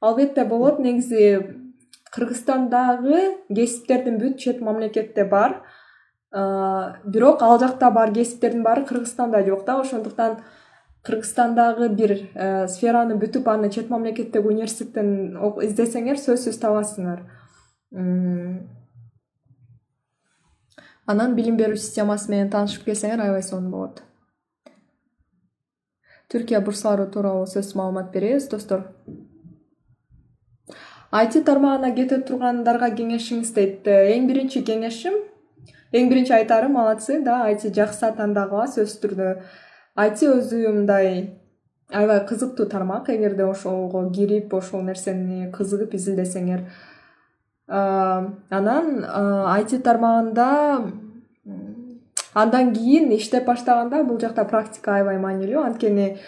Албетте 0.00 0.44
болот 0.44 0.78
негизи 0.78 1.38
кыргызстандагы 2.14 3.22
кесиптердин 3.48 4.18
бүт 4.20 4.38
чет 4.38 4.60
мамлекетте 4.60 5.24
бар 5.24 5.62
бирок 6.36 7.42
ал 7.42 7.58
жакта 7.58 7.90
бар 7.90 8.12
кесиптердин 8.12 8.62
баары 8.62 8.84
кыргызстанда 8.84 9.44
жок 9.46 9.64
да. 9.64 9.80
Ошондуктан 9.80 10.38
кыргызстандагы 11.02 11.88
бир 11.88 12.12
э, 12.34 12.66
сфераны 12.68 13.14
бүтүп 13.16 13.46
аны 13.48 13.70
чет 13.70 13.90
мамлекеттеги 13.90 14.50
университеттен 14.50 15.36
издесеңер 15.64 16.18
сөзсүз 16.20 16.58
табасыңар. 16.60 17.22
Анан 21.06 21.36
билим 21.36 21.56
берүү 21.56 21.78
системасы 21.78 22.32
менен 22.32 22.50
таанышып 22.50 22.88
келсеңер 22.88 23.22
аябай 23.22 23.44
сонун 23.46 23.70
болот. 23.70 24.02
Түркия 26.32 26.60
бурсалары 26.60 27.06
тууралуу 27.06 27.46
сөзсүз 27.46 27.76
маалымат 27.78 28.10
беребиз 28.12 28.50
достор. 28.50 28.88
Айти 31.14 31.40
тармагына 31.46 31.94
кете 31.94 32.18
тургандарга 32.18 32.90
кеңешиңиз 32.98 33.54
дейт. 33.54 33.86
Э, 33.86 34.10
эң 34.16 34.26
биринчи 34.26 34.64
кеңешим 34.66 35.22
эң 35.96 36.10
биринчи 36.10 36.34
айтарым 36.36 36.76
малацы 36.76 37.20
да 37.24 37.42
айти 37.46 37.72
жакса 37.72 38.12
тандагыла 38.16 38.66
сөзсүз 38.72 39.00
түрдө. 39.02 39.30
Айти 39.96 40.28
өзү 40.28 40.62
мындай 40.68 41.38
аябай 41.90 42.20
кызыктуу 42.28 42.66
тармак 42.66 43.08
эгерде 43.10 43.44
ошого 43.44 44.10
кирип 44.10 44.54
ошол 44.54 44.82
нерсени 44.82 45.50
кызыгып 45.52 45.94
изилдесеңер. 45.94 46.66
Анан 47.68 49.04
айти 49.52 49.78
тармагында 49.78 50.48
андан 52.34 52.72
кийин 52.74 53.12
иштеп 53.16 53.46
баштаганда 53.46 54.02
бул 54.04 54.18
жакта 54.20 54.44
практика 54.44 54.98
аябай 54.98 55.18
маанилүү. 55.18 55.62
Анткени 55.62 56.18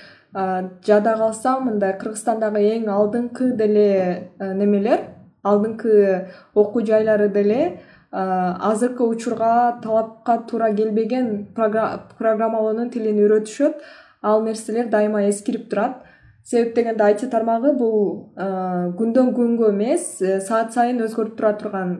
жада 0.86 1.16
калсам 1.18 1.68
мындай 1.68 1.94
кыргызстандагы 1.98 2.62
эң 2.74 2.88
алдыңкы 2.92 3.52
деле 3.56 4.30
немелер 4.38 5.06
алдыңкы 5.44 6.26
окуу 6.54 6.82
жайлары 6.84 7.28
деле 7.28 7.80
азыркы 8.10 9.04
учурга 9.04 9.78
талапка 9.82 10.38
туура 10.48 10.72
келбеген 10.74 11.48
программалоонун 11.54 12.90
тилин 12.90 13.18
үйрөтүшөт. 13.24 13.74
Ал 14.22 14.42
нерселер 14.42 14.88
дайыма 14.88 15.28
эскирип 15.28 15.68
турат. 15.70 16.02
Себеп 16.42 16.74
дегенде 16.74 17.04
айти 17.04 17.26
тармагы 17.28 17.74
бул 17.76 18.30
күндөн 18.38 19.34
күнгө 19.36 19.68
эмес 19.74 20.22
э, 20.22 20.38
саат 20.40 20.72
сайын 20.72 21.02
өзгөрүп 21.04 21.34
тура 21.36 21.52
турган 21.60 21.90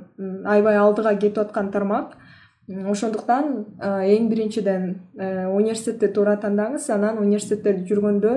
аябай 0.48 0.78
алдыга 0.80 1.12
кетип 1.18 1.42
аткан 1.42 1.68
тармак. 1.70 2.14
Ошондуктан 2.68 3.66
эң 3.80 4.30
биринчиден 4.30 4.86
э, 5.18 5.46
университетти 5.52 6.09
туура 6.14 6.38
тандаңыз 6.40 6.88
анан 6.94 7.20
университетте 7.20 7.84
жүргөндө 7.90 8.34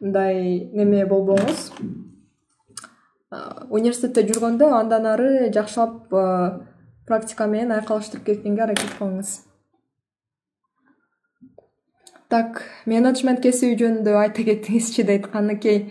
мындай 0.00 0.70
неме 0.72 1.04
болбоңуз? 1.04 1.68
Университетте 3.68 4.24
жүргөндө 4.32 4.72
андан 4.80 5.06
ары 5.12 5.50
жакшылап 5.52 6.08
практика 7.10 7.46
менен 7.50 7.74
айкалыштырып 7.74 8.28
кеткенге 8.30 8.62
аракет 8.68 8.94
кылыңыз. 8.98 9.34
Так 12.30 12.62
менеджмент 12.86 13.42
кесиби 13.42 13.74
жөнүндө 13.80 14.14
айта 14.20 14.46
кетиңизчи 14.46 15.02
дейт 15.10 15.26
каныкей 15.32 15.88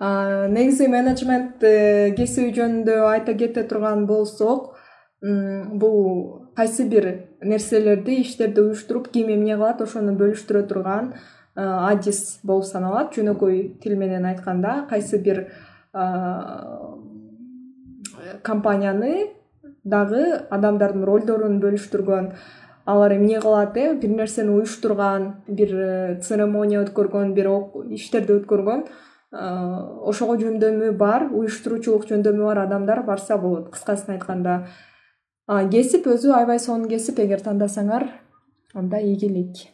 негизи 0.00 0.88
менеджмент 0.90 1.62
э, 1.62 2.10
кесиби 2.18 2.50
жөнүндө 2.56 2.98
айта 3.06 3.36
кете 3.38 3.62
турган 3.70 4.04
болсок 4.10 4.74
бул 5.22 6.50
кайсы 6.56 6.84
бир 6.90 7.06
нерселерди 7.40 8.20
иштерди 8.20 8.60
уюштуруп 8.60 9.08
ким 9.14 9.30
эмне 9.32 9.56
кылат 9.56 9.80
ошону 9.80 10.12
бөлүштүрө 10.18 10.66
турган 10.68 11.14
адис 11.56 12.40
болуп 12.44 12.66
саналат. 12.68 13.14
Жөнөкөй 13.16 13.78
тил 13.80 13.96
менен 13.96 14.26
айтканда 14.28 14.86
кайсы 14.90 15.18
бир 15.18 15.46
компанияны 18.42 19.30
дагы 19.86 20.22
адамдардын 20.50 21.04
ролдорун 21.06 21.60
бөлүштүргөн. 21.62 22.32
Алар 22.86 23.16
эмне 23.16 23.40
кылат 23.40 23.76
э? 23.76 23.94
Бир 23.98 24.10
нерсени 24.10 24.50
уюштурган 24.54 25.42
бир 25.46 25.72
э, 25.74 26.20
церемония 26.22 26.82
өткөргөн 26.84 27.32
бир 27.34 27.48
иштерди 27.94 28.36
өткөргөн 28.36 28.84
э, 28.86 29.46
ошого 30.10 30.36
жөндөмү 30.42 30.92
бар 30.98 31.28
уюштуруучулук 31.32 32.06
жөндөмү 32.10 32.44
бар 32.50 32.62
адамдар 32.66 33.02
барса 33.06 33.38
болот 33.38 33.70
кыскасын 33.74 34.16
айтканда. 34.16 34.66
Кесип 35.46 36.06
өзү 36.10 36.34
аябай 36.34 36.58
сонун 36.58 36.88
кесип 36.90 37.18
эгер 37.22 37.42
тандасаңар 37.42 38.08
анда 38.74 38.98
ийгилик. 38.98 39.66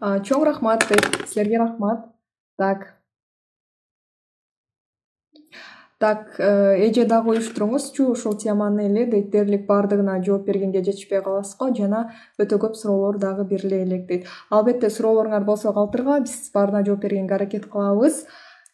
Чоң 0.00 0.44
рахмат 0.44 0.84
силерге 1.28 1.60
рахмат. 1.60 2.06
Так 2.56 2.99
так 6.00 6.36
э, 6.40 6.80
эже 6.88 7.04
дагы 7.04 7.34
уюштуруңузчу 7.34 8.06
ушул 8.14 8.32
теманы 8.40 8.86
эле 8.88 9.04
дейт 9.04 9.26
дээрлик 9.34 9.66
баардыгына 9.68 10.14
жооп 10.24 10.46
бергенге 10.46 10.80
жетишпей 10.80 11.20
каласыз 11.20 11.58
го 11.60 11.68
жана 11.76 12.00
өтө 12.40 12.56
көп 12.62 12.78
суроолор 12.80 13.18
дагы 13.20 13.44
бериле 13.44 13.82
элек 13.84 14.06
дейт. 14.08 14.24
Албетте 14.48 14.88
суроолоруңар 14.88 15.44
болсо 15.44 15.74
калтырга 15.76 16.22
биз 16.24 16.48
баарына 16.54 16.80
жооп 16.86 17.04
бергенге 17.04 17.36
аракет 17.36 17.68
кылабыз. 17.68 18.24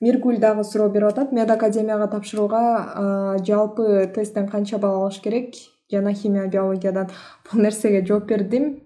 Миргүл 0.01 0.39
дагы 0.39 0.63
суроо 0.63 0.89
берип 0.89 1.11
атат. 1.11 1.33
Мед 1.33 1.51
академияга 1.51 2.07
тапшырууга 2.15 3.43
жалпы 3.43 4.07
тесттен 4.15 4.47
канча 4.47 4.79
балл 4.79 5.03
алыш 5.03 5.19
керек? 5.19 5.55
Жана 5.91 6.15
химия 6.15 6.47
биологиядан 6.47 7.11
бул 7.51 7.61
нерсеге 7.61 8.07
жооп 8.07 8.27
бердим? 8.27 8.85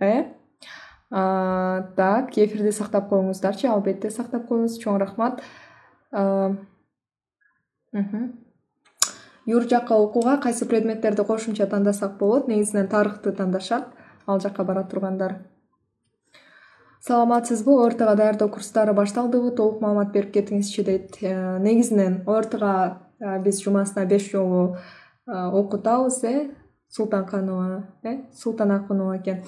Э? 0.00 0.24
Так 1.10 2.32
эфирди 2.38 2.72
сактап 2.72 3.10
коюңуздарчы. 3.12 3.68
Албетте 3.68 4.10
сактап 4.10 4.48
коебуз 4.48 4.80
чоң 4.80 5.02
рахмат 5.04 5.42
юр 9.46 9.68
жакка 9.68 9.94
окууга 9.94 10.36
кайсы 10.38 10.66
предметтерди 10.66 11.24
кошумча 11.24 11.66
тандасак 11.66 12.18
болот? 12.18 12.48
Негизинен 12.48 12.88
тарыхты 12.88 13.32
тандашат 13.32 13.88
ал 14.26 14.40
жака 14.40 14.64
бара 14.64 14.84
тургандар. 14.84 15.46
Саламатсызбы? 17.00 17.72
Ортга 17.84 18.14
даярдоо 18.16 18.48
курстары 18.48 18.94
башталдыбы? 18.94 19.50
Толук 19.50 19.80
маалымат 19.80 20.12
берип 20.12 20.32
кетиңизчи 20.32 20.84
дейт. 20.84 21.18
Э, 21.20 21.58
негизинен 21.58 22.22
ортга 22.26 23.10
э, 23.20 23.38
биз 23.44 23.60
жумасына 23.62 24.06
беш 24.06 24.30
жолу 24.32 24.76
э, 25.26 25.32
окутабыз 25.32 26.24
э 26.24 26.54
султанканова 26.88 27.84
э 28.02 28.24
султан 28.32 28.72
акунова 28.72 29.18
экен 29.18 29.44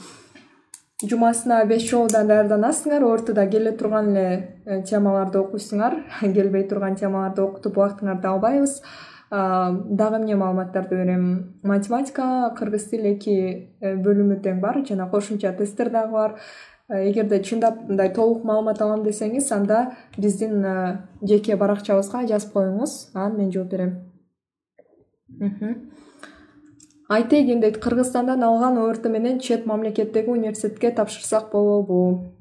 жумасына 1.04 1.64
беш 1.68 1.90
жолудан 1.90 2.28
даярданасыңар 2.30 3.04
ортодо 3.04 3.44
келе 3.50 3.72
турган 3.76 4.14
эле 4.16 4.82
темаларды 4.88 5.38
окуйсуңар. 5.42 5.98
Келбей 6.20 6.64
турган 6.68 6.96
темаларды 6.96 7.42
окутуп 7.42 7.76
убактыңарды 7.76 8.30
албайбыз. 8.30 8.78
Дагы 9.30 10.20
эмне 10.20 10.36
маалыматтарды 10.36 10.96
берем? 10.96 11.26
Математика 11.62 12.54
кыргыз 12.56 12.88
тили 12.92 13.16
эки 13.16 13.36
бөлүмү 13.82 14.38
тең 14.44 14.62
бар 14.62 14.80
жана 14.88 15.10
кошумча 15.10 15.52
тесттер 15.58 15.90
дагы 15.90 16.12
бар. 16.12 16.38
Э, 16.88 17.10
эгерде 17.10 17.42
чындап 17.42 17.80
мындай 17.88 18.12
толук 18.14 18.44
маалымат 18.46 18.80
алам 18.80 19.02
десеңиз 19.02 19.50
анда 19.52 19.96
биздин 20.16 20.64
э, 20.64 20.74
жеке 21.20 21.56
баракчабызга 21.58 22.22
жазып 22.30 22.52
коюңуз. 22.54 23.10
Анан 23.14 23.36
мен 23.40 23.50
жооп 23.50 23.74
берем 23.74 23.96
айтегин 27.08 27.60
дейт 27.60 27.78
кыргызстандан 27.78 28.42
алган 28.42 28.78
орт 28.78 29.04
менен 29.06 29.38
чет 29.38 29.66
мамлекеттеги 29.66 30.30
университетке 30.30 30.90
тапшырсак 30.90 31.50
болобу. 31.52 32.32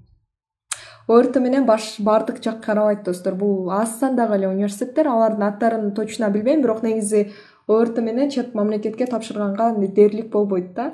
Орт 1.07 1.35
менен 1.35 1.65
баардык 1.65 2.43
жак 2.43 2.63
карабайт 2.65 3.03
достор. 3.03 3.35
Бул 3.35 3.69
аз 3.71 3.99
сандагы 3.99 4.35
эле 4.35 4.47
университеттер 4.47 5.07
алардын 5.07 5.43
аттарын 5.43 5.91
точно 5.93 6.29
билбейм 6.31 6.61
бирок 6.61 6.81
негизи 6.83 7.31
орт 7.67 7.97
менен 7.97 8.29
чет 8.29 8.55
мамлекетке 8.55 9.05
тапшырганга 9.05 9.73
дээрлик 9.87 10.31
болбойт 10.31 10.73
да. 10.73 10.93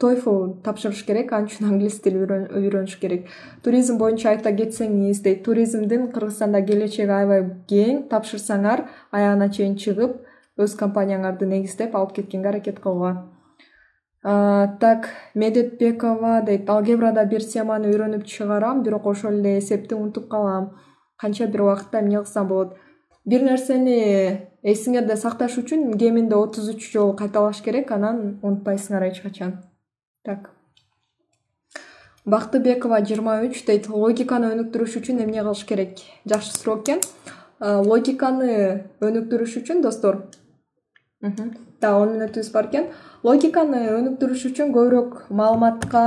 Тойфл 0.00 0.60
тапшырыш 0.64 1.04
керек 1.04 1.32
ал 1.32 1.44
үчүн 1.44 1.68
англис 1.68 2.00
тилин 2.00 2.48
үйрөнүш 2.52 2.98
керек. 3.00 3.28
Туризм 3.64 3.96
боюнча 3.96 4.30
айта 4.30 4.52
кетсеңиз 4.52 5.22
дейт 5.24 5.44
туризмдин 5.44 6.10
кыргызстанда 6.12 6.60
келечеги 6.62 7.08
аябай 7.08 7.44
кең. 7.68 8.02
Тапшырсаңар 8.08 8.84
аягына 9.12 9.48
чейин 9.48 9.76
чыгып 9.76 10.27
өз 10.58 10.76
компанияңарды 10.76 11.46
негиздеп 11.46 11.96
алып 11.96 12.14
кеткенге 12.18 12.48
аракет 12.52 12.80
кылгыла 12.84 13.16
так 14.22 15.08
медетбекова 15.34 16.42
дейт 16.42 16.68
алгебрада 16.68 17.24
бир 17.24 17.40
теманы 17.40 17.88
үйрөнүп 17.92 18.26
чыгарам 18.26 18.82
бирок 18.82 19.06
ошол 19.06 19.38
эле 19.38 19.58
эсепти 19.58 19.94
унутуп 19.94 20.28
калам. 20.28 20.76
Канча 21.16 21.46
бир 21.46 21.62
убакытта 21.62 22.00
эмне 22.00 22.18
кылсам 22.18 22.48
болот? 22.48 22.76
Бир 23.24 23.42
нерсени 23.42 24.50
эсиңерде 24.62 25.16
сакташ 25.16 25.58
үчүн 25.58 25.96
кеминде 25.98 26.34
отуз 26.34 26.68
үч 26.74 26.90
жолу 26.92 27.14
кайталаш 27.16 27.62
керек 27.62 27.92
анан 27.92 28.40
унутпайсыңар 28.42 29.08
эч 29.08 29.22
качан. 29.22 29.62
Так. 30.24 30.50
Бактыбекова 32.24 33.00
жыйырма 33.00 33.38
үч 33.46 33.64
дейт 33.66 33.88
логиканы 33.88 34.50
өнүктүрүш 34.54 34.98
үчүн 34.98 35.22
эмне 35.22 35.42
кылыш 35.42 35.64
керек? 35.64 36.02
Жакшы 36.26 36.56
суроо 36.58 36.82
экен. 36.82 37.00
Логиканы 37.60 38.90
өнүктүрүш 39.00 39.60
үчүн 39.62 39.82
достор 39.82 40.26
дагы 41.20 41.98
он 41.98 42.12
мүнөтүбүз 42.14 42.50
бар 42.54 42.68
экен 42.68 42.84
логиканы 43.26 43.80
өнүктүрүш 43.90 44.44
үчүн 44.52 44.70
көбүрөөк 44.74 45.30
маалыматка 45.34 46.02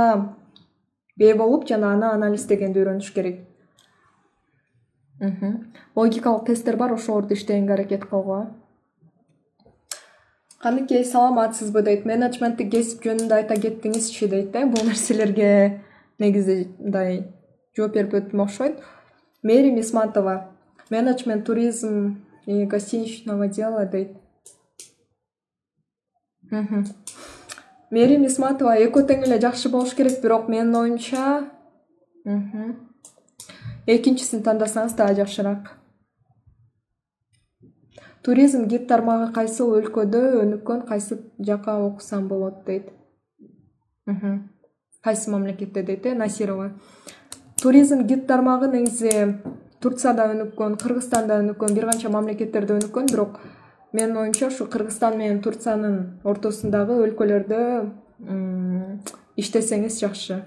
ээ 1.20 1.34
болуп 1.36 1.66
жана 1.68 1.92
аны 1.92 2.08
анализдегенди 2.08 2.80
үйрөнүш 2.80 3.12
керек. 3.12 3.42
Логикалык 5.94 6.46
тесттер 6.46 6.76
бар 6.76 6.94
ошолорду 6.94 7.34
иштегенге 7.34 7.74
аракет 7.74 8.06
кылгыла. 8.08 8.54
Каныкей 10.62 11.04
саламатсызбы 11.04 11.82
дейт. 11.82 12.06
Менеджменттик 12.06 12.72
кесип 12.72 13.04
жөнүндө 13.04 13.36
айта 13.36 13.58
кеттиңизчи 13.60 14.28
дейт 14.30 14.56
э. 14.56 14.64
Бул 14.64 14.86
нерселерге 14.86 15.82
негизи 16.18 16.72
мындай 16.78 17.20
жооп 17.76 17.94
берип 17.94 18.14
өттүм 18.14 18.46
окшойт. 18.46 18.80
Мээрим 19.42 19.78
исматова 19.80 20.56
менеджмент 20.90 21.44
туризм 21.44 22.24
и 22.46 22.64
гостиничного 22.64 23.48
дела 23.48 23.86
дейт 23.86 24.21
мээрим 26.52 28.26
исматова 28.28 28.76
экөө 28.86 29.06
тең 29.08 29.26
эле 29.26 29.40
жакшы 29.40 29.70
болуш 29.72 29.94
керек 29.96 30.20
бирок 30.22 30.48
менин 30.52 30.76
оюмча 30.76 31.44
экинчисин 33.86 34.42
тандасаңыз 34.46 34.94
дагы 34.96 35.14
жакшыраак. 35.22 35.70
Туризм 38.22 38.68
гид 38.70 38.86
тармагы 38.86 39.32
кайсыл 39.34 39.72
өлкөдө 39.80 40.20
өнүккөн 40.42 40.84
кайсы 40.86 41.18
жака 41.40 41.78
окусам 41.82 42.28
болот 42.28 42.64
дейт. 42.66 42.92
Кайсы 45.02 45.30
мамлекетте 45.30 45.82
дейт 45.82 46.06
э 46.06 46.14
насирова. 46.14 46.72
Туризм 47.60 48.06
гид 48.06 48.26
тармагы 48.26 48.68
негизи 48.68 49.40
турцияда 49.80 50.28
өнүккөн 50.34 50.76
кыргызстанда 50.78 51.40
өнүккөн 51.42 51.74
бир 51.74 51.88
канча 51.90 52.08
мамлекеттерде 52.10 52.78
өнүккөн 52.78 53.10
бирок 53.10 53.40
менин 53.92 54.16
оюмча 54.16 54.46
ушу 54.46 54.66
кыргызстан 54.66 55.18
менен 55.18 55.42
турциянын 55.44 55.96
ортосундагы 56.24 56.96
өлкөлөрдө 57.06 57.60
иштесеңиз 59.36 59.98
жакшы. 60.00 60.42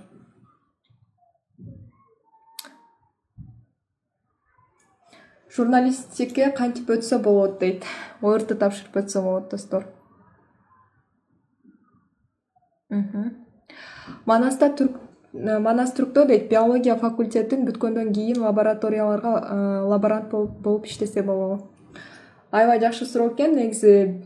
Журналистикке 5.56 6.50
кантип 6.52 6.90
өтсө 6.92 7.22
болот 7.24 7.60
дейт? 7.62 7.86
Орт 8.22 8.50
тапшырып 8.60 8.98
өтсө 9.04 9.22
болот 9.24 9.52
достор. 9.54 9.86
Манаста 14.26 14.74
манас 15.36 15.94
түрктө 15.96 16.26
дейт 16.28 16.50
биология 16.50 16.96
факультетин 17.00 17.66
бүткөндөн 17.68 18.12
кийин 18.14 18.42
лабораторияларга 18.44 19.86
лаборант 19.92 20.30
болуп 20.32 20.86
иштесе 20.86 21.24
болобу 21.24 21.75
аябай 22.52 22.80
жакшы 22.80 23.06
суроо 23.06 23.34
экен 23.34 23.56
негизи 23.56 24.22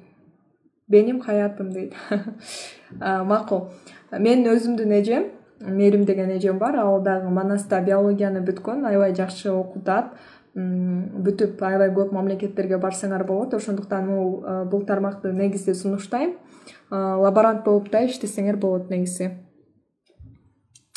менин 0.88 1.22
хаятым 1.22 1.72
дейт. 1.72 1.93
Макул. 2.99 3.70
Менин 4.11 4.49
өзүмдүн 4.53 4.91
эжем 4.99 5.30
мээрим 5.59 6.05
деген 6.05 6.32
эжем 6.32 6.57
бар. 6.57 6.76
Ал 6.76 7.01
дагы 7.01 7.30
манаста 7.30 7.82
биологияны 7.82 8.41
бүткөн 8.41 8.86
аябай 8.88 9.15
жакшы 9.15 9.51
окутат. 9.51 10.13
Бүтүп 10.55 11.61
аябай 11.61 11.91
көп 11.93 12.11
мамлекеттерге 12.15 12.80
барсаңар 12.82 13.26
болот. 13.26 13.53
Ошондуктан 13.53 14.07
бул 14.70 14.86
тармакты 14.86 15.32
негизи 15.32 15.74
сунуштайм. 15.74 16.38
Лаборант 16.89 17.63
болуп 17.65 17.91
да 17.91 18.03
иштесеңер 18.05 18.57
болот 18.57 18.89
негизи. 18.89 19.32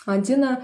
Дина 0.07 0.63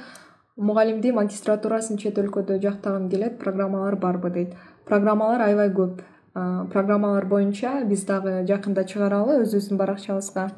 мугалимдин 0.57 1.15
магистратурасын 1.15 1.99
чет 1.99 2.19
өлкөдө 2.19 2.61
жактагым 2.63 3.11
келет. 3.11 3.39
Программалар 3.39 3.97
барбы 3.97 4.31
дейт. 4.31 4.55
Программалар 4.87 5.43
аябай 5.43 5.69
көп 5.71 6.01
программалар 6.35 7.27
боюнча 7.27 7.83
биз 7.85 8.05
дагы 8.09 8.45
жакында 8.49 8.85
чыгаралы 8.85 9.41
өзүбүздүн 9.43 9.79
баракчабызга 9.81 10.49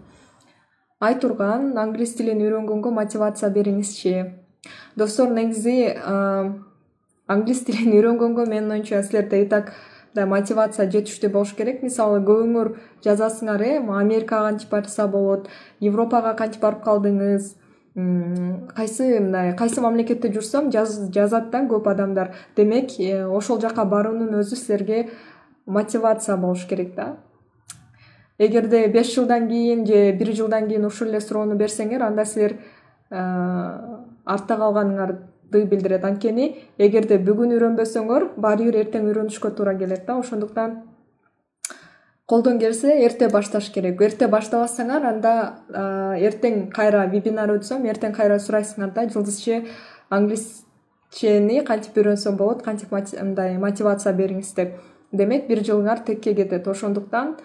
айтурган 1.00 1.76
англис 1.80 2.14
тилин 2.18 2.42
үйрөнгөнгө 2.44 2.92
мотивация 2.92 3.50
бериңизчи. 3.54 4.26
Достор 4.96 5.30
негизи 5.32 5.94
англис 7.30 7.64
тилин 7.64 7.94
үйрөнгөнгө 7.96 8.44
менин 8.50 8.76
оюмча 8.76 9.02
силерде 9.02 9.42
и 9.42 9.48
так 9.48 9.72
мындай 10.10 10.26
мотивация 10.28 10.90
жетиштүү 10.90 11.30
болуш 11.32 11.54
керек. 11.56 11.82
Мисалы 11.82 12.20
көбүңөр 12.26 12.74
жазасыңар 13.06 13.62
э 13.62 13.72
америкага 13.78 14.50
кантип 14.50 14.70
барса 14.70 15.06
болот 15.08 15.48
европага 15.80 16.34
кантип 16.36 16.60
барып 16.60 16.84
калдыңыз 16.84 17.54
кайсы 18.74 19.20
мындай 19.20 19.56
кайсы 19.56 19.80
мамлекетте 19.80 20.28
жүрсөм 20.30 20.70
жазат 20.70 21.50
да 21.50 21.60
көп 21.66 21.88
адамдар. 21.90 22.34
Демек 22.56 23.00
э, 23.00 23.24
ошол 23.24 23.60
жака 23.60 23.84
баруунун 23.84 24.40
өзү 24.40 24.56
силерге 24.56 25.08
мотивация 25.70 26.36
болуш 26.36 26.66
керек 26.66 26.94
да. 26.94 27.16
Эгерде 28.38 28.88
беш 28.88 29.14
жылдан 29.14 29.48
кийин 29.48 29.86
же 29.86 30.12
бир 30.12 30.32
жылдан 30.32 30.68
кийин 30.68 30.84
ушул 30.86 31.08
эле 31.08 31.20
суроону 31.20 31.56
берсеңер 31.56 32.02
анда 32.02 32.24
силер 32.24 32.56
э, 33.10 33.16
артта 34.24 34.56
калганыңар 34.56 35.16
билдирет. 35.52 36.04
Анткени 36.04 36.54
эгерде 36.78 37.18
бүгүн 37.18 37.52
үйрөнбөсөңөр 37.56 38.30
баары 38.40 38.70
бир 38.70 38.80
эртең 38.84 39.10
үйрөнүшкө 39.10 39.52
туура 39.56 39.74
келет 39.78 40.06
да. 40.06 40.16
Ошондуктан 40.16 40.82
колдон 42.26 42.58
келсе 42.58 42.94
эрте 43.04 43.28
башташ 43.28 43.70
керек. 43.74 44.00
Эрте 44.00 44.28
баштабасаңар 44.30 45.08
анда 45.12 45.34
эртең 46.20 46.70
кайра 46.74 47.06
вебинар 47.10 47.50
өтсөм 47.58 47.84
эртең 47.90 48.14
кайра 48.16 48.38
сурайсыңар 48.38 48.94
да. 48.94 49.08
Жылдызче 49.10 49.64
англисчени 50.08 51.64
кантип 51.66 51.98
үйрөнсөм 51.98 52.38
болот 52.38 52.62
кантип 52.62 52.94
мындай 52.94 53.58
мотивация 53.58 54.14
бериңиз 54.14 54.54
деп 54.56 54.78
демек 55.12 55.48
бир 55.48 55.62
жылыңар 55.64 56.04
текке 56.04 56.34
кетет. 56.34 56.68
Ошондуктан 56.68 57.36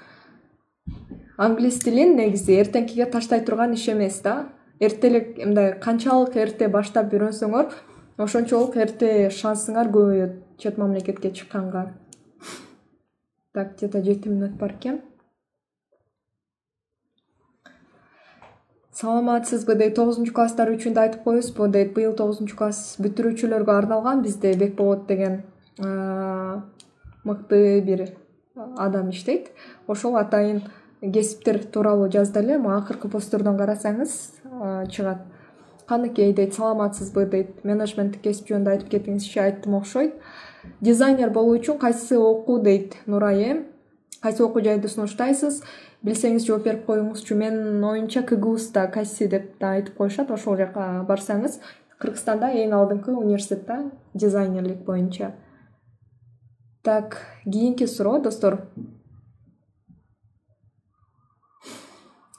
англис 1.38 1.80
тилин 1.84 2.16
негизи 2.18 2.60
эртеңкиге 2.62 3.10
таштай 3.12 3.44
турган 3.46 3.74
иш 3.74 3.88
эмес 3.90 4.22
да. 4.22 4.50
Эртелик 4.80 5.38
мындай 5.38 5.74
канчалык 5.80 6.36
эрте 6.36 6.68
баштап 6.68 7.14
үйрөнсөңөр 7.14 7.72
ошончолук 8.18 8.76
эрте 8.78 9.30
шансыңар 9.32 9.92
көбөйөт 9.92 10.40
чет 10.58 10.78
мамлекетке 10.78 11.32
чыкканга. 11.32 11.94
Так 13.54 13.78
где 13.78 13.88
то 13.88 14.02
жети 14.04 14.30
мүнөт 14.30 14.58
бар 14.60 14.74
экен 14.76 15.02
саламатсызбы 18.96 19.76
дейт 19.76 19.96
тогузунчу 19.96 20.34
класстар 20.34 20.70
үчүн 20.72 20.94
да 20.96 21.04
айтып 21.08 21.24
коебузбу 21.24 21.68
дейт 21.68 21.94
быйыл 21.96 22.14
тогузунчу 22.16 22.56
класс 22.56 22.96
бүтүрүүчүлөргө 23.04 23.74
арналган 23.76 24.22
бизде 24.24 24.54
бекболот 24.60 25.08
деген 25.08 25.42
мыкты 27.26 27.82
бир 27.82 28.08
адам 28.56 29.10
иштейт. 29.10 29.52
Ошол 29.88 30.16
атайын 30.18 30.64
кесиптер 31.02 31.64
тууралуу 31.64 32.10
жазды 32.12 32.40
эле. 32.40 32.58
Могу 32.58 32.78
акыркы 32.78 33.10
посттордон 33.10 33.58
карасаңыз 33.58 34.16
чыгат. 34.92 35.26
Каныкей 35.86 36.34
дейт 36.34 36.54
саламатсызбы 36.54 37.26
дейт. 37.26 37.64
Менеджменттик 37.64 38.22
кесип 38.22 38.50
жөнүндө 38.50 38.76
айтып 38.78 38.90
кетиңизчи 38.96 39.40
айттым 39.42 39.76
окшойт. 39.82 40.16
Дизайнер 40.82 41.30
болуу 41.30 41.60
үчүн 41.60 41.78
кайсы 41.78 42.18
окуу 42.18 42.60
дейт 42.60 42.96
нурай 43.06 43.42
э 43.44 43.64
кайсы 44.22 44.44
окуу 44.44 44.64
жайды 44.64 44.88
сунуштайсыз? 44.88 45.62
Билсеңиз 46.02 46.46
жооп 46.48 46.64
берип 46.64 46.86
коюңузчу. 46.86 47.36
Менин 47.36 47.84
оюмча 47.84 48.24
кгуста 48.24 48.88
кайсы 48.88 49.28
деп 49.28 49.60
да 49.60 49.76
айтып 49.78 49.98
коюшат. 49.98 50.32
Ошол 50.32 50.58
жака 50.58 51.06
барсаңыз 51.08 51.60
кыргызстанда 52.00 52.50
эң 52.52 52.74
алдыңкы 52.76 53.14
университет 53.14 53.66
да 53.68 53.84
дизайнерлик 54.14 54.84
боюнча 54.86 55.34
так 56.86 57.18
кийинки 57.44 57.88
суроо 57.88 58.20
достор. 58.20 58.68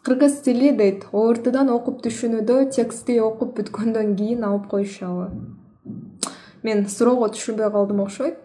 Кыргыз 0.04 0.40
тили 0.42 0.70
дейт. 0.70 1.08
Ортудан 1.12 1.68
окуп 1.74 1.98
түшүнүүдө 2.04 2.70
текстти 2.70 3.18
окуп 3.20 3.56
бүткөндөн 3.58 4.14
кийин 4.16 4.44
алып 4.46 4.68
коюшабы 4.70 5.32
мен 6.62 6.86
суроого 6.86 7.26
түшүнбөй 7.34 7.70
калдым 7.74 8.04
окшойт. 8.06 8.38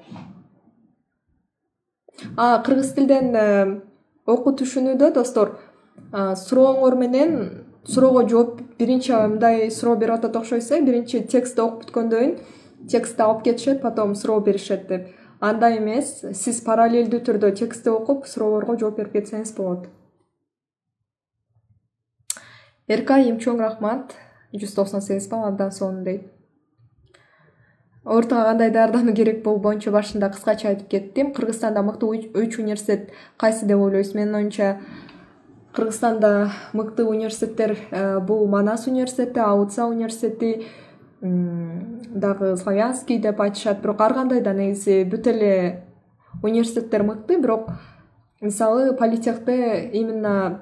Кыргыз 2.66 2.94
тилден 2.98 3.36
э, 3.36 3.46
окуу 4.26 4.56
түшүнүүдө 4.58 5.14
достор 5.14 5.54
сурооңор 6.12 6.98
менен 6.98 7.38
суроого 7.86 8.26
жооп 8.30 8.60
биринчи 8.80 9.14
мындай 9.14 9.70
суроо 9.72 9.96
берип 10.02 10.18
атат 10.18 10.36
окшойсуз 10.42 10.72
э 10.78 10.82
биринчи 10.82 11.22
текстти 11.22 11.62
окуп 11.62 11.86
бүткөндөн 11.86 12.20
кийин 12.20 12.90
текстти 12.90 13.22
алып 13.22 13.44
кетишет 13.44 13.82
потом 13.82 14.16
суроо 14.16 14.40
беришет 14.40 14.88
деп 14.88 15.08
андай 15.42 15.80
эмес 15.80 16.14
сиз 16.38 16.62
параллелдүү 16.66 17.22
түрдө 17.28 17.54
текстти 17.58 17.90
окуп 17.92 18.28
суроолорго 18.30 18.78
жооп 18.80 19.02
берип 19.02 19.18
кетсеңиз 19.18 19.56
болот. 19.58 19.88
Эркай 22.88 23.30
эмчоң 23.32 23.60
рахмат 23.62 24.16
жүз 24.54 24.78
токсон 24.78 25.02
сегиз 25.02 25.28
балл 25.32 25.50
абдан 25.50 25.72
сонун 25.72 26.06
дейт 26.06 26.30
ортого 28.04 28.44
кандай 28.44 28.72
даярдануу 28.72 29.14
керек 29.16 29.44
болуу 29.44 29.62
боюнча 29.62 29.92
башында 29.92 30.30
кыскача 30.34 30.70
айтып 30.70 30.90
кеттим. 30.90 31.34
Кыргызстанда 31.34 31.84
мыкты 31.84 32.06
үч 32.06 32.58
университет 32.58 33.12
кайсы 33.38 33.66
деп 33.66 33.80
ойлойсуз? 33.80 34.16
Менин 34.16 34.36
оюмча 34.36 34.80
кыргызстанда 35.74 36.52
мыкты 36.74 37.06
университеттер 37.06 37.78
э, 37.92 38.20
бул 38.20 38.48
манас 38.48 38.88
университети 38.88 39.40
ауца 39.40 39.86
университети 39.86 40.66
дагы 41.22 42.58
славянский 42.58 43.20
деп 43.20 43.40
айтышат. 43.42 43.82
Бирок 43.82 44.02
ар 44.02 44.14
кандай 44.14 44.42
да 44.42 44.54
негизи 44.54 45.04
бүт 45.06 45.28
эле 45.28 45.84
университеттер 46.42 47.04
мыкты 47.04 47.40
бирок 47.40 47.70
мисалы 48.42 48.96
политехте 48.98 49.90
именно 49.94 50.62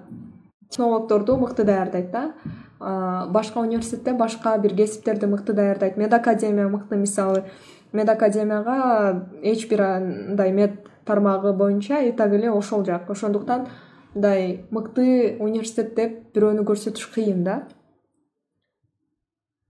технологдорду 0.69 1.37
мыкты 1.37 1.63
даярдайт 1.63 2.11
да. 2.11 2.33
Башка 2.79 3.59
университетте 3.59 4.13
башка 4.13 4.57
бир 4.57 4.75
кесиптерди 4.75 5.25
мыкты 5.25 5.53
даярдайт. 5.53 5.97
Мед 5.97 6.13
академия 6.13 6.67
мыкты 6.67 6.97
мисалы. 6.97 7.45
Мед 7.93 8.09
академияга 8.09 9.29
эч 9.41 9.69
бир 9.69 9.81
мындай 9.81 10.51
мед 10.51 10.87
тармагы 11.05 11.53
боюнча 11.53 12.01
и 12.01 12.11
так 12.11 12.33
эле 12.33 12.51
ошол 12.51 12.85
жак. 12.85 13.09
Ошондуктан 13.09 13.67
мындай 14.13 14.65
мыкты 14.71 15.37
университет 15.39 15.95
деп 15.95 16.35
бирөөнү 16.35 16.63
көрсөтүш 16.67 17.13
кыйын 17.15 17.43
да. 17.43 17.63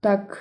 Так 0.00 0.38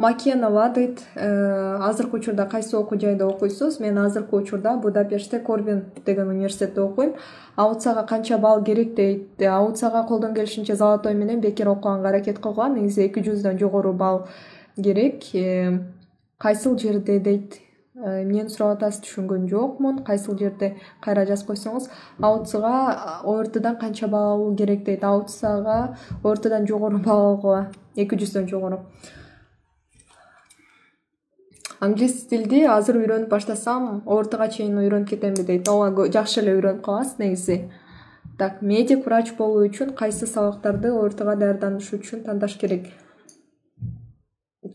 макенова 0.00 0.70
дейт 0.70 1.02
э, 1.14 1.76
азыркы 1.76 2.16
учурда 2.16 2.46
кайсы 2.46 2.74
окуу 2.76 2.98
жайда 2.98 3.26
окуйсуз? 3.26 3.80
Мен 3.80 3.98
азыркы 3.98 4.34
учурда 4.36 4.76
будапештте 4.76 5.40
корвин 5.40 5.84
деген 6.06 6.28
университетте 6.28 6.80
окуйм. 6.80 7.14
Ауцага 7.54 8.06
канча 8.06 8.38
балл 8.38 8.64
керек 8.64 8.94
дейт. 8.94 9.42
Ауцага 9.42 10.06
колдон 10.08 10.34
келишинче 10.34 10.74
золотой 10.74 11.14
менен 11.14 11.40
бекер 11.40 11.68
окуганга 11.68 12.08
аракет 12.08 12.38
кылган. 12.38 12.76
Негизи 12.76 13.08
эки 13.08 13.20
жүздөн 13.20 13.58
жогору 13.58 13.92
балл 13.92 14.26
керек. 14.76 15.34
Э, 15.34 15.80
кайсыл 16.38 16.78
жерде 16.78 17.18
дейт 17.18 17.60
эмнени 18.00 18.48
сурап 18.48 18.78
атасыз 18.78 19.04
түшүнгөн 19.04 19.46
жокмун. 19.50 20.02
Кайсыл 20.04 20.38
жерде 20.38 20.74
кайра 21.04 21.26
жазып 21.28 21.52
койсоңуз. 21.52 21.88
Ауцга 22.20 23.22
ортдан 23.24 23.76
канча 23.80 24.08
балл 24.08 24.34
алуу 24.34 24.56
керек 24.56 24.84
дейт. 24.84 25.04
Ауцага 25.04 25.96
ортдан 26.24 26.66
жогору 26.66 26.98
балл 26.98 27.26
алууга 27.26 27.70
эки 27.96 28.16
жүздөн 28.16 28.48
жогору. 28.48 28.80
Англис 31.80 32.26
тилди 32.28 32.64
азыр 32.68 32.98
үйрөнүп 33.00 33.30
баштасам 33.30 34.02
ортого 34.04 34.48
чейин 34.52 34.76
үйрөнүп 34.82 35.14
кетемби 35.14 35.46
дейт. 35.48 35.68
Ооба 35.68 36.10
жакшы 36.12 36.42
эле 36.42 36.58
үйрөнүп 36.58 36.82
каласыз 36.84 37.16
негизи. 37.22 37.70
Так 38.38 38.60
медик 38.60 39.06
врач 39.06 39.32
болуу 39.38 39.64
үчүн 39.68 39.94
кайсы 39.96 40.26
сабактарды 40.26 40.92
ортого 40.92 41.36
даярданыш 41.36 41.92
үчүн 41.96 42.24
тандаш 42.24 42.58
керек? 42.60 42.90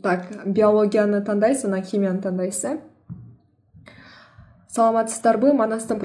Так 0.01 0.27
биологияны 0.45 1.21
тандайсыз 1.25 1.65
анан 1.65 1.81
химияны 1.81 2.21
тандайсыз 2.21 2.65
э 2.71 2.94
саламатсыздарбы? 4.75 5.53
Манастын 5.53 5.99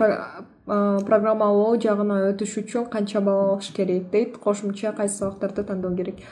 программалоо 0.65 1.75
жагына 1.83 2.21
өтүш 2.31 2.61
үчүн 2.63 2.87
канча 2.93 3.21
балл 3.21 3.57
алыш 3.57 3.73
керек 3.75 4.11
дейт? 4.13 4.39
Кошумча 4.39 4.93
кайсы 4.97 5.19
сабактарды 5.19 5.65
тандоо 5.65 5.91
керек? 5.97 6.23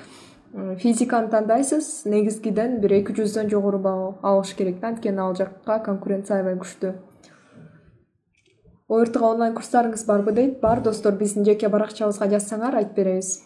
Физиканы 0.52 1.28
тандайсыз 1.28 2.06
негизгиден 2.06 2.78
бир 2.80 2.94
эки 3.00 3.12
жүздөн 3.12 3.50
жогору 3.50 3.78
балл 3.78 4.14
алыш 4.22 4.54
керек 4.54 4.78
да. 4.80 4.88
Анткени 4.94 5.20
ал 5.20 5.34
жакка 5.36 5.80
конкуренция 5.84 6.38
аябай 6.38 6.56
күчтүү. 6.62 6.94
Ортго 8.88 9.26
онлайн 9.26 9.54
курстарыңыз 9.58 10.06
барбы 10.06 10.32
дейт? 10.32 10.60
Бар 10.62 10.80
достор 10.80 11.12
биздин 11.18 11.44
жеке 11.44 11.68
баракчабызга 11.68 12.30
жазсаңар 12.30 12.78
айтып 12.78 12.96
беребиз. 12.96 13.42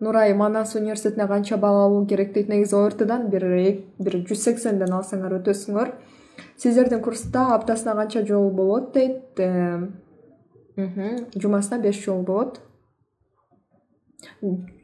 Нурай 0.00 0.32
манас 0.34 0.74
университетине 0.74 1.26
канча 1.28 1.56
балл 1.56 1.86
алуу 1.86 2.06
керек 2.06 2.32
дейт? 2.32 2.48
Негизи 2.48 2.74
ортдан 2.76 3.28
бир 3.28 3.44
бир 3.98 4.22
жүз 4.24 4.40
сексенден 4.48 4.92
алсаңар 4.94 5.40
өтөсүңөр 5.42 5.92
сиздердин 6.56 7.02
курста 7.02 7.54
аптасына 7.54 7.94
канча 7.94 8.26
жолу 8.26 8.50
болот 8.50 8.92
дейт? 8.92 9.40
Жумасына 11.36 11.78
беш 11.82 12.04
жолу 12.04 12.22
болот. 12.22 12.60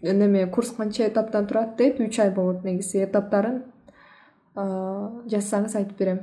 Неме 0.03 0.47
курс 0.47 0.71
канча 0.71 1.09
этаптан 1.09 1.47
турат 1.47 1.77
дейт? 1.77 2.01
Үч 2.01 2.19
ай 2.21 2.31
болот 2.31 2.65
негизи 2.65 3.05
этаптарын. 3.05 3.63
Жазсаңыз 4.55 5.77
айтып 5.77 5.97
берем. 5.99 6.19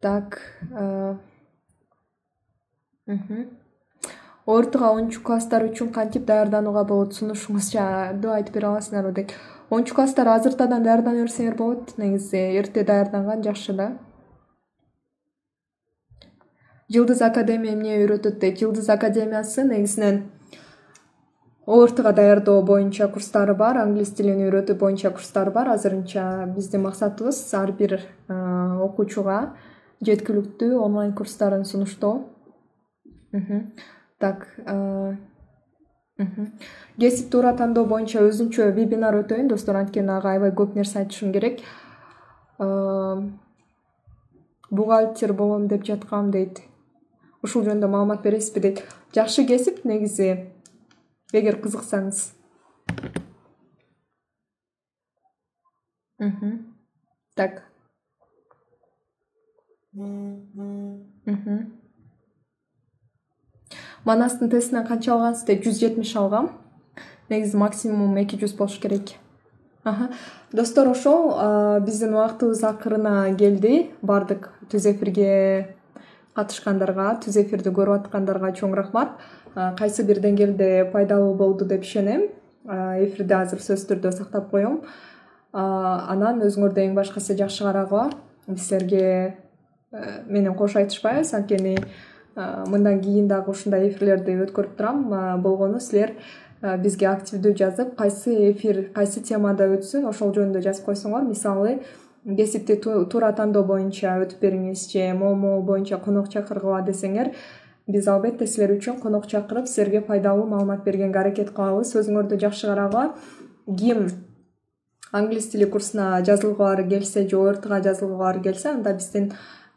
Так 0.00 0.40
ортого 4.46 4.90
онунчу 4.92 5.22
класстар 5.22 5.64
үчүн 5.66 5.90
кантип 5.92 6.24
даярданууга 6.28 6.84
болот? 6.86 7.14
Сунушуңузчу 7.18 7.78
айтып 7.80 8.54
бере 8.54 8.66
аласыңарбы 8.70 9.12
дейт 9.16 9.34
онунчу 9.70 9.94
класстар 9.94 10.28
азыртадан 10.28 10.82
даярдана 10.82 11.24
берсеңер 11.24 11.56
болот. 11.56 11.96
Негизи 11.98 12.36
эрте 12.58 12.84
даярданган 12.84 13.42
жакшы 13.42 13.72
да. 13.72 13.98
Жылдыз 16.88 17.20
академия 17.22 17.74
эмне 17.74 17.96
үйрөтөт 18.04 18.38
дейт? 18.38 18.60
Жылдыз 18.60 18.88
академиясы 18.88 19.64
негизинен 19.64 20.30
ортго 21.66 22.12
даярдоо 22.12 22.62
боюнча 22.62 23.08
курстары 23.08 23.54
бар 23.58 23.80
англис 23.82 24.12
тилин 24.14 24.38
үйрөтүү 24.46 24.78
боюнча 24.78 25.10
курстары 25.10 25.50
бар. 25.50 25.72
Азырынча 25.74 26.46
биздин 26.54 26.86
максатыбыз 26.86 27.42
ар 27.58 27.72
бир 27.72 27.98
окуучуга 28.28 29.56
жеткиликтүү 30.06 30.78
онлайн 30.78 31.12
курстарын 31.12 31.64
сунуштоо. 31.64 32.28
Так 34.18 34.46
кесип 36.16 37.30
туура 37.30 37.52
тандоо 37.56 37.84
боюнча 37.84 38.22
өзүнчө 38.24 38.70
вебинар 38.76 39.14
өтөйүн. 39.20 39.48
Достор 39.48 39.76
анткени 39.76 40.10
ага 40.14 40.30
аябай 40.32 40.52
көп 40.56 40.74
нерсе 40.76 40.98
айтышым 41.02 41.32
керек. 41.32 41.60
Бухгалтер 44.70 45.32
болом 45.32 45.68
деп 45.68 45.84
жаткам 45.84 46.30
дейт. 46.30 46.62
Ушул 47.42 47.62
жөнүндө 47.68 47.88
маалымат 47.92 48.22
бересизби 48.24 48.60
дейт. 48.60 48.82
Жакшы 49.14 49.44
кесип 49.46 49.84
негизи 49.84 50.50
эгер 51.32 51.60
кызыксаңыз. 51.60 52.32
Так 57.36 57.62
манастын 64.06 64.50
тестинен 64.50 64.86
канча 64.86 65.12
алгансыз 65.12 65.44
дейт 65.46 65.64
жүз 65.66 65.80
жетимиш 65.82 66.14
алгам. 66.16 66.50
Негизи 67.28 67.56
максимум 67.58 68.16
эки 68.22 68.38
жүз 68.38 68.56
болуш 68.56 68.78
керек. 68.78 69.16
Достор 70.52 70.88
ошол 70.88 71.32
биздин 71.82 72.14
убактыбыз 72.14 72.62
акырына 72.64 73.34
келди. 73.38 73.90
Баардык 74.02 74.48
түз 74.70 74.86
эфирге 74.92 75.74
катышкандарга 76.38 77.16
түз 77.24 77.40
эфирди 77.42 77.72
көрүп 77.74 78.06
аткандарга 78.06 78.52
чоң 78.54 78.74
рахмат. 78.78 79.18
Кайсы 79.54 80.04
бир 80.04 80.20
деңгээлде 80.22 80.90
пайдалуу 80.92 81.34
болду 81.34 81.64
деп 81.64 81.82
ишенем. 81.82 82.28
Эфирди 82.66 83.34
азыр 83.34 83.58
сөзсүз 83.58 83.88
түрдө 83.90 84.12
сактап 84.14 84.50
коем. 84.50 84.82
Анан 85.52 86.42
өзүңөрдү 86.46 86.82
эң 86.84 86.94
башкысы 86.94 87.34
жакшы 87.38 87.64
карагыла. 87.64 88.10
Биз 88.46 88.68
силерге 88.68 89.02
э, 89.92 90.22
менен 90.28 90.54
кош 90.54 90.76
айтышпайбыз. 90.76 91.32
Анткени 91.34 91.78
мындан 92.36 93.00
кийин 93.00 93.28
дагы 93.28 93.50
ушундай 93.50 93.88
эфирлерди 93.88 94.36
өткөрүп 94.46 94.76
турам. 94.76 95.04
Болгону 95.42 95.80
силер 95.80 96.14
бизге 96.62 97.08
активдүү 97.08 97.54
жазып 97.56 97.94
кайсы 97.96 98.34
эфир 98.52 98.90
кайсы 98.94 99.22
темада 99.24 99.68
өтсүн 99.72 100.08
ошол 100.08 100.34
жөнүндө 100.36 100.62
жазып 100.68 100.90
койсоңор. 100.90 101.24
Мисалы 101.28 101.78
кесипти 102.26 102.76
туура 102.82 103.30
тандоо 103.32 103.62
боюнча 103.64 104.16
өтүп 104.24 104.42
бериңиз 104.42 104.88
же 104.90 105.12
могу 105.14 105.62
боюнча 105.62 105.98
конок 106.02 106.28
чакыргыла 106.32 106.80
десеңер 106.86 107.30
биз 107.86 108.08
албетте 108.10 108.48
силер 108.50 108.72
үчүн 108.74 108.98
конок 108.98 109.28
чакырып 109.30 109.68
силерге 109.70 110.00
пайдалуу 110.00 110.46
маалымат 110.50 110.82
бергенге 110.84 111.20
аракет 111.20 111.52
кылабыз 111.54 111.94
өзүңөрдү 112.00 112.40
жакшы 112.42 112.66
карагыла 112.66 113.14
ким 113.78 114.08
англис 115.12 115.46
тили 115.52 115.70
курсуна 115.70 116.18
жазылгылары 116.26 116.88
келсе 116.88 117.28
же 117.28 117.38
ортга 117.38 117.78
жазылгылары 117.84 118.42
келсе 118.42 118.72
анда 118.72 118.94
биздин 118.94 119.30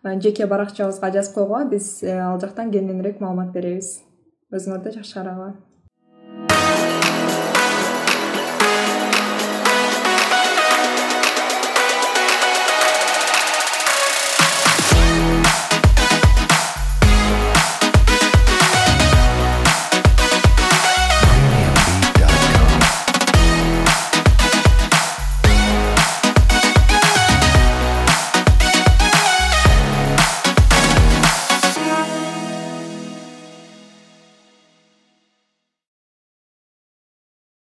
жеке 0.04 0.46
баракчабызга 0.48 1.12
жазып 1.12 1.36
койгула 1.36 1.66
биз 1.70 2.04
э, 2.04 2.14
ал 2.18 2.40
жактан 2.40 2.72
кеңирээк 2.72 3.20
маалымат 3.20 3.52
беребиз. 3.54 4.00
Өзүңөрдү 4.52 4.96
жакшы 4.96 5.20
карагыла 5.20 5.56